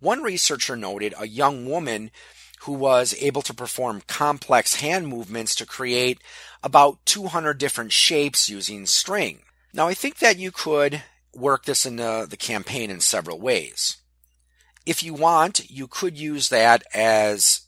One 0.00 0.22
researcher 0.22 0.76
noted 0.76 1.14
a 1.18 1.28
young 1.28 1.66
woman 1.66 2.10
who 2.62 2.72
was 2.72 3.14
able 3.20 3.42
to 3.42 3.54
perform 3.54 4.02
complex 4.06 4.76
hand 4.76 5.08
movements 5.08 5.54
to 5.54 5.66
create 5.66 6.20
about 6.62 7.04
200 7.06 7.56
different 7.56 7.92
shapes 7.92 8.48
using 8.48 8.86
string. 8.86 9.40
Now, 9.72 9.88
I 9.88 9.94
think 9.94 10.18
that 10.18 10.38
you 10.38 10.50
could 10.50 11.02
work 11.34 11.64
this 11.64 11.86
in 11.86 11.96
the, 11.96 12.36
campaign 12.38 12.90
in 12.90 13.00
several 13.00 13.40
ways. 13.40 13.98
If 14.84 15.02
you 15.02 15.14
want, 15.14 15.70
you 15.70 15.86
could 15.86 16.18
use 16.18 16.48
that 16.48 16.82
as 16.92 17.62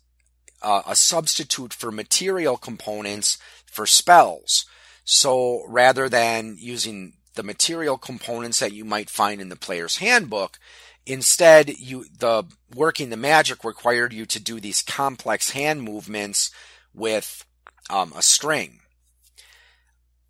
a 0.63 0.95
substitute 0.95 1.75
for 1.75 1.91
material 1.91 2.57
components 2.57 3.39
for 3.67 3.87
spells. 3.87 4.65
So 5.05 5.65
rather 5.67 6.09
than 6.09 6.57
using 6.59 7.15
the 7.35 7.43
material 7.43 7.99
components 7.99 8.61
that 8.61 8.73
you 8.73 8.85
might 8.85 9.11
find 9.11 9.41
in 9.41 9.49
the 9.49 9.57
player's 9.57 9.99
handbook, 9.99 10.59
instead 11.07 11.69
you 11.79 12.07
the 12.19 12.45
working 12.75 13.11
the 13.11 13.17
magic 13.17 13.65
required 13.65 14.13
you 14.13 14.27
to 14.27 14.41
do 14.41 14.61
these 14.61 14.83
complex 14.83 15.51
hand 15.51 15.83
movements 15.83 16.51
with 16.95 17.45
um, 17.91 18.13
a 18.17 18.23
string. 18.23 18.81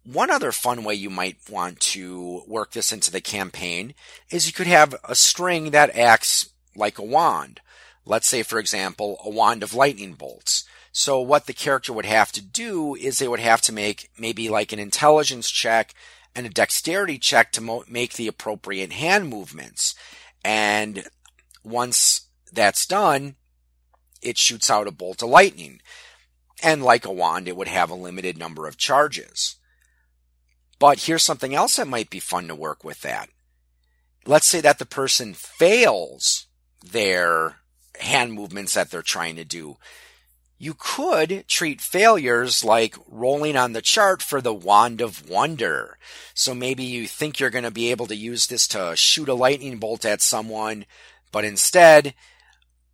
One 0.05 0.31
other 0.31 0.51
fun 0.51 0.83
way 0.83 0.95
you 0.95 1.11
might 1.11 1.37
want 1.49 1.79
to 1.81 2.43
work 2.49 2.73
this 2.73 2.93
into 2.93 3.13
the 3.13 3.21
campaign 3.21 3.95
is 4.31 4.47
you 4.47 4.53
could 4.53 4.67
have 4.67 4.97
a 5.05 5.15
string 5.15 5.71
that 5.71 5.97
acts 5.97 6.51
like 6.75 6.99
a 6.99 7.05
wand. 7.05 7.61
Let's 8.05 8.27
say, 8.27 8.43
for 8.43 8.59
example, 8.59 9.21
a 9.25 9.31
wand 9.31 9.63
of 9.63 9.75
lightning 9.75 10.15
bolts. 10.15 10.65
So 10.91 11.21
what 11.21 11.47
the 11.47 11.53
character 11.53 11.93
would 11.93 12.05
have 12.05 12.33
to 12.33 12.43
do 12.43 12.97
is 12.97 13.19
they 13.19 13.29
would 13.29 13.41
have 13.41 13.61
to 13.63 13.73
make 13.73 14.11
maybe 14.19 14.49
like 14.49 14.73
an 14.73 14.81
intelligence 14.81 15.51
check 15.51 15.95
and 16.35 16.47
a 16.47 16.51
dexterity 16.51 17.19
check 17.19 17.53
to 17.53 17.61
mo- 17.61 17.85
make 17.89 18.15
the 18.15 18.27
appropriate 18.27 18.93
hand 18.93 19.29
movements. 19.29 19.95
And 20.45 21.05
once 21.65 22.29
that's 22.53 22.87
done, 22.87 23.37
it 24.21 24.39
shoots 24.39 24.71
out 24.71 24.87
a 24.87 24.93
bolt 24.93 25.23
of 25.23 25.29
lightning. 25.29 25.81
And 26.63 26.83
like 26.83 27.05
a 27.05 27.13
wand, 27.13 27.49
it 27.49 27.57
would 27.57 27.69
have 27.69 27.91
a 27.91 27.95
limited 27.95 28.39
number 28.39 28.67
of 28.67 28.77
charges. 28.77 29.57
But 30.79 31.01
here's 31.01 31.25
something 31.25 31.55
else 31.55 31.77
that 31.77 31.89
might 31.89 32.11
be 32.11 32.21
fun 32.21 32.49
to 32.49 32.55
work 32.55 32.85
with 32.85 33.03
that. 33.03 33.29
Let's 34.27 34.47
say 34.47 34.61
that 34.61 34.79
the 34.79 34.87
person 34.87 35.35
fails 35.35 36.47
their 36.85 37.57
hand 38.01 38.33
movements 38.33 38.75
that 38.75 38.91
they're 38.91 39.03
trying 39.03 39.37
to 39.37 39.45
do. 39.45 39.77
You 40.63 40.75
could 40.79 41.49
treat 41.49 41.81
failures 41.81 42.63
like 42.63 42.95
rolling 43.09 43.57
on 43.57 43.73
the 43.73 43.83
chart 43.83 44.23
for 44.23 44.41
the 44.41 44.55
wand 44.55 45.01
of 45.01 45.29
wonder. 45.29 45.99
So 46.35 46.55
maybe 46.55 46.85
you 46.85 47.09
think 47.09 47.41
you're 47.41 47.51
going 47.51 47.65
to 47.65 47.73
be 47.73 47.91
able 47.91 48.07
to 48.07 48.15
use 48.15 48.47
this 48.47 48.69
to 48.69 48.95
shoot 48.95 49.29
a 49.29 49.35
lightning 49.35 49.79
bolt 49.79 50.05
at 50.05 50.23
someone, 50.23 50.85
but 51.33 51.45
instead, 51.45 52.15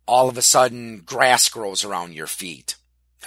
all 0.07 0.29
of 0.29 0.35
a 0.35 0.41
sudden, 0.41 1.03
grass 1.05 1.47
grows 1.47 1.85
around 1.85 2.15
your 2.15 2.25
feet. 2.25 2.75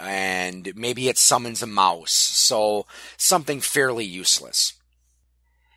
And 0.01 0.73
maybe 0.75 1.09
it 1.09 1.19
summons 1.19 1.63
a 1.63 1.69
mouse. 1.69 2.11
So 2.11 2.85
something 3.17 3.61
fairly 3.61 4.05
useless. 4.05 4.73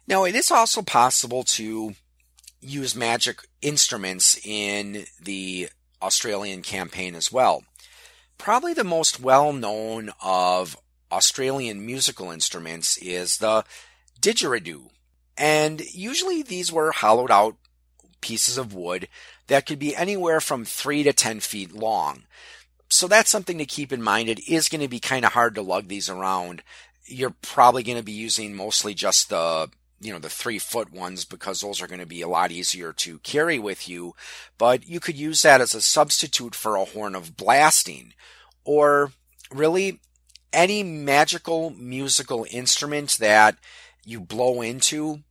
Now, 0.08 0.24
it 0.24 0.34
is 0.34 0.50
also 0.50 0.82
possible 0.82 1.44
to 1.44 1.94
use 2.62 2.96
magic 2.96 3.42
instruments 3.62 4.44
in 4.44 5.06
the 5.22 5.70
Australian 6.02 6.64
campaign 6.64 7.14
as 7.14 7.32
well. 7.32 7.64
Probably 8.38 8.74
the 8.74 8.84
most 8.84 9.20
well 9.20 9.54
known 9.54 10.12
of 10.22 10.78
Australian 11.12 11.86
musical 11.86 12.32
instruments 12.32 12.98
is 12.98 13.38
the 13.38 13.64
didgeridoo. 14.22 14.90
And 15.38 15.82
usually 15.82 16.42
these 16.42 16.72
were 16.72 16.92
hollowed 16.92 17.32
out 17.32 17.58
pieces 18.22 18.58
of 18.58 18.74
wood 18.74 19.08
that 19.48 19.66
could 19.66 19.80
be 19.80 19.96
anywhere 19.96 20.42
from 20.42 20.66
3 20.66 21.04
to 21.04 21.14
10 21.14 21.40
feet 21.40 21.74
long. 21.74 22.24
So 22.90 23.08
that's 23.08 23.30
something 23.30 23.58
to 23.58 23.66
keep 23.66 23.92
in 23.92 24.02
mind. 24.02 24.30
It 24.30 24.48
is 24.48 24.70
going 24.70 24.82
to 24.82 24.88
be 24.88 25.00
kind 25.00 25.26
of 25.26 25.34
hard 25.34 25.56
to 25.56 25.62
lug 25.62 25.88
these 25.88 26.10
around. 26.10 26.64
You're 27.06 27.36
probably 27.42 27.84
going 27.84 27.98
to 27.98 28.04
be 28.04 28.12
using 28.12 28.56
mostly 28.56 28.94
just 28.94 29.30
the 29.30 29.70
you 30.06 30.14
know 30.14 30.20
the 30.20 30.30
three 30.30 30.60
foot 30.60 30.92
ones 30.92 31.26
because 31.26 31.62
those 31.62 31.82
are 31.82 31.88
going 31.88 32.00
to 32.00 32.06
be 32.06 32.22
a 32.22 32.28
lot 32.28 32.52
easier 32.52 32.94
to 32.94 33.20
carry 33.20 33.60
with 33.60 33.90
you. 33.90 34.16
But 34.58 34.88
you 34.88 35.00
could 35.00 35.18
use 35.18 35.42
that 35.42 35.62
as 35.62 35.74
a 35.74 35.82
substitute 35.82 36.56
for 36.56 36.76
a 36.76 36.86
horn 36.86 37.16
of 37.16 37.36
blasting 37.36 38.14
or 38.64 39.12
really 39.52 40.00
any 40.54 40.84
magical 40.84 41.72
musical 41.72 42.46
instrument 42.50 43.18
that 43.20 43.58
you 44.06 44.20
blow 44.22 44.62
into 44.62 45.24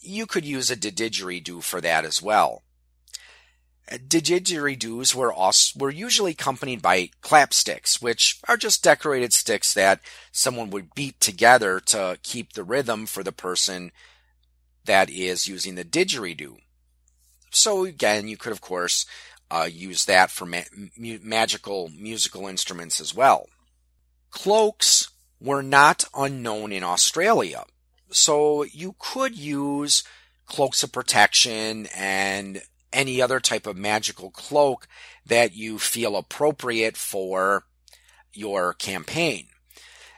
you 0.00 0.26
could 0.26 0.44
use 0.44 0.70
a 0.70 0.76
didgeridoo 0.76 1.62
for 1.62 1.80
that 1.80 2.04
as 2.04 2.22
well. 2.22 2.62
Uh, 3.90 3.96
Didgeridoos 3.96 5.14
were 5.14 5.34
were 5.76 5.90
usually 5.90 6.32
accompanied 6.32 6.80
by 6.80 7.10
clapsticks, 7.22 8.00
which 8.00 8.40
are 8.48 8.56
just 8.56 8.82
decorated 8.82 9.32
sticks 9.32 9.74
that 9.74 10.00
someone 10.32 10.70
would 10.70 10.94
beat 10.94 11.20
together 11.20 11.80
to 11.80 12.18
keep 12.22 12.52
the 12.52 12.64
rhythm 12.64 13.06
for 13.06 13.22
the 13.22 13.32
person 13.32 13.90
that 14.84 15.10
is 15.10 15.48
using 15.48 15.74
the 15.74 15.84
didgeridoo. 15.84 16.56
So 17.50 17.84
again, 17.84 18.28
you 18.28 18.36
could 18.36 18.52
of 18.52 18.60
course 18.60 19.06
uh, 19.50 19.68
use 19.70 20.04
that 20.04 20.30
for 20.30 20.46
ma- 20.46 20.62
magical 20.96 21.90
musical 21.96 22.46
instruments 22.46 23.00
as 23.00 23.14
well. 23.14 23.48
Cloaks 24.30 25.10
were 25.40 25.62
not 25.62 26.04
unknown 26.14 26.70
in 26.72 26.84
Australia, 26.84 27.64
so 28.10 28.62
you 28.64 28.94
could 28.98 29.36
use 29.36 30.04
cloaks 30.46 30.82
of 30.82 30.92
protection 30.92 31.86
and 31.96 32.62
any 32.92 33.22
other 33.22 33.40
type 33.40 33.66
of 33.66 33.76
magical 33.76 34.30
cloak 34.30 34.86
that 35.26 35.54
you 35.54 35.78
feel 35.78 36.16
appropriate 36.16 36.96
for 36.96 37.64
your 38.32 38.72
campaign. 38.74 39.46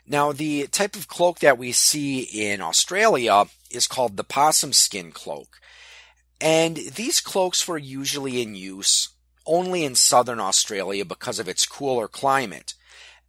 Now, 0.06 0.32
the 0.32 0.66
type 0.66 0.96
of 0.96 1.08
cloak 1.08 1.38
that 1.40 1.58
we 1.58 1.72
see 1.72 2.20
in 2.20 2.60
Australia 2.60 3.46
is 3.74 3.86
called 3.86 4.16
the 4.16 4.24
possum 4.24 4.72
skin 4.72 5.12
cloak. 5.12 5.60
And 6.40 6.76
these 6.76 7.20
cloaks 7.20 7.66
were 7.68 7.78
usually 7.78 8.42
in 8.42 8.54
use 8.54 9.10
only 9.46 9.84
in 9.84 9.94
southern 9.94 10.40
Australia 10.40 11.04
because 11.04 11.38
of 11.38 11.48
its 11.48 11.66
cooler 11.66 12.08
climate. 12.08 12.74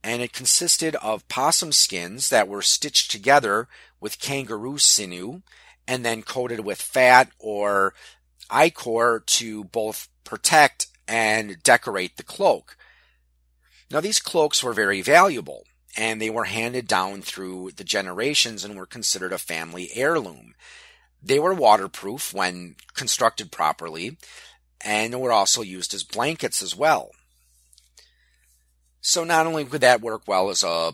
And 0.03 0.21
it 0.21 0.33
consisted 0.33 0.95
of 0.97 1.27
possum 1.27 1.71
skins 1.71 2.29
that 2.29 2.47
were 2.47 2.61
stitched 2.61 3.09
together 3.09 3.67
with 3.99 4.19
kangaroo 4.19 4.77
sinew 4.77 5.41
and 5.87 6.03
then 6.03 6.23
coated 6.23 6.61
with 6.61 6.81
fat 6.81 7.29
or 7.39 7.93
ochre 8.51 9.23
to 9.25 9.63
both 9.65 10.09
protect 10.23 10.87
and 11.07 11.61
decorate 11.63 12.17
the 12.17 12.23
cloak. 12.23 12.77
Now 13.91 14.01
these 14.01 14.19
cloaks 14.19 14.63
were 14.63 14.73
very 14.73 15.01
valuable 15.01 15.65
and 15.95 16.21
they 16.21 16.29
were 16.29 16.45
handed 16.45 16.87
down 16.87 17.21
through 17.21 17.71
the 17.75 17.83
generations 17.83 18.63
and 18.63 18.75
were 18.75 18.85
considered 18.85 19.33
a 19.33 19.37
family 19.37 19.89
heirloom. 19.93 20.55
They 21.21 21.39
were 21.39 21.53
waterproof 21.53 22.33
when 22.33 22.75
constructed 22.93 23.51
properly, 23.51 24.17
and 24.81 25.19
were 25.19 25.31
also 25.31 25.61
used 25.61 25.93
as 25.93 26.03
blankets 26.03 26.61
as 26.61 26.75
well. 26.75 27.11
So 29.01 29.23
not 29.23 29.45
only 29.45 29.65
could 29.65 29.81
that 29.81 30.01
work 30.01 30.23
well 30.27 30.49
as 30.49 30.63
a 30.63 30.93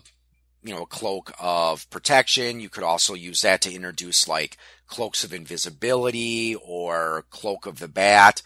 you 0.62 0.74
know 0.74 0.82
a 0.82 0.86
cloak 0.86 1.32
of 1.40 1.88
protection, 1.90 2.60
you 2.60 2.68
could 2.68 2.84
also 2.84 3.14
use 3.14 3.42
that 3.42 3.62
to 3.62 3.72
introduce 3.72 4.28
like 4.28 4.56
cloaks 4.86 5.24
of 5.24 5.32
invisibility 5.32 6.54
or 6.56 7.24
cloak 7.30 7.66
of 7.66 7.78
the 7.78 7.88
bat, 7.88 8.42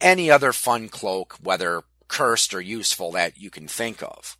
any 0.00 0.30
other 0.30 0.52
fun 0.52 0.88
cloak, 0.88 1.36
whether 1.42 1.82
cursed 2.08 2.54
or 2.54 2.60
useful 2.60 3.12
that 3.12 3.38
you 3.38 3.50
can 3.50 3.68
think 3.68 4.02
of. 4.02 4.36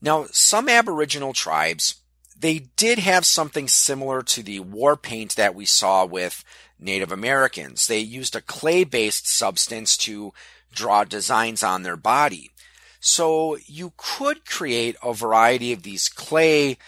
Now, 0.00 0.26
some 0.30 0.68
Aboriginal 0.68 1.32
tribes, 1.32 1.96
they 2.38 2.60
did 2.76 2.98
have 3.00 3.26
something 3.26 3.68
similar 3.68 4.22
to 4.22 4.42
the 4.42 4.60
war 4.60 4.96
paint 4.96 5.36
that 5.36 5.54
we 5.54 5.64
saw 5.64 6.04
with 6.04 6.44
Native 6.78 7.10
Americans. 7.10 7.86
They 7.86 7.98
used 7.98 8.36
a 8.36 8.40
clay 8.40 8.84
based 8.84 9.28
substance 9.28 9.96
to 9.98 10.32
draw 10.72 11.04
designs 11.04 11.62
on 11.62 11.82
their 11.82 11.96
body. 11.96 12.52
So 13.00 13.56
you 13.66 13.92
could 13.96 14.44
create 14.44 14.96
a 15.02 15.12
variety 15.12 15.72
of 15.72 15.82
these 15.82 16.08
clay 16.08 16.78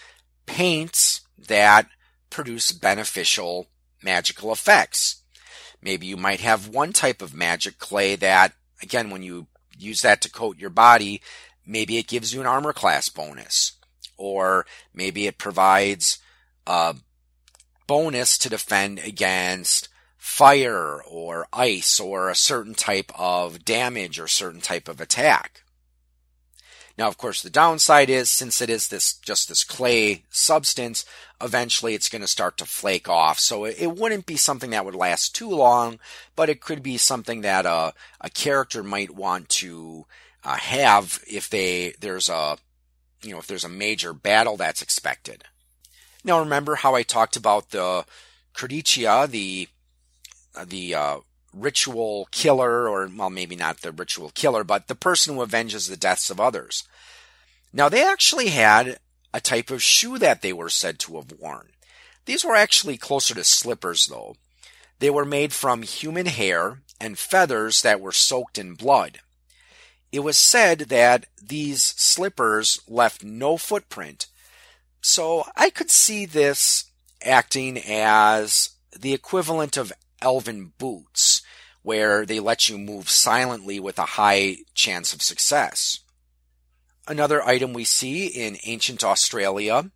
paints 0.45 1.21
that 1.37 1.87
produce 2.29 2.71
beneficial 2.71 3.67
magical 4.03 4.51
effects. 4.51 5.21
Maybe 5.81 6.07
you 6.07 6.17
might 6.17 6.41
have 6.41 6.67
one 6.67 6.93
type 6.93 7.21
of 7.21 7.33
magic 7.33 7.79
clay 7.79 8.15
that, 8.17 8.53
again, 8.81 9.09
when 9.09 9.23
you 9.23 9.47
use 9.77 10.01
that 10.01 10.21
to 10.21 10.31
coat 10.31 10.59
your 10.59 10.69
body, 10.69 11.21
maybe 11.65 11.97
it 11.97 12.07
gives 12.07 12.33
you 12.33 12.41
an 12.41 12.47
armor 12.47 12.73
class 12.73 13.09
bonus, 13.09 13.73
or 14.17 14.65
maybe 14.93 15.27
it 15.27 15.37
provides 15.37 16.19
a 16.67 16.95
bonus 17.87 18.37
to 18.37 18.49
defend 18.49 18.99
against 18.99 19.89
fire 20.17 21.01
or 21.03 21.47
ice 21.51 21.99
or 21.99 22.29
a 22.29 22.35
certain 22.35 22.75
type 22.75 23.11
of 23.17 23.65
damage 23.65 24.19
or 24.19 24.27
certain 24.27 24.61
type 24.61 24.87
of 24.87 25.01
attack. 25.01 25.63
Now, 26.97 27.07
of 27.07 27.17
course, 27.17 27.41
the 27.41 27.49
downside 27.49 28.09
is 28.09 28.29
since 28.29 28.61
it 28.61 28.69
is 28.69 28.87
this 28.87 29.13
just 29.13 29.49
this 29.49 29.63
clay 29.63 30.23
substance, 30.29 31.05
eventually 31.41 31.93
it's 31.93 32.09
going 32.09 32.21
to 32.21 32.27
start 32.27 32.57
to 32.57 32.65
flake 32.65 33.09
off. 33.09 33.39
So 33.39 33.65
it, 33.65 33.77
it, 33.79 33.95
wouldn't 33.95 34.25
be 34.25 34.37
something 34.37 34.71
that 34.71 34.85
would 34.85 34.95
last 34.95 35.35
too 35.35 35.49
long, 35.49 35.99
but 36.35 36.49
it 36.49 36.61
could 36.61 36.83
be 36.83 36.97
something 36.97 37.41
that 37.41 37.65
a, 37.65 37.93
a 38.19 38.29
character 38.29 38.83
might 38.83 39.11
want 39.11 39.49
to 39.49 40.05
uh, 40.43 40.55
have 40.55 41.23
if 41.27 41.49
they 41.49 41.93
there's 41.99 42.29
a 42.29 42.57
you 43.21 43.31
know 43.31 43.39
if 43.39 43.47
there's 43.47 43.63
a 43.63 43.69
major 43.69 44.13
battle 44.13 44.57
that's 44.57 44.81
expected. 44.81 45.43
Now, 46.23 46.39
remember 46.39 46.75
how 46.75 46.95
I 46.95 47.03
talked 47.03 47.35
about 47.35 47.71
the 47.71 48.05
Kurdaitcha, 48.53 49.29
the 49.29 49.67
uh, 50.55 50.65
the 50.67 50.95
uh, 50.95 51.17
ritual 51.53 52.27
killer, 52.31 52.87
or 52.87 53.09
well, 53.13 53.29
maybe 53.29 53.55
not 53.55 53.81
the 53.81 53.91
ritual 53.91 54.31
killer, 54.33 54.63
but 54.63 54.87
the 54.87 54.95
person 54.95 55.35
who 55.35 55.41
avenges 55.41 55.87
the 55.87 55.97
deaths 55.97 56.29
of 56.29 56.39
others. 56.39 56.87
Now, 57.73 57.89
they 57.89 58.03
actually 58.03 58.47
had 58.47 58.99
a 59.33 59.41
type 59.41 59.69
of 59.69 59.81
shoe 59.81 60.17
that 60.17 60.41
they 60.41 60.53
were 60.53 60.69
said 60.69 60.99
to 60.99 61.15
have 61.15 61.31
worn. 61.39 61.69
These 62.25 62.43
were 62.43 62.55
actually 62.55 62.97
closer 62.97 63.33
to 63.35 63.43
slippers, 63.43 64.07
though. 64.07 64.35
They 64.99 65.09
were 65.09 65.25
made 65.25 65.53
from 65.53 65.81
human 65.81 66.27
hair 66.27 66.81
and 66.99 67.17
feathers 67.17 67.81
that 67.81 68.01
were 68.01 68.11
soaked 68.11 68.57
in 68.57 68.75
blood. 68.75 69.19
It 70.11 70.19
was 70.19 70.37
said 70.37 70.79
that 70.89 71.25
these 71.41 71.83
slippers 71.83 72.81
left 72.87 73.23
no 73.23 73.57
footprint, 73.57 74.27
so 75.01 75.45
I 75.55 75.69
could 75.71 75.89
see 75.89 76.25
this 76.25 76.91
acting 77.23 77.77
as 77.79 78.71
the 78.97 79.13
equivalent 79.13 79.77
of 79.77 79.93
elven 80.21 80.73
boots, 80.77 81.40
where 81.83 82.25
they 82.25 82.39
let 82.39 82.69
you 82.69 82.77
move 82.77 83.09
silently 83.09 83.79
with 83.79 83.97
a 83.97 84.05
high 84.05 84.57
chance 84.73 85.13
of 85.13 85.21
success. 85.21 85.99
Another 87.07 87.43
item 87.43 87.73
we 87.73 87.83
see 87.83 88.27
in 88.27 88.57
ancient 88.63 89.03
Australia, 89.03 89.91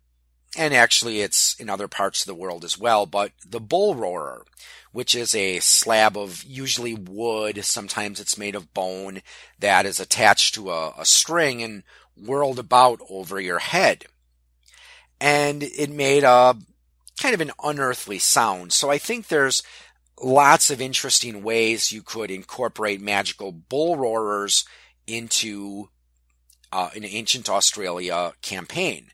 and 0.56 0.74
actually 0.74 1.20
it's 1.20 1.54
in 1.60 1.70
other 1.70 1.88
parts 1.88 2.22
of 2.22 2.26
the 2.26 2.34
world 2.34 2.64
as 2.64 2.76
well, 2.76 3.06
but 3.06 3.32
the 3.46 3.60
bull 3.60 3.94
roarer, 3.94 4.44
which 4.90 5.14
is 5.14 5.34
a 5.34 5.60
slab 5.60 6.16
of 6.16 6.42
usually 6.42 6.94
wood, 6.94 7.64
sometimes 7.64 8.18
it's 8.18 8.38
made 8.38 8.54
of 8.54 8.74
bone, 8.74 9.22
that 9.58 9.86
is 9.86 10.00
attached 10.00 10.54
to 10.54 10.70
a, 10.70 10.92
a 10.98 11.04
string 11.04 11.62
and 11.62 11.84
whirled 12.16 12.58
about 12.58 13.00
over 13.08 13.40
your 13.40 13.58
head. 13.58 14.06
And 15.20 15.62
it 15.62 15.90
made 15.90 16.24
a 16.24 16.56
kind 17.20 17.34
of 17.34 17.40
an 17.40 17.52
unearthly 17.62 18.18
sound. 18.18 18.72
So 18.72 18.90
I 18.90 18.98
think 18.98 19.28
there's 19.28 19.62
lots 20.20 20.70
of 20.70 20.80
interesting 20.80 21.42
ways 21.42 21.92
you 21.92 22.02
could 22.02 22.30
incorporate 22.30 23.00
magical 23.00 23.52
bull 23.52 23.96
roarers 23.96 24.64
into 25.06 25.88
uh, 26.72 26.90
an 26.94 27.04
ancient 27.04 27.48
Australia 27.48 28.32
campaign. 28.42 29.08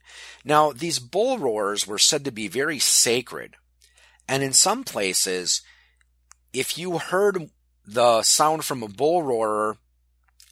Now, 0.45 0.71
these 0.71 0.99
bull 0.99 1.37
roars 1.37 1.87
were 1.87 1.99
said 1.99 2.25
to 2.25 2.31
be 2.31 2.47
very 2.47 2.79
sacred, 2.79 3.55
and 4.27 4.43
in 4.43 4.53
some 4.53 4.83
places, 4.83 5.61
if 6.53 6.77
you 6.77 6.97
heard 6.97 7.49
the 7.85 8.21
sound 8.23 8.63
from 8.63 8.83
a 8.83 8.87
bull 8.87 9.23
roarer 9.23 9.77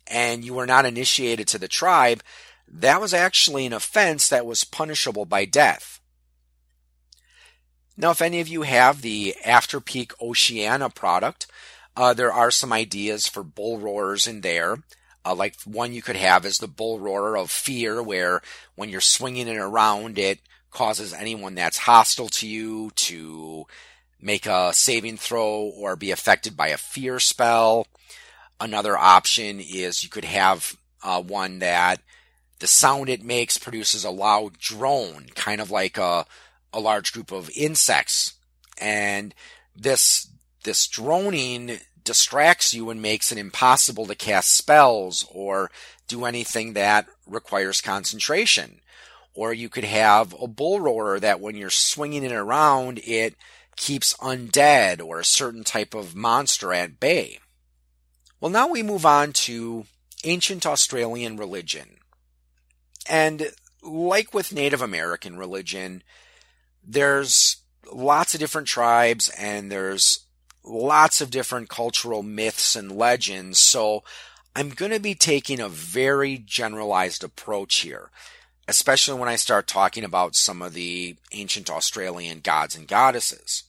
and 0.07 0.43
you 0.43 0.53
were 0.53 0.65
not 0.65 0.85
initiated 0.85 1.47
to 1.47 1.57
the 1.57 1.67
tribe, 1.67 2.21
that 2.67 2.99
was 2.99 3.13
actually 3.13 3.65
an 3.65 3.73
offense 3.73 4.27
that 4.29 4.45
was 4.45 4.63
punishable 4.63 5.25
by 5.25 5.45
death. 5.45 6.00
Now, 8.01 8.09
if 8.09 8.21
any 8.23 8.39
of 8.39 8.47
you 8.47 8.63
have 8.63 9.03
the 9.03 9.35
Afterpeak 9.45 10.13
Oceana 10.19 10.89
product, 10.89 11.45
uh, 11.95 12.15
there 12.15 12.33
are 12.33 12.49
some 12.49 12.73
ideas 12.73 13.27
for 13.27 13.43
bull 13.43 13.77
roars 13.77 14.25
in 14.25 14.41
there. 14.41 14.79
Uh, 15.23 15.35
like 15.35 15.55
one 15.65 15.93
you 15.93 16.01
could 16.01 16.15
have 16.15 16.43
is 16.43 16.57
the 16.57 16.67
bull 16.67 16.99
roar 16.99 17.37
of 17.37 17.51
fear, 17.51 18.01
where 18.01 18.41
when 18.73 18.89
you're 18.89 19.01
swinging 19.01 19.47
it 19.47 19.57
around, 19.57 20.17
it 20.17 20.39
causes 20.71 21.13
anyone 21.13 21.53
that's 21.53 21.77
hostile 21.77 22.29
to 22.29 22.47
you 22.47 22.89
to 22.95 23.67
make 24.19 24.47
a 24.47 24.73
saving 24.73 25.17
throw 25.17 25.71
or 25.77 25.95
be 25.95 26.09
affected 26.09 26.57
by 26.57 26.69
a 26.69 26.77
fear 26.77 27.19
spell. 27.19 27.85
Another 28.59 28.97
option 28.97 29.59
is 29.59 30.03
you 30.03 30.09
could 30.09 30.25
have 30.25 30.75
uh, 31.03 31.21
one 31.21 31.59
that 31.59 32.01
the 32.57 32.67
sound 32.67 33.09
it 33.09 33.23
makes 33.23 33.59
produces 33.59 34.03
a 34.03 34.09
loud 34.09 34.57
drone, 34.57 35.27
kind 35.35 35.61
of 35.61 35.69
like 35.69 35.99
a 35.99 36.25
a 36.73 36.79
large 36.79 37.13
group 37.13 37.31
of 37.31 37.49
insects. 37.55 38.33
And 38.77 39.33
this, 39.75 40.27
this 40.63 40.87
droning 40.87 41.79
distracts 42.03 42.73
you 42.73 42.89
and 42.89 43.01
makes 43.01 43.31
it 43.31 43.37
impossible 43.37 44.05
to 44.07 44.15
cast 44.15 44.51
spells 44.51 45.25
or 45.31 45.69
do 46.07 46.25
anything 46.25 46.73
that 46.73 47.07
requires 47.27 47.81
concentration. 47.81 48.81
Or 49.33 49.53
you 49.53 49.69
could 49.69 49.85
have 49.85 50.35
a 50.41 50.47
bull 50.47 50.79
roarer 50.79 51.19
that 51.19 51.39
when 51.39 51.55
you're 51.55 51.69
swinging 51.69 52.23
it 52.23 52.31
around, 52.31 52.99
it 53.05 53.35
keeps 53.75 54.13
undead 54.17 55.01
or 55.01 55.19
a 55.19 55.25
certain 55.25 55.63
type 55.63 55.93
of 55.93 56.15
monster 56.15 56.73
at 56.73 56.99
bay. 56.99 57.39
Well, 58.39 58.51
now 58.51 58.67
we 58.67 58.83
move 58.83 59.05
on 59.05 59.31
to 59.33 59.85
ancient 60.23 60.65
Australian 60.65 61.37
religion. 61.37 61.97
And 63.07 63.51
like 63.81 64.33
with 64.33 64.53
Native 64.53 64.81
American 64.81 65.37
religion, 65.37 66.03
there's 66.85 67.57
lots 67.91 68.33
of 68.33 68.39
different 68.39 68.67
tribes 68.67 69.29
and 69.37 69.71
there's 69.71 70.25
lots 70.63 71.21
of 71.21 71.31
different 71.31 71.69
cultural 71.69 72.23
myths 72.23 72.75
and 72.75 72.91
legends. 72.91 73.59
So 73.59 74.03
I'm 74.55 74.69
going 74.69 74.91
to 74.91 74.99
be 74.99 75.15
taking 75.15 75.59
a 75.59 75.69
very 75.69 76.37
generalized 76.37 77.23
approach 77.23 77.77
here, 77.77 78.09
especially 78.67 79.19
when 79.19 79.29
I 79.29 79.35
start 79.35 79.67
talking 79.67 80.03
about 80.03 80.35
some 80.35 80.61
of 80.61 80.73
the 80.73 81.15
ancient 81.31 81.69
Australian 81.69 82.41
gods 82.41 82.75
and 82.75 82.87
goddesses. 82.87 83.63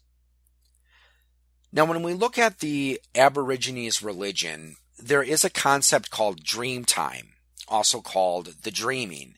Now, 1.73 1.87
when 1.87 2.03
we 2.03 2.13
look 2.13 2.39
at 2.39 2.59
the 2.59 3.01
Aborigines 3.15 4.03
religion, 4.03 4.77
there 4.99 5.23
is 5.23 5.43
a 5.45 5.51
concept 5.51 6.11
called 6.11 6.45
dream 6.45 6.85
time, 6.85 7.29
also 7.67 8.01
called 8.01 8.57
the 8.63 8.71
dreaming. 8.71 9.37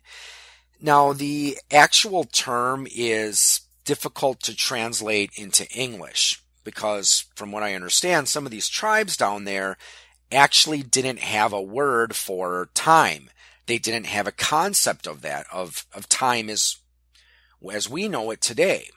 Now, 0.81 1.13
the 1.13 1.59
actual 1.71 2.25
term 2.25 2.89
is 2.93 3.61
difficult 3.85 4.41
to 4.41 4.57
translate 4.57 5.31
into 5.37 5.69
English 5.71 6.43
because, 6.65 7.27
from 7.35 7.53
what 7.53 7.63
I 7.63 7.75
understand, 7.75 8.29
some 8.29 8.47
of 8.47 8.53
these 8.53 8.69
tribes 8.69 9.17
down 9.17 9.45
there 9.45 9.77
actually 10.33 10.83
didn't 10.83 11.21
have 11.21 11.53
a 11.53 11.63
word 11.63 12.17
for 12.17 12.71
time. 12.75 13.31
They 13.67 13.79
didn't 13.79 14.07
have 14.07 14.27
a 14.27 14.33
concept 14.33 15.07
of 15.07 15.23
that, 15.23 15.47
of, 15.53 15.87
of 15.93 16.09
time 16.09 16.49
as, 16.51 16.79
as 17.73 17.89
we 17.89 18.09
know 18.09 18.31
it 18.31 18.41
today. 18.41 18.89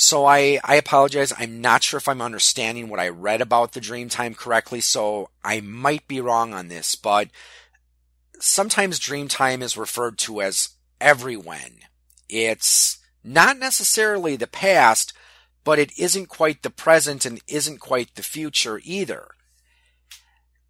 So 0.00 0.24
I, 0.26 0.60
I 0.62 0.76
apologize. 0.76 1.32
I'm 1.36 1.60
not 1.60 1.82
sure 1.82 1.98
if 1.98 2.06
I'm 2.06 2.22
understanding 2.22 2.88
what 2.88 3.00
I 3.00 3.08
read 3.08 3.40
about 3.40 3.72
the 3.72 3.80
dream 3.80 4.08
time 4.08 4.34
correctly, 4.34 4.80
so 4.80 5.30
I 5.42 5.60
might 5.60 6.06
be 6.06 6.20
wrong 6.20 6.54
on 6.54 6.68
this, 6.68 6.94
but 6.94 7.28
sometimes 8.38 9.00
dream 9.00 9.26
time 9.26 9.60
is 9.60 9.76
referred 9.76 10.16
to 10.18 10.40
as 10.40 10.70
everywhen. 11.00 11.80
It's 12.28 12.98
not 13.24 13.58
necessarily 13.58 14.36
the 14.36 14.46
past, 14.46 15.12
but 15.64 15.78
it 15.78 15.98
isn't 15.98 16.26
quite 16.26 16.62
the 16.62 16.70
present 16.70 17.26
and 17.26 17.40
isn't 17.46 17.78
quite 17.78 18.14
the 18.14 18.22
future 18.22 18.80
either. 18.84 19.28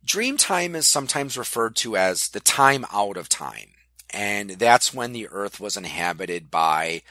Dream 0.04 0.36
time 0.36 0.74
is 0.74 0.88
sometimes 0.88 1.36
referred 1.36 1.76
to 1.76 1.96
as 1.96 2.28
the 2.28 2.40
time 2.40 2.86
out 2.92 3.16
of 3.16 3.28
time, 3.28 3.72
and 4.10 4.50
that's 4.50 4.94
when 4.94 5.12
the 5.12 5.28
earth 5.28 5.60
was 5.60 5.76
inhabited 5.76 6.50
by 6.50 7.02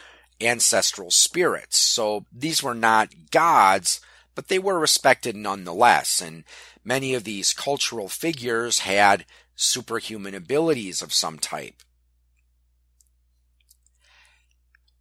ancestral 0.41 1.11
spirits. 1.11 1.77
So 1.77 2.25
these 2.31 2.63
were 2.63 2.75
not 2.75 3.31
gods, 3.31 4.01
but 4.35 4.47
they 4.47 4.59
were 4.59 4.79
respected 4.79 5.35
nonetheless, 5.35 6.21
and 6.21 6.43
many 6.83 7.13
of 7.13 7.23
these 7.23 7.53
cultural 7.53 8.09
figures 8.09 8.79
had 8.79 9.25
superhuman 9.55 10.35
abilities 10.35 11.01
of 11.01 11.13
some 11.13 11.37
type. 11.39 11.83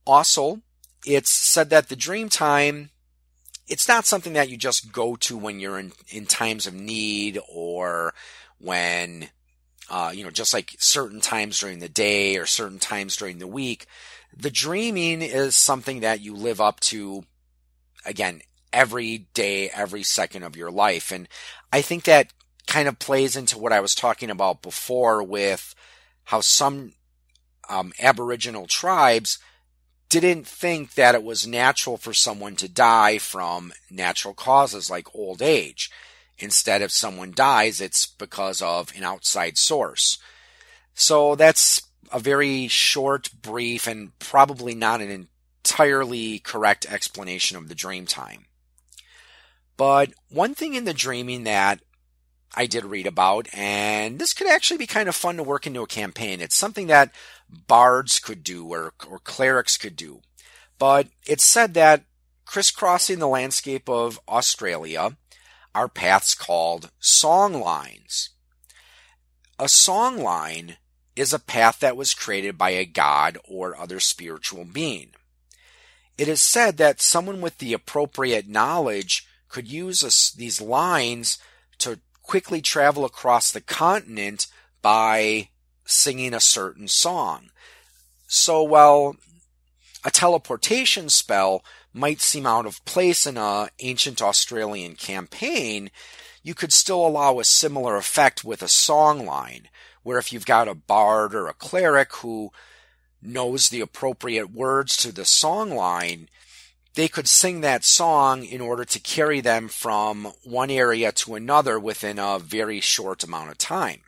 Also, 0.06 0.62
it's 1.04 1.30
said 1.30 1.70
that 1.70 1.88
the 1.88 1.96
dream 1.96 2.28
time, 2.28 2.90
it's 3.68 3.88
not 3.88 4.06
something 4.06 4.32
that 4.34 4.48
you 4.48 4.56
just 4.56 4.92
go 4.92 5.16
to 5.16 5.36
when 5.36 5.60
you're 5.60 5.78
in, 5.78 5.92
in 6.08 6.26
times 6.26 6.66
of 6.66 6.74
need 6.74 7.38
or 7.48 8.14
when, 8.58 9.28
uh, 9.90 10.12
you 10.14 10.24
know, 10.24 10.30
just 10.30 10.54
like 10.54 10.74
certain 10.78 11.20
times 11.20 11.58
during 11.58 11.80
the 11.80 11.88
day 11.88 12.36
or 12.36 12.46
certain 12.46 12.78
times 12.78 13.16
during 13.16 13.38
the 13.38 13.46
week. 13.46 13.86
The 14.36 14.50
dreaming 14.50 15.22
is 15.22 15.56
something 15.56 16.00
that 16.00 16.20
you 16.20 16.34
live 16.34 16.60
up 16.60 16.80
to, 16.80 17.24
again, 18.04 18.42
every 18.72 19.26
day, 19.34 19.70
every 19.70 20.02
second 20.02 20.42
of 20.42 20.56
your 20.56 20.70
life. 20.70 21.10
And 21.10 21.28
I 21.72 21.82
think 21.82 22.04
that 22.04 22.32
kind 22.66 22.88
of 22.88 22.98
plays 22.98 23.36
into 23.36 23.58
what 23.58 23.72
I 23.72 23.80
was 23.80 23.94
talking 23.94 24.30
about 24.30 24.62
before 24.62 25.22
with 25.22 25.74
how 26.24 26.40
some 26.40 26.92
um, 27.68 27.92
Aboriginal 28.00 28.66
tribes 28.66 29.38
didn't 30.08 30.46
think 30.46 30.94
that 30.94 31.14
it 31.14 31.22
was 31.22 31.46
natural 31.46 31.96
for 31.96 32.14
someone 32.14 32.56
to 32.56 32.68
die 32.68 33.18
from 33.18 33.72
natural 33.90 34.34
causes 34.34 34.90
like 34.90 35.14
old 35.14 35.42
age. 35.42 35.90
Instead, 36.38 36.82
if 36.82 36.90
someone 36.90 37.32
dies, 37.34 37.80
it's 37.80 38.06
because 38.06 38.60
of 38.60 38.92
an 38.96 39.02
outside 39.02 39.56
source. 39.56 40.18
So 40.94 41.34
that's 41.34 41.82
a 42.12 42.18
very 42.18 42.68
short, 42.68 43.30
brief, 43.42 43.86
and 43.86 44.16
probably 44.18 44.74
not 44.74 45.00
an 45.00 45.28
entirely 45.64 46.38
correct 46.38 46.86
explanation 46.88 47.56
of 47.56 47.68
the 47.68 47.74
dream 47.74 48.06
time. 48.06 48.46
But 49.76 50.12
one 50.30 50.54
thing 50.54 50.74
in 50.74 50.84
the 50.84 50.94
dreaming 50.94 51.44
that 51.44 51.80
I 52.54 52.66
did 52.66 52.84
read 52.84 53.06
about, 53.06 53.48
and 53.52 54.18
this 54.18 54.32
could 54.32 54.48
actually 54.48 54.78
be 54.78 54.86
kind 54.86 55.08
of 55.08 55.14
fun 55.14 55.36
to 55.36 55.42
work 55.42 55.66
into 55.66 55.82
a 55.82 55.86
campaign. 55.86 56.40
It's 56.40 56.56
something 56.56 56.86
that 56.86 57.12
bards 57.48 58.18
could 58.18 58.42
do 58.42 58.66
or, 58.72 58.92
or 59.08 59.18
clerics 59.18 59.76
could 59.76 59.96
do. 59.96 60.20
But 60.78 61.08
it's 61.26 61.44
said 61.44 61.74
that 61.74 62.04
crisscrossing 62.44 63.18
the 63.18 63.28
landscape 63.28 63.88
of 63.88 64.20
Australia 64.28 65.16
are 65.74 65.88
paths 65.88 66.34
called 66.34 66.90
song 66.98 67.54
lines. 67.54 68.30
A 69.58 69.68
song 69.68 70.18
line 70.18 70.76
is 71.14 71.32
a 71.32 71.38
path 71.38 71.80
that 71.80 71.96
was 71.96 72.14
created 72.14 72.58
by 72.58 72.70
a 72.70 72.84
god 72.84 73.38
or 73.48 73.76
other 73.76 74.00
spiritual 74.00 74.64
being. 74.64 75.12
It 76.18 76.28
is 76.28 76.40
said 76.40 76.76
that 76.76 77.00
someone 77.00 77.40
with 77.40 77.58
the 77.58 77.72
appropriate 77.72 78.48
knowledge 78.48 79.26
could 79.48 79.70
use 79.70 80.02
a, 80.02 80.38
these 80.38 80.60
lines 80.60 81.38
to 81.78 82.00
quickly 82.22 82.60
travel 82.60 83.04
across 83.04 83.52
the 83.52 83.60
continent 83.60 84.46
by 84.82 85.48
singing 85.86 86.34
a 86.34 86.40
certain 86.40 86.88
song. 86.88 87.50
So 88.26 88.62
while 88.62 89.16
a 90.04 90.10
teleportation 90.10 91.08
spell 91.08 91.64
might 91.92 92.20
seem 92.20 92.46
out 92.46 92.66
of 92.66 92.84
place 92.84 93.26
in 93.26 93.38
an 93.38 93.68
ancient 93.80 94.20
Australian 94.20 94.94
campaign, 94.94 95.90
you 96.42 96.54
could 96.54 96.72
still 96.72 97.06
allow 97.06 97.38
a 97.38 97.44
similar 97.44 97.96
effect 97.96 98.44
with 98.44 98.62
a 98.62 98.68
song 98.68 99.24
line, 99.24 99.68
where 100.02 100.18
if 100.18 100.32
you've 100.32 100.46
got 100.46 100.68
a 100.68 100.74
bard 100.74 101.34
or 101.34 101.48
a 101.48 101.54
cleric 101.54 102.14
who 102.16 102.50
knows 103.22 103.68
the 103.68 103.80
appropriate 103.80 104.52
words 104.52 104.96
to 104.98 105.10
the 105.10 105.24
song 105.24 105.70
line, 105.70 106.28
they 106.94 107.08
could 107.08 107.28
sing 107.28 107.60
that 107.60 107.84
song 107.84 108.44
in 108.44 108.60
order 108.60 108.84
to 108.84 109.00
carry 109.00 109.40
them 109.40 109.68
from 109.68 110.32
one 110.44 110.70
area 110.70 111.12
to 111.12 111.34
another 111.34 111.78
within 111.78 112.18
a 112.18 112.38
very 112.38 112.80
short 112.80 113.24
amount 113.24 113.50
of 113.50 113.58
time. 113.58 114.00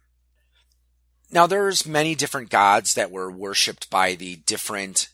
Now 1.31 1.47
there's 1.47 1.87
many 1.87 2.15
different 2.15 2.51
gods 2.51 2.95
that 2.95 3.11
were 3.11 3.31
worshipped 3.31 3.91
by 3.91 4.15
the 4.15 4.37
different 4.37 5.09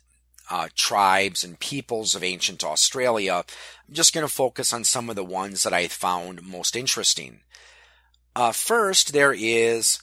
uh, 0.51 0.69
tribes 0.75 1.43
and 1.43 1.59
peoples 1.59 2.15
of 2.15 2.23
ancient 2.23 2.63
Australia. 2.63 3.45
I'm 3.89 3.95
just 3.95 4.15
going 4.15 4.27
to 4.27 4.33
focus 4.33 4.73
on 4.73 4.85
some 4.85 5.11
of 5.11 5.17
the 5.17 5.25
ones 5.25 5.63
that 5.63 5.73
I 5.73 5.89
found 5.89 6.43
most 6.43 6.77
interesting. 6.77 7.41
Uh, 8.37 8.53
first, 8.53 9.13
there 9.13 9.33
is 9.33 10.01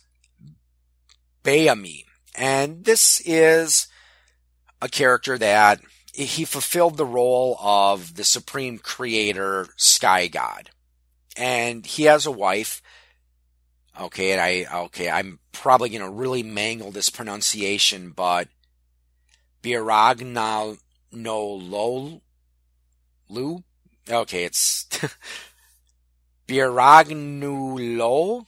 Bayami, 1.44 2.06
and 2.36 2.86
this 2.86 3.22
is 3.26 3.88
a 4.82 4.90
character 4.90 5.38
that 5.38 5.82
he 6.14 6.46
fulfilled 6.46 6.98
the 6.98 7.06
role 7.06 7.58
of 7.62 8.16
the 8.16 8.24
supreme 8.24 8.78
creator 8.78 9.68
sky 9.78 10.28
god. 10.28 10.70
And 11.38 11.86
he 11.86 12.04
has 12.04 12.26
a 12.26 12.32
wife. 12.32 12.82
Okay, 14.00 14.32
and 14.32 14.42
I 14.42 14.66
okay, 14.86 15.10
I'm 15.10 15.40
probably 15.52 15.90
going 15.90 16.02
to 16.02 16.10
really 16.10 16.44
mangle 16.44 16.92
this 16.92 17.10
pronunciation, 17.10 18.12
but 18.12 18.48
Biragnal 19.62 20.78
no 21.12 22.22
Lu? 23.30 23.64
Okay, 24.10 24.44
it's 24.44 24.88
Biragnulo. 26.48 28.46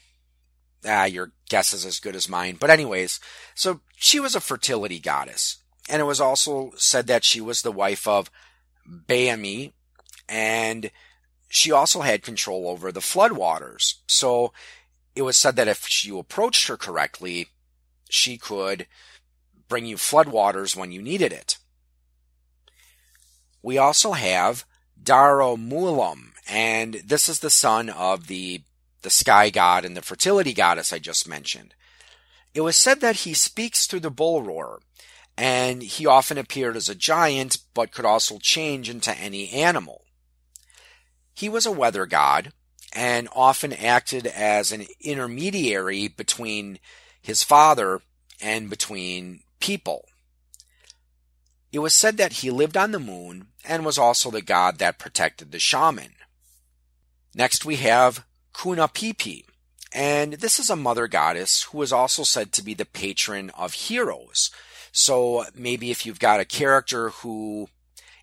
Ah, 0.85 1.05
your 1.05 1.31
guess 1.49 1.73
is 1.73 1.85
as 1.85 1.99
good 1.99 2.15
as 2.15 2.27
mine. 2.27 2.57
But 2.59 2.69
anyways, 2.69 3.19
so 3.55 3.81
she 3.95 4.19
was 4.19 4.35
a 4.35 4.41
fertility 4.41 4.99
goddess. 4.99 5.57
And 5.89 6.01
it 6.01 6.05
was 6.05 6.21
also 6.21 6.71
said 6.75 7.07
that 7.07 7.23
she 7.23 7.41
was 7.41 7.61
the 7.61 7.71
wife 7.71 8.07
of 8.07 8.31
Bayami, 8.89 9.73
and 10.27 10.91
she 11.49 11.71
also 11.71 12.01
had 12.01 12.23
control 12.23 12.67
over 12.67 12.91
the 12.91 12.99
floodwaters. 12.99 13.95
So 14.07 14.53
it 15.15 15.21
was 15.21 15.37
said 15.37 15.55
that 15.55 15.67
if 15.67 16.05
you 16.05 16.17
approached 16.17 16.67
her 16.67 16.77
correctly, 16.77 17.47
she 18.09 18.37
could 18.37 18.87
bring 19.67 19.85
you 19.85 19.95
floodwaters 19.95 20.75
when 20.75 20.91
you 20.91 21.01
needed 21.01 21.31
it. 21.31 21.57
We 23.61 23.77
also 23.77 24.11
have 24.11 24.65
Daromulam, 25.01 26.33
and 26.47 26.95
this 27.05 27.29
is 27.29 27.39
the 27.39 27.49
son 27.49 27.89
of 27.89 28.27
the, 28.27 28.63
the 29.01 29.09
sky 29.09 29.49
god 29.49 29.85
and 29.85 29.95
the 29.95 30.01
fertility 30.01 30.53
goddess 30.53 30.91
I 30.91 30.99
just 30.99 31.27
mentioned. 31.27 31.73
It 32.53 32.61
was 32.61 32.77
said 32.77 33.01
that 33.01 33.17
he 33.17 33.33
speaks 33.33 33.85
through 33.85 34.01
the 34.01 34.11
bull 34.11 34.43
roar, 34.43 34.79
and 35.37 35.81
he 35.81 36.05
often 36.05 36.37
appeared 36.37 36.75
as 36.75 36.89
a 36.89 36.95
giant, 36.95 37.57
but 37.73 37.91
could 37.91 38.05
also 38.05 38.37
change 38.37 38.89
into 38.89 39.15
any 39.17 39.49
animal. 39.49 40.03
He 41.33 41.49
was 41.49 41.65
a 41.65 41.71
weather 41.71 42.05
god, 42.05 42.53
and 42.93 43.27
often 43.33 43.73
acted 43.73 44.27
as 44.27 44.71
an 44.71 44.85
intermediary 45.01 46.07
between 46.07 46.79
his 47.21 47.43
father 47.43 48.01
and 48.41 48.69
between 48.69 49.41
people. 49.59 50.05
It 51.71 51.79
was 51.79 51.95
said 51.95 52.17
that 52.17 52.33
he 52.33 52.51
lived 52.51 52.77
on 52.77 52.91
the 52.91 52.99
moon 52.99 53.47
and 53.65 53.83
was 53.83 53.97
also 53.97 54.29
the 54.29 54.41
god 54.41 54.77
that 54.77 54.99
protected 54.99 55.51
the 55.51 55.59
shaman. 55.59 56.13
Next 57.33 57.65
we 57.65 57.77
have 57.77 58.25
Kunapipi, 58.53 59.45
and 59.91 60.33
this 60.33 60.59
is 60.59 60.69
a 60.69 60.75
mother 60.75 61.07
goddess 61.07 61.63
who 61.63 61.81
is 61.81 61.91
also 61.91 62.23
said 62.23 62.51
to 62.51 62.63
be 62.63 62.75
the 62.75 62.85
patron 62.85 63.49
of 63.51 63.73
heroes, 63.73 64.51
so 64.91 65.45
maybe 65.55 65.89
if 65.89 66.05
you've 66.05 66.19
got 66.19 66.39
a 66.39 66.45
character 66.45 67.09
who, 67.09 67.67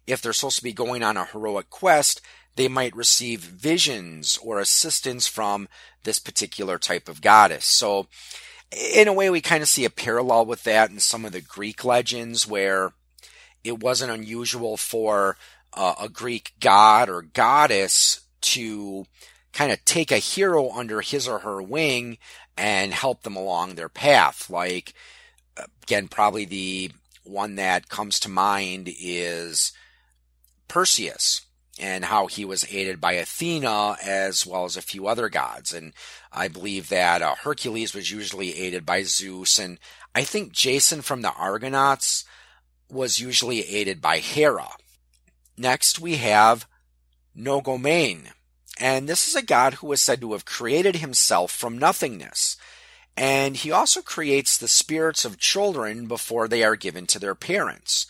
if 0.06 0.22
they're 0.22 0.32
supposed 0.32 0.58
to 0.58 0.62
be 0.62 0.72
going 0.72 1.02
on 1.02 1.16
a 1.16 1.24
heroic 1.24 1.68
quest, 1.68 2.20
they 2.60 2.68
might 2.68 2.94
receive 2.94 3.40
visions 3.40 4.38
or 4.42 4.60
assistance 4.60 5.26
from 5.26 5.66
this 6.04 6.18
particular 6.18 6.76
type 6.76 7.08
of 7.08 7.22
goddess. 7.22 7.64
So, 7.64 8.06
in 8.70 9.08
a 9.08 9.14
way, 9.14 9.30
we 9.30 9.40
kind 9.40 9.62
of 9.62 9.68
see 9.70 9.86
a 9.86 9.90
parallel 9.90 10.44
with 10.44 10.64
that 10.64 10.90
in 10.90 10.98
some 10.98 11.24
of 11.24 11.32
the 11.32 11.40
Greek 11.40 11.86
legends 11.86 12.46
where 12.46 12.92
it 13.64 13.82
wasn't 13.82 14.12
unusual 14.12 14.76
for 14.76 15.38
uh, 15.72 15.94
a 15.98 16.10
Greek 16.10 16.52
god 16.60 17.08
or 17.08 17.22
goddess 17.22 18.20
to 18.42 19.06
kind 19.54 19.72
of 19.72 19.82
take 19.86 20.12
a 20.12 20.18
hero 20.18 20.70
under 20.70 21.00
his 21.00 21.26
or 21.26 21.38
her 21.38 21.62
wing 21.62 22.18
and 22.58 22.92
help 22.92 23.22
them 23.22 23.36
along 23.36 23.74
their 23.74 23.88
path. 23.88 24.50
Like, 24.50 24.92
again, 25.84 26.08
probably 26.08 26.44
the 26.44 26.92
one 27.24 27.54
that 27.54 27.88
comes 27.88 28.20
to 28.20 28.28
mind 28.28 28.90
is 29.00 29.72
Perseus 30.68 31.46
and 31.80 32.04
how 32.04 32.26
he 32.26 32.44
was 32.44 32.66
aided 32.70 33.00
by 33.00 33.12
Athena 33.14 33.96
as 34.04 34.46
well 34.46 34.64
as 34.64 34.76
a 34.76 34.82
few 34.82 35.06
other 35.06 35.30
gods. 35.30 35.72
And 35.72 35.94
I 36.30 36.46
believe 36.48 36.90
that 36.90 37.22
uh, 37.22 37.34
Hercules 37.36 37.94
was 37.94 38.10
usually 38.10 38.54
aided 38.54 38.84
by 38.84 39.02
Zeus. 39.02 39.58
And 39.58 39.78
I 40.14 40.22
think 40.22 40.52
Jason 40.52 41.00
from 41.00 41.22
the 41.22 41.32
Argonauts 41.32 42.24
was 42.90 43.18
usually 43.18 43.60
aided 43.60 44.02
by 44.02 44.18
Hera. 44.18 44.68
Next, 45.56 45.98
we 45.98 46.16
have 46.16 46.66
Nogomain. 47.36 48.32
And 48.78 49.08
this 49.08 49.26
is 49.26 49.34
a 49.34 49.42
god 49.42 49.74
who 49.74 49.90
is 49.92 50.02
said 50.02 50.20
to 50.20 50.32
have 50.32 50.44
created 50.44 50.96
himself 50.96 51.50
from 51.50 51.78
nothingness. 51.78 52.56
And 53.16 53.56
he 53.56 53.70
also 53.70 54.02
creates 54.02 54.56
the 54.56 54.68
spirits 54.68 55.24
of 55.24 55.38
children 55.38 56.06
before 56.06 56.46
they 56.46 56.62
are 56.62 56.76
given 56.76 57.06
to 57.08 57.18
their 57.18 57.34
parents. 57.34 58.06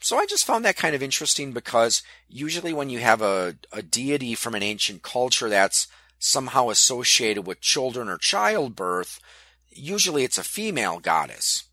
So 0.00 0.16
I 0.16 0.24
just 0.24 0.46
found 0.46 0.64
that 0.64 0.76
kind 0.76 0.94
of 0.94 1.02
interesting 1.02 1.52
because 1.52 2.02
usually 2.26 2.72
when 2.72 2.88
you 2.88 3.00
have 3.00 3.20
a, 3.20 3.56
a 3.70 3.82
deity 3.82 4.34
from 4.34 4.54
an 4.54 4.62
ancient 4.62 5.02
culture 5.02 5.50
that's 5.50 5.88
somehow 6.18 6.70
associated 6.70 7.46
with 7.46 7.60
children 7.60 8.08
or 8.08 8.16
childbirth, 8.16 9.20
usually 9.68 10.24
it's 10.24 10.38
a 10.38 10.42
female 10.42 11.00
goddess. 11.00 11.64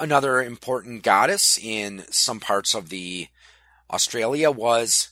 Another 0.00 0.42
important 0.42 1.04
goddess 1.04 1.58
in 1.60 2.04
some 2.10 2.40
parts 2.40 2.74
of 2.74 2.88
the 2.88 3.28
Australia 3.90 4.50
was 4.50 5.10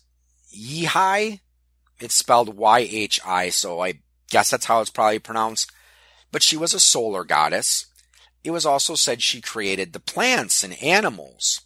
Yhi. 0.51 1.41
It's 2.01 2.15
spelled 2.15 2.57
Y-H-I, 2.57 3.51
so 3.51 3.81
I 3.81 4.01
guess 4.31 4.51
that's 4.51 4.67
how 4.67 4.81
it's 4.81 4.91
probably 4.91 5.19
pronounced. 5.21 5.71
But 6.33 6.43
she 6.43 6.57
was 6.57 6.75
a 6.75 6.81
solar 6.81 7.25
goddess. 7.25 7.87
It 8.47 8.53
was 8.53 8.65
also 8.65 8.95
said 8.95 9.25
she 9.25 9.41
created 9.41 9.93
the 9.93 9.99
plants 9.99 10.63
and 10.63 10.81
animals. 10.81 11.63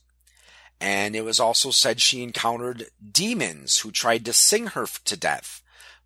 And 0.81 1.15
it 1.15 1.27
was 1.27 1.39
also 1.39 1.71
said 1.71 2.01
she 2.01 2.23
encountered 2.23 2.87
demons 3.13 3.81
who 3.81 3.91
tried 3.91 4.25
to 4.25 4.33
sing 4.33 4.69
her 4.69 4.87
to 5.05 5.15
death. 5.15 5.63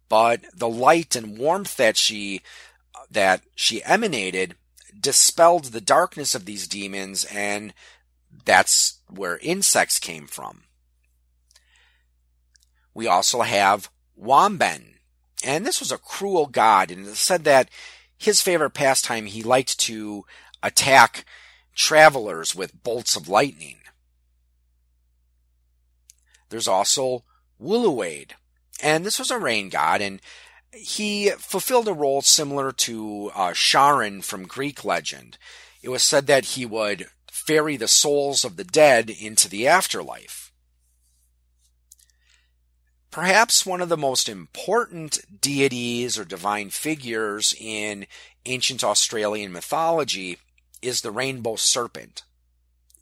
But 0.08 0.40
the 0.52 0.68
light 0.68 1.14
and 1.14 1.38
warmth 1.38 1.76
that 1.76 1.96
she, 1.96 2.42
that 3.08 3.42
she 3.54 3.84
emanated 3.84 4.56
dispelled 4.98 5.66
the 5.66 5.80
darkness 5.80 6.34
of 6.34 6.44
these 6.44 6.66
demons 6.66 7.24
and 7.26 7.72
that's 8.44 8.98
where 9.08 9.38
insects 9.38 10.00
came 10.00 10.26
from. 10.26 10.64
We 12.92 13.06
also 13.06 13.42
have 13.42 13.90
Wamben, 14.20 14.94
and 15.44 15.64
this 15.64 15.78
was 15.78 15.92
a 15.92 15.98
cruel 15.98 16.46
god, 16.46 16.90
and 16.90 17.06
it 17.06 17.14
said 17.14 17.44
that 17.44 17.68
his 18.16 18.40
favorite 18.40 18.70
pastime 18.70 19.26
he 19.26 19.42
liked 19.42 19.78
to 19.80 20.24
attack 20.64 21.24
travelers 21.74 22.54
with 22.54 22.82
bolts 22.82 23.14
of 23.14 23.28
lightning. 23.28 23.78
There's 26.48 26.68
also 26.68 27.24
Wuluwade, 27.60 28.32
and 28.82 29.04
this 29.04 29.18
was 29.18 29.30
a 29.30 29.38
rain 29.38 29.68
god, 29.68 30.00
and 30.00 30.20
he 30.72 31.30
fulfilled 31.30 31.86
a 31.86 31.92
role 31.92 32.22
similar 32.22 32.72
to 32.72 33.30
uh, 33.34 33.52
Charon 33.54 34.22
from 34.22 34.46
Greek 34.46 34.84
legend. 34.84 35.38
It 35.82 35.90
was 35.90 36.02
said 36.02 36.26
that 36.26 36.44
he 36.44 36.66
would 36.66 37.06
ferry 37.30 37.76
the 37.76 37.88
souls 37.88 38.44
of 38.44 38.56
the 38.56 38.64
dead 38.64 39.10
into 39.10 39.48
the 39.48 39.68
afterlife. 39.68 40.52
Perhaps 43.10 43.64
one 43.64 43.80
of 43.80 43.88
the 43.88 43.96
most 43.96 44.28
important 44.28 45.40
deities 45.40 46.18
or 46.18 46.24
divine 46.24 46.70
figures 46.70 47.54
in 47.58 48.06
ancient 48.46 48.82
Australian 48.82 49.52
mythology 49.52 50.38
is 50.84 51.00
the 51.00 51.10
rainbow 51.10 51.56
serpent. 51.56 52.22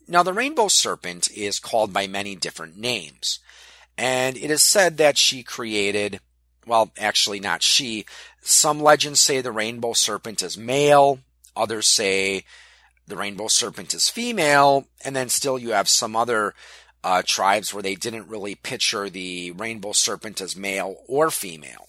Now, 0.07 0.23
the 0.23 0.33
rainbow 0.33 0.67
serpent 0.67 1.31
is 1.31 1.59
called 1.59 1.93
by 1.93 2.07
many 2.07 2.35
different 2.35 2.77
names, 2.77 3.39
and 3.97 4.35
it 4.37 4.51
is 4.51 4.63
said 4.63 4.97
that 4.97 5.17
she 5.17 5.43
created, 5.43 6.19
well, 6.65 6.91
actually 6.97 7.39
not 7.39 7.61
she, 7.61 8.05
some 8.41 8.81
legends 8.81 9.21
say 9.21 9.39
the 9.39 9.51
rainbow 9.51 9.93
serpent 9.93 10.41
is 10.41 10.57
male, 10.57 11.19
others 11.55 11.87
say 11.87 12.43
the 13.07 13.15
rainbow 13.15 13.47
serpent 13.47 13.93
is 13.93 14.09
female, 14.09 14.87
and 15.03 15.15
then 15.15 15.29
still 15.29 15.57
you 15.57 15.71
have 15.71 15.87
some 15.87 16.15
other 16.15 16.53
uh, 17.03 17.21
tribes 17.25 17.73
where 17.73 17.83
they 17.83 17.95
didn't 17.95 18.29
really 18.29 18.55
picture 18.55 19.09
the 19.09 19.51
rainbow 19.51 19.91
serpent 19.91 20.41
as 20.41 20.55
male 20.55 20.97
or 21.07 21.29
female. 21.29 21.87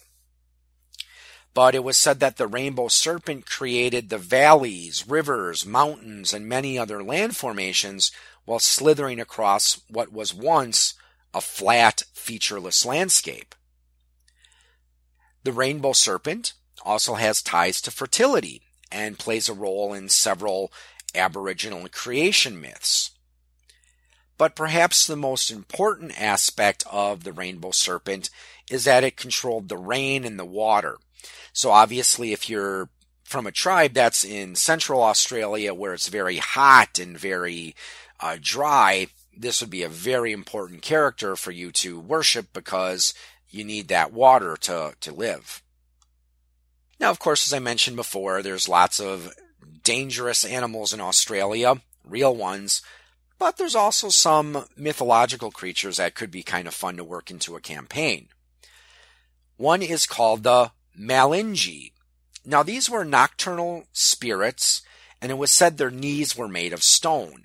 But 1.54 1.76
it 1.76 1.84
was 1.84 1.96
said 1.96 2.18
that 2.20 2.36
the 2.36 2.48
rainbow 2.48 2.88
serpent 2.88 3.46
created 3.46 4.08
the 4.08 4.18
valleys, 4.18 5.06
rivers, 5.06 5.64
mountains, 5.64 6.34
and 6.34 6.48
many 6.48 6.76
other 6.76 7.02
land 7.02 7.36
formations 7.36 8.10
while 8.44 8.58
slithering 8.58 9.20
across 9.20 9.80
what 9.88 10.12
was 10.12 10.34
once 10.34 10.94
a 11.32 11.40
flat, 11.40 12.02
featureless 12.12 12.84
landscape. 12.84 13.54
The 15.44 15.52
rainbow 15.52 15.92
serpent 15.92 16.54
also 16.82 17.14
has 17.14 17.42
ties 17.42 17.80
to 17.82 17.90
fertility 17.90 18.62
and 18.90 19.18
plays 19.18 19.48
a 19.48 19.54
role 19.54 19.94
in 19.94 20.08
several 20.08 20.72
Aboriginal 21.14 21.86
creation 21.88 22.60
myths. 22.60 23.12
But 24.36 24.56
perhaps 24.56 25.06
the 25.06 25.16
most 25.16 25.50
important 25.50 26.20
aspect 26.20 26.82
of 26.90 27.22
the 27.22 27.32
rainbow 27.32 27.70
serpent 27.70 28.30
is 28.68 28.84
that 28.84 29.04
it 29.04 29.16
controlled 29.16 29.68
the 29.68 29.76
rain 29.76 30.24
and 30.24 30.38
the 30.38 30.44
water. 30.44 30.98
So 31.52 31.70
obviously, 31.70 32.32
if 32.32 32.48
you're 32.48 32.88
from 33.24 33.46
a 33.46 33.52
tribe 33.52 33.94
that's 33.94 34.24
in 34.24 34.54
central 34.54 35.02
Australia 35.02 35.74
where 35.74 35.94
it's 35.94 36.08
very 36.08 36.36
hot 36.36 36.98
and 36.98 37.18
very 37.18 37.74
uh, 38.20 38.36
dry, 38.40 39.08
this 39.36 39.60
would 39.60 39.70
be 39.70 39.82
a 39.82 39.88
very 39.88 40.32
important 40.32 40.82
character 40.82 41.36
for 41.36 41.50
you 41.50 41.72
to 41.72 41.98
worship 41.98 42.52
because 42.52 43.14
you 43.50 43.64
need 43.64 43.88
that 43.88 44.12
water 44.12 44.56
to, 44.56 44.94
to 45.00 45.12
live. 45.12 45.62
Now, 47.00 47.10
of 47.10 47.18
course, 47.18 47.46
as 47.46 47.52
I 47.52 47.58
mentioned 47.58 47.96
before, 47.96 48.42
there's 48.42 48.68
lots 48.68 49.00
of 49.00 49.32
dangerous 49.82 50.44
animals 50.44 50.92
in 50.92 51.00
Australia, 51.00 51.80
real 52.04 52.34
ones, 52.34 52.82
but 53.38 53.56
there's 53.56 53.74
also 53.74 54.08
some 54.08 54.64
mythological 54.76 55.50
creatures 55.50 55.96
that 55.96 56.14
could 56.14 56.30
be 56.30 56.42
kind 56.42 56.68
of 56.68 56.74
fun 56.74 56.96
to 56.96 57.04
work 57.04 57.30
into 57.30 57.56
a 57.56 57.60
campaign. 57.60 58.28
One 59.56 59.82
is 59.82 60.06
called 60.06 60.42
the 60.42 60.70
Malinji. 60.98 61.92
Now 62.44 62.62
these 62.62 62.90
were 62.90 63.04
nocturnal 63.04 63.84
spirits, 63.92 64.82
and 65.20 65.30
it 65.30 65.36
was 65.36 65.50
said 65.50 65.76
their 65.76 65.90
knees 65.90 66.36
were 66.36 66.48
made 66.48 66.72
of 66.72 66.82
stone. 66.82 67.44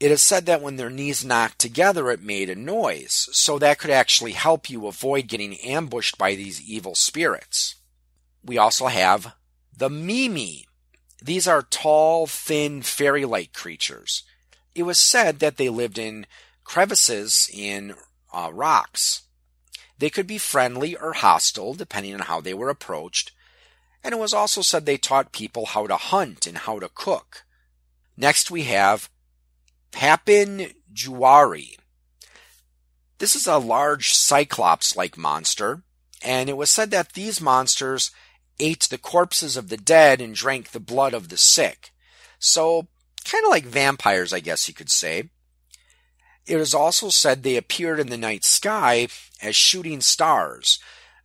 It 0.00 0.10
is 0.10 0.22
said 0.22 0.46
that 0.46 0.62
when 0.62 0.76
their 0.76 0.90
knees 0.90 1.24
knocked 1.24 1.58
together, 1.58 2.10
it 2.10 2.22
made 2.22 2.48
a 2.48 2.54
noise, 2.54 3.28
so 3.32 3.58
that 3.58 3.78
could 3.78 3.90
actually 3.90 4.32
help 4.32 4.70
you 4.70 4.86
avoid 4.86 5.26
getting 5.26 5.58
ambushed 5.58 6.18
by 6.18 6.34
these 6.34 6.62
evil 6.62 6.94
spirits. 6.94 7.74
We 8.44 8.58
also 8.58 8.86
have 8.86 9.34
the 9.76 9.90
Mimi. 9.90 10.66
These 11.20 11.48
are 11.48 11.62
tall, 11.62 12.28
thin, 12.28 12.82
fairy-like 12.82 13.52
creatures 13.52 14.22
it 14.78 14.84
was 14.84 14.98
said 14.98 15.40
that 15.40 15.56
they 15.56 15.68
lived 15.68 15.98
in 15.98 16.26
crevices 16.64 17.50
in 17.52 17.94
uh, 18.32 18.50
rocks. 18.52 19.22
They 19.98 20.10
could 20.10 20.26
be 20.26 20.38
friendly 20.38 20.96
or 20.96 21.12
hostile, 21.14 21.74
depending 21.74 22.14
on 22.14 22.20
how 22.20 22.40
they 22.40 22.54
were 22.54 22.70
approached, 22.70 23.32
and 24.02 24.12
it 24.12 24.18
was 24.18 24.32
also 24.32 24.62
said 24.62 24.86
they 24.86 24.96
taught 24.96 25.32
people 25.32 25.66
how 25.66 25.86
to 25.86 25.96
hunt 25.96 26.46
and 26.46 26.58
how 26.58 26.78
to 26.78 26.88
cook. 26.88 27.44
Next 28.16 28.50
we 28.50 28.64
have 28.64 29.10
Papin 29.90 30.72
Juari. 30.92 31.76
This 33.18 33.34
is 33.34 33.46
a 33.46 33.58
large 33.58 34.14
cyclops-like 34.14 35.16
monster, 35.16 35.82
and 36.22 36.48
it 36.48 36.56
was 36.56 36.70
said 36.70 36.90
that 36.92 37.14
these 37.14 37.40
monsters 37.40 38.12
ate 38.60 38.82
the 38.82 38.98
corpses 38.98 39.56
of 39.56 39.68
the 39.68 39.76
dead 39.76 40.20
and 40.20 40.34
drank 40.34 40.70
the 40.70 40.80
blood 40.80 41.14
of 41.14 41.28
the 41.28 41.36
sick. 41.36 41.90
So 42.38 42.86
kind 43.24 43.44
of 43.44 43.50
like 43.50 43.64
vampires, 43.64 44.32
I 44.32 44.40
guess 44.40 44.68
you 44.68 44.74
could 44.74 44.90
say. 44.90 45.30
It 46.48 46.58
is 46.58 46.72
also 46.72 47.10
said 47.10 47.42
they 47.42 47.56
appeared 47.56 48.00
in 48.00 48.08
the 48.08 48.16
night 48.16 48.42
sky 48.42 49.08
as 49.42 49.54
shooting 49.54 50.00
stars. 50.00 50.78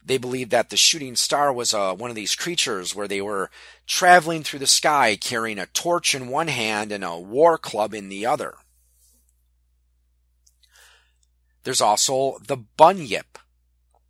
They 0.05 0.17
believed 0.17 0.51
that 0.51 0.69
the 0.69 0.75
shooting 0.75 1.15
star 1.15 1.53
was 1.53 1.73
uh, 1.73 1.95
one 1.95 2.09
of 2.09 2.15
these 2.17 2.35
creatures 2.35 2.93
where 2.93 3.07
they 3.07 3.21
were 3.21 3.49
traveling 3.87 4.43
through 4.43 4.59
the 4.59 4.67
sky 4.67 5.15
carrying 5.15 5.59
a 5.59 5.65
torch 5.67 6.13
in 6.13 6.27
one 6.27 6.49
hand 6.49 6.91
and 6.91 7.05
a 7.05 7.17
war 7.17 7.57
club 7.57 7.93
in 7.93 8.09
the 8.09 8.25
other. 8.25 8.55
There's 11.63 11.79
also 11.79 12.39
the 12.45 12.57
bunyip. 12.57 13.39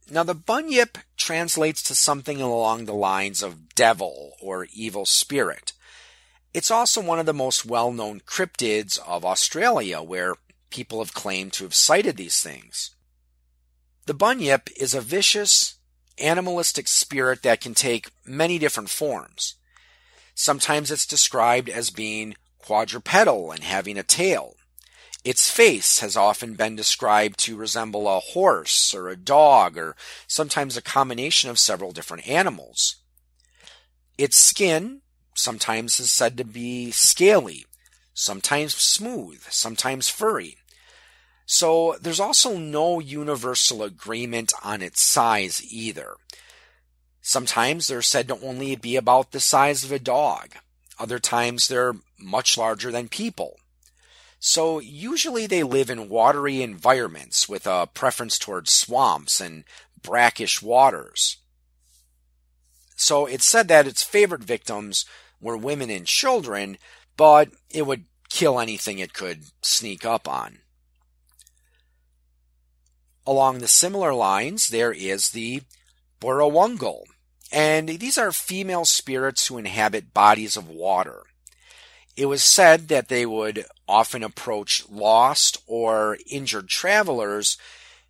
Now, 0.10 0.24
the 0.24 0.34
bunyip 0.34 0.98
translates 1.16 1.84
to 1.84 1.96
something 1.96 2.42
along 2.42 2.86
the 2.86 2.96
lines 2.96 3.44
of 3.44 3.76
devil 3.76 4.34
or 4.42 4.68
evil 4.74 5.06
spirit. 5.06 5.74
It's 6.56 6.72
also 6.72 7.02
one 7.02 7.20
of 7.20 7.28
the 7.28 7.34
most 7.34 7.66
well-known 7.66 8.22
cryptids 8.22 8.98
of 9.08 9.24
Australia 9.24 10.02
where 10.02 10.36
people 10.74 11.00
have 11.00 11.14
claimed 11.14 11.54
to 11.54 11.64
have 11.64 11.76
sighted 11.76 12.18
these 12.18 12.42
things. 12.42 12.96
The 14.08 14.16
bunyip 14.16 14.70
is 14.76 14.96
a 14.96 15.02
vicious, 15.02 15.76
animalistic 16.20 16.88
spirit 16.88 17.44
that 17.44 17.62
can 17.62 17.76
take 17.76 18.12
many 18.26 18.58
different 18.58 18.90
forms. 18.90 19.56
Sometimes 20.34 20.90
it's 20.90 21.06
described 21.06 21.70
as 21.70 21.92
being 21.92 22.36
quadrupedal 22.58 23.52
and 23.52 23.64
having 23.64 23.98
a 23.98 24.04
tail. 24.04 24.56
Its 25.24 25.50
face 25.50 26.00
has 26.00 26.18
often 26.18 26.56
been 26.56 26.76
described 26.76 27.38
to 27.40 27.56
resemble 27.56 28.08
a 28.08 28.20
horse 28.20 28.94
or 28.94 29.08
a 29.08 29.16
dog 29.16 29.78
or 29.78 29.96
sometimes 30.28 30.76
a 30.76 30.82
combination 30.82 31.50
of 31.50 31.60
several 31.60 31.92
different 31.92 32.28
animals. 32.28 32.98
Its 34.18 34.38
skin 34.38 35.02
sometimes 35.36 36.00
is 36.00 36.12
said 36.12 36.36
to 36.38 36.44
be 36.44 36.92
scaly, 36.92 37.66
sometimes 38.14 38.76
smooth, 38.76 39.42
sometimes 39.50 40.10
furry. 40.10 40.58
So 41.46 41.98
there's 42.02 42.20
also 42.20 42.58
no 42.58 43.00
universal 43.00 43.84
agreement 43.84 44.54
on 44.64 44.82
its 44.82 45.02
size 45.02 45.62
either. 45.72 46.16
Sometimes 47.22 47.88
they're 47.88 48.02
said 48.02 48.28
to 48.28 48.40
only 48.40 48.76
be 48.76 48.96
about 48.96 49.32
the 49.32 49.40
size 49.40 49.84
of 49.84 49.92
a 49.92 50.00
dog. 50.00 50.56
Other 51.00 51.20
times 51.20 51.68
they're 51.68 51.96
much 52.20 52.58
larger 52.58 52.92
than 52.92 53.10
people. 53.10 53.60
So 54.40 54.80
usually 54.80 55.48
they 55.48 55.64
live 55.64 55.90
in 55.90 56.10
watery 56.10 56.62
environments 56.62 57.48
with 57.48 57.66
a 57.66 57.88
preference 57.94 58.38
towards 58.38 58.72
swamps 58.72 59.40
and 59.40 59.64
brackish 60.02 60.62
waters. 60.62 61.38
So 62.96 63.26
it's 63.26 63.46
said 63.46 63.70
that 63.70 63.88
its 63.88 64.04
favorite 64.04 64.44
victims 64.44 65.06
were 65.40 65.58
women 65.58 65.90
and 65.90 66.06
children, 66.06 66.78
but 67.16 67.50
it 67.70 67.84
would 67.84 68.06
kill 68.30 68.60
anything 68.60 69.00
it 69.00 69.14
could 69.14 69.46
sneak 69.62 70.06
up 70.06 70.28
on. 70.28 70.60
Along 73.26 73.60
the 73.60 73.68
similar 73.68 74.14
lines, 74.14 74.68
there 74.68 74.92
is 74.92 75.30
the 75.30 75.62
Burrawungal, 76.20 77.04
and 77.52 77.88
these 77.88 78.18
are 78.18 78.32
female 78.32 78.86
spirits 78.86 79.48
who 79.48 79.58
inhabit 79.58 80.14
bodies 80.14 80.58
of 80.58 80.70
water. 80.70 81.24
It 82.16 82.26
was 82.26 82.44
said 82.44 82.90
that 82.90 83.08
they 83.08 83.26
would 83.26 83.66
often 83.88 84.24
approach 84.24 84.88
lost 84.90 85.58
or 85.68 86.18
injured 86.30 86.68
travelers, 86.68 87.58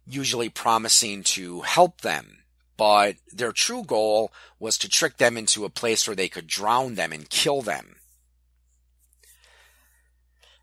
usually 0.05 0.49
promising 0.49 1.24
to 1.24 1.61
help 1.61 2.01
them 2.01 2.43
but 2.78 3.16
their 3.32 3.51
true 3.51 3.84
goal 3.84 4.32
was 4.59 4.78
to 4.80 4.89
trick 4.89 5.18
them 5.18 5.38
into 5.38 5.66
a 5.66 5.70
place 5.70 6.07
where 6.07 6.16
they 6.16 6.30
could 6.30 6.47
drown 6.47 6.95
them 6.95 7.11
and 7.11 7.30
kill 7.30 7.61
them. 7.61 7.95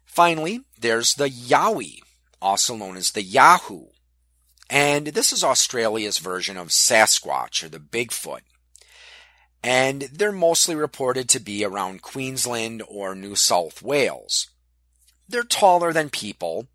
Finally, 0.04 0.62
there's 0.78 1.14
the 1.14 1.28
Yowie, 1.28 2.00
also 2.42 2.76
known 2.76 2.96
as 2.96 3.12
the 3.12 3.22
Yahoo. 3.22 3.86
And 4.70 5.08
this 5.08 5.32
is 5.32 5.42
Australia's 5.42 6.18
version 6.18 6.56
of 6.56 6.68
Sasquatch 6.68 7.64
or 7.64 7.68
the 7.68 7.80
Bigfoot. 7.80 8.42
And 9.64 10.02
they're 10.02 10.30
mostly 10.30 10.76
reported 10.76 11.28
to 11.30 11.40
be 11.40 11.64
around 11.64 12.02
Queensland 12.02 12.82
or 12.88 13.16
New 13.16 13.34
South 13.34 13.82
Wales. 13.82 14.48
They're 15.28 15.42
taller 15.42 15.92
than 15.92 16.08
people, 16.08 16.68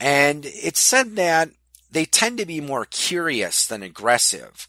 and 0.00 0.44
it's 0.46 0.80
said 0.80 1.16
that 1.16 1.50
they 1.90 2.04
tend 2.04 2.38
to 2.38 2.46
be 2.46 2.60
more 2.60 2.84
curious 2.84 3.66
than 3.66 3.82
aggressive. 3.82 4.66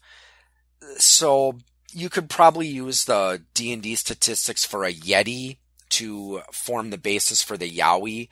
So 0.98 1.58
you 1.90 2.08
could 2.08 2.30
probably 2.30 2.68
use 2.68 3.04
the 3.04 3.42
D&D 3.54 3.96
statistics 3.96 4.64
for 4.64 4.84
a 4.84 4.92
Yeti 4.92 5.56
to 5.90 6.42
form 6.52 6.90
the 6.90 6.98
basis 6.98 7.42
for 7.42 7.56
the 7.56 7.70
Yowie. 7.70 8.28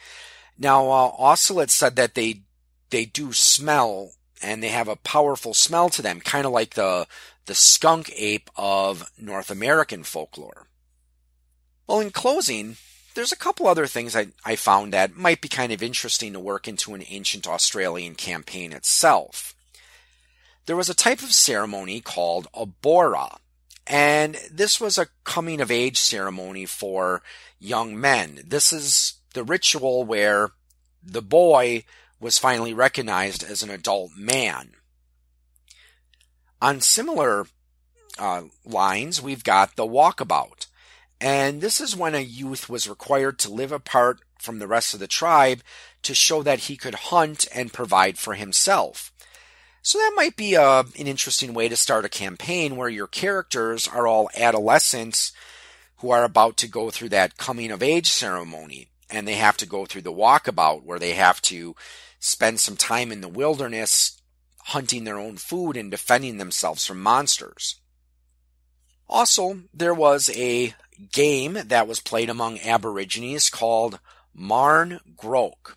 Now, 0.58 0.86
uh, 0.90 1.12
Ocelot 1.18 1.70
said 1.70 1.96
that 1.96 2.14
they 2.14 2.42
they 2.90 3.04
do 3.04 3.32
smell 3.32 4.12
and 4.42 4.62
they 4.62 4.68
have 4.68 4.88
a 4.88 4.96
powerful 4.96 5.54
smell 5.54 5.88
to 5.90 6.02
them, 6.02 6.20
kind 6.20 6.46
of 6.46 6.52
like 6.52 6.74
the 6.74 7.06
the 7.46 7.54
skunk 7.54 8.12
ape 8.16 8.50
of 8.56 9.10
North 9.18 9.50
American 9.50 10.04
folklore. 10.04 10.66
Well, 11.86 12.00
in 12.00 12.10
closing, 12.10 12.76
there's 13.14 13.32
a 13.32 13.36
couple 13.36 13.66
other 13.66 13.86
things 13.86 14.14
I, 14.14 14.28
I 14.44 14.54
found 14.56 14.92
that 14.92 15.16
might 15.16 15.40
be 15.40 15.48
kind 15.48 15.72
of 15.72 15.82
interesting 15.82 16.32
to 16.32 16.40
work 16.40 16.68
into 16.68 16.94
an 16.94 17.02
ancient 17.08 17.48
Australian 17.48 18.14
campaign 18.14 18.72
itself. 18.72 19.54
There 20.66 20.76
was 20.76 20.88
a 20.88 20.94
type 20.94 21.22
of 21.22 21.32
ceremony 21.32 22.00
called 22.00 22.46
a 22.54 22.66
bora, 22.66 23.38
and 23.86 24.36
this 24.52 24.80
was 24.80 24.96
a 24.96 25.08
coming 25.24 25.60
of 25.60 25.70
age 25.70 25.98
ceremony 25.98 26.66
for 26.66 27.22
young 27.58 28.00
men. 28.00 28.42
This 28.46 28.72
is 28.72 29.14
the 29.34 29.42
ritual 29.42 30.04
where 30.04 30.50
the 31.02 31.22
boy 31.22 31.84
was 32.20 32.38
finally 32.38 32.74
recognized 32.74 33.42
as 33.42 33.62
an 33.62 33.70
adult 33.70 34.12
man. 34.16 34.72
On 36.60 36.80
similar 36.80 37.46
uh, 38.18 38.42
lines, 38.64 39.22
we've 39.22 39.42
got 39.42 39.76
the 39.76 39.86
walkabout. 39.86 40.66
And 41.20 41.60
this 41.60 41.80
is 41.80 41.96
when 41.96 42.14
a 42.14 42.20
youth 42.20 42.68
was 42.68 42.88
required 42.88 43.38
to 43.40 43.52
live 43.52 43.72
apart 43.72 44.20
from 44.38 44.58
the 44.58 44.66
rest 44.66 44.94
of 44.94 45.00
the 45.00 45.06
tribe 45.06 45.62
to 46.02 46.14
show 46.14 46.42
that 46.42 46.60
he 46.60 46.76
could 46.76 46.94
hunt 46.94 47.46
and 47.54 47.72
provide 47.72 48.18
for 48.18 48.34
himself. 48.34 49.12
So 49.82 49.98
that 49.98 50.12
might 50.14 50.36
be 50.36 50.54
a, 50.54 50.62
uh, 50.62 50.84
an 50.98 51.06
interesting 51.06 51.54
way 51.54 51.68
to 51.68 51.76
start 51.76 52.04
a 52.04 52.10
campaign 52.10 52.76
where 52.76 52.88
your 52.88 53.06
characters 53.06 53.88
are 53.88 54.06
all 54.06 54.30
adolescents 54.36 55.32
who 55.98 56.10
are 56.10 56.24
about 56.24 56.56
to 56.58 56.68
go 56.68 56.90
through 56.90 57.10
that 57.10 57.38
coming 57.38 57.70
of 57.70 57.82
age 57.82 58.08
ceremony 58.08 58.88
and 59.10 59.26
they 59.26 59.34
have 59.34 59.56
to 59.58 59.66
go 59.66 59.86
through 59.86 60.02
the 60.02 60.12
walkabout 60.12 60.84
where 60.84 60.98
they 60.98 61.12
have 61.12 61.40
to 61.42 61.74
spend 62.20 62.60
some 62.60 62.76
time 62.76 63.10
in 63.10 63.22
the 63.22 63.28
wilderness 63.28 64.20
hunting 64.66 65.04
their 65.04 65.18
own 65.18 65.36
food 65.36 65.76
and 65.76 65.90
defending 65.90 66.36
themselves 66.36 66.86
from 66.86 67.00
monsters. 67.00 67.80
Also, 69.08 69.62
there 69.74 69.94
was 69.94 70.30
a 70.36 70.74
game 71.10 71.54
that 71.66 71.88
was 71.88 71.98
played 71.98 72.30
among 72.30 72.60
Aborigines 72.60 73.50
called 73.50 73.98
Marn 74.32 75.00
Grook. 75.16 75.76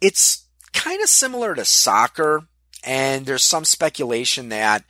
It's 0.00 0.46
kind 0.72 1.02
of 1.02 1.08
similar 1.08 1.54
to 1.54 1.64
soccer, 1.64 2.48
and 2.82 3.26
there's 3.26 3.44
some 3.44 3.64
speculation 3.64 4.48
that 4.48 4.84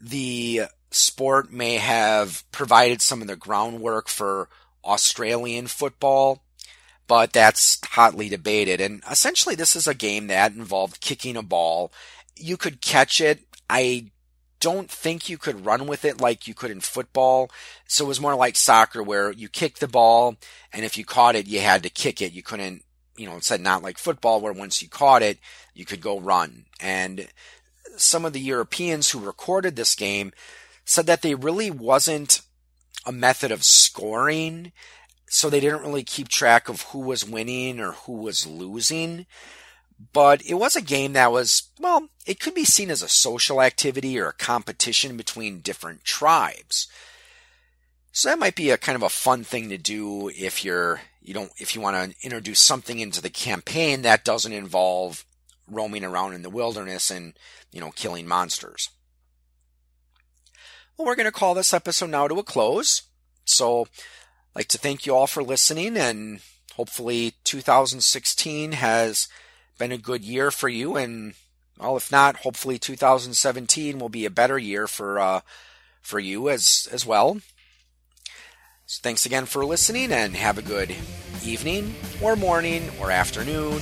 the 0.00 0.62
sport 0.90 1.52
may 1.52 1.76
have 1.76 2.44
provided 2.50 3.00
some 3.00 3.20
of 3.20 3.28
the 3.28 3.36
groundwork 3.36 4.08
for 4.08 4.48
Australian 4.84 5.66
football, 5.66 6.42
but 7.06 7.32
that's 7.32 7.78
hotly 7.84 8.28
debated. 8.28 8.80
And 8.80 9.02
essentially, 9.10 9.54
this 9.54 9.76
is 9.76 9.86
a 9.86 9.94
game 9.94 10.28
that 10.28 10.54
involved 10.54 11.00
kicking 11.00 11.36
a 11.36 11.42
ball. 11.42 11.92
You 12.36 12.56
could 12.56 12.80
catch 12.80 13.20
it. 13.20 13.40
I 13.68 14.12
don't 14.62 14.88
think 14.88 15.28
you 15.28 15.36
could 15.38 15.66
run 15.66 15.88
with 15.88 16.04
it 16.04 16.20
like 16.20 16.46
you 16.46 16.54
could 16.54 16.70
in 16.70 16.80
football. 16.80 17.50
So 17.88 18.04
it 18.04 18.08
was 18.08 18.20
more 18.20 18.36
like 18.36 18.54
soccer 18.54 19.02
where 19.02 19.32
you 19.32 19.48
kick 19.48 19.78
the 19.78 19.88
ball 19.88 20.36
and 20.72 20.84
if 20.84 20.96
you 20.96 21.04
caught 21.04 21.34
it, 21.34 21.48
you 21.48 21.60
had 21.60 21.82
to 21.82 21.90
kick 21.90 22.22
it. 22.22 22.32
You 22.32 22.44
couldn't, 22.44 22.84
you 23.16 23.26
know, 23.26 23.40
said 23.40 23.60
not 23.60 23.82
like 23.82 23.98
football 23.98 24.40
where 24.40 24.52
once 24.52 24.80
you 24.80 24.88
caught 24.88 25.20
it, 25.20 25.38
you 25.74 25.84
could 25.84 26.00
go 26.00 26.20
run. 26.20 26.66
And 26.80 27.28
some 27.96 28.24
of 28.24 28.32
the 28.32 28.40
Europeans 28.40 29.10
who 29.10 29.18
recorded 29.18 29.74
this 29.74 29.96
game 29.96 30.32
said 30.84 31.06
that 31.06 31.22
they 31.22 31.34
really 31.34 31.70
wasn't 31.70 32.42
a 33.04 33.10
method 33.10 33.50
of 33.50 33.64
scoring. 33.64 34.70
So 35.32 35.48
they 35.48 35.60
didn't 35.60 35.82
really 35.82 36.02
keep 36.02 36.28
track 36.28 36.68
of 36.68 36.82
who 36.82 37.00
was 37.00 37.28
winning 37.28 37.80
or 37.80 37.92
who 37.92 38.12
was 38.12 38.46
losing 38.46 39.26
but 40.12 40.42
it 40.42 40.54
was 40.54 40.74
a 40.74 40.82
game 40.82 41.12
that 41.12 41.30
was, 41.30 41.70
well, 41.78 42.08
it 42.26 42.40
could 42.40 42.54
be 42.54 42.64
seen 42.64 42.90
as 42.90 43.02
a 43.02 43.08
social 43.08 43.62
activity 43.62 44.18
or 44.18 44.28
a 44.28 44.34
competition 44.34 45.16
between 45.16 45.60
different 45.60 46.04
tribes. 46.04 46.88
So 48.10 48.28
that 48.28 48.38
might 48.38 48.56
be 48.56 48.70
a 48.70 48.78
kind 48.78 48.96
of 48.96 49.02
a 49.02 49.08
fun 49.08 49.44
thing 49.44 49.68
to 49.68 49.78
do 49.78 50.28
if 50.30 50.64
you're, 50.64 51.00
you 51.20 51.34
don't, 51.34 51.52
if 51.58 51.74
you 51.74 51.80
want 51.80 51.96
to 51.96 52.26
introduce 52.26 52.60
something 52.60 52.98
into 52.98 53.22
the 53.22 53.30
campaign 53.30 54.02
that 54.02 54.24
doesn't 54.24 54.52
involve 54.52 55.24
roaming 55.68 56.04
around 56.04 56.34
in 56.34 56.42
the 56.42 56.50
wilderness 56.50 57.10
and, 57.10 57.34
you 57.70 57.80
know, 57.80 57.90
killing 57.92 58.26
monsters. 58.26 58.90
Well, 60.96 61.06
we're 61.06 61.16
going 61.16 61.26
to 61.26 61.32
call 61.32 61.54
this 61.54 61.72
episode 61.72 62.10
now 62.10 62.28
to 62.28 62.38
a 62.38 62.42
close. 62.42 63.02
So 63.44 63.86
like 64.54 64.68
to 64.68 64.78
thank 64.78 65.06
you 65.06 65.14
all 65.14 65.26
for 65.26 65.42
listening 65.42 65.96
and 65.96 66.40
hopefully 66.76 67.34
2016 67.44 68.72
has 68.72 69.28
been 69.78 69.92
a 69.92 69.98
good 69.98 70.24
year 70.24 70.50
for 70.50 70.68
you, 70.68 70.96
and 70.96 71.34
well, 71.78 71.96
if 71.96 72.12
not, 72.12 72.36
hopefully 72.36 72.78
2017 72.78 73.98
will 73.98 74.08
be 74.08 74.24
a 74.24 74.30
better 74.30 74.58
year 74.58 74.86
for 74.86 75.18
uh, 75.18 75.40
for 76.00 76.18
you 76.18 76.48
as 76.48 76.88
as 76.92 77.06
well. 77.06 77.40
So 78.86 79.00
thanks 79.02 79.26
again 79.26 79.46
for 79.46 79.64
listening, 79.64 80.12
and 80.12 80.36
have 80.36 80.58
a 80.58 80.62
good 80.62 80.94
evening, 81.44 81.94
or 82.22 82.36
morning, 82.36 82.90
or 83.00 83.10
afternoon, 83.10 83.80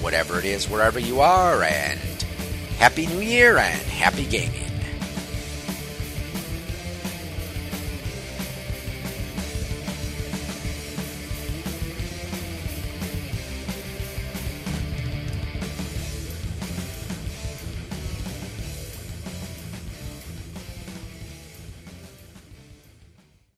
whatever 0.00 0.38
it 0.38 0.44
is, 0.44 0.68
wherever 0.68 0.98
you 0.98 1.20
are, 1.20 1.62
and 1.62 2.00
happy 2.78 3.06
New 3.06 3.20
Year 3.20 3.58
and 3.58 3.82
happy 3.82 4.24
gaming. 4.24 4.77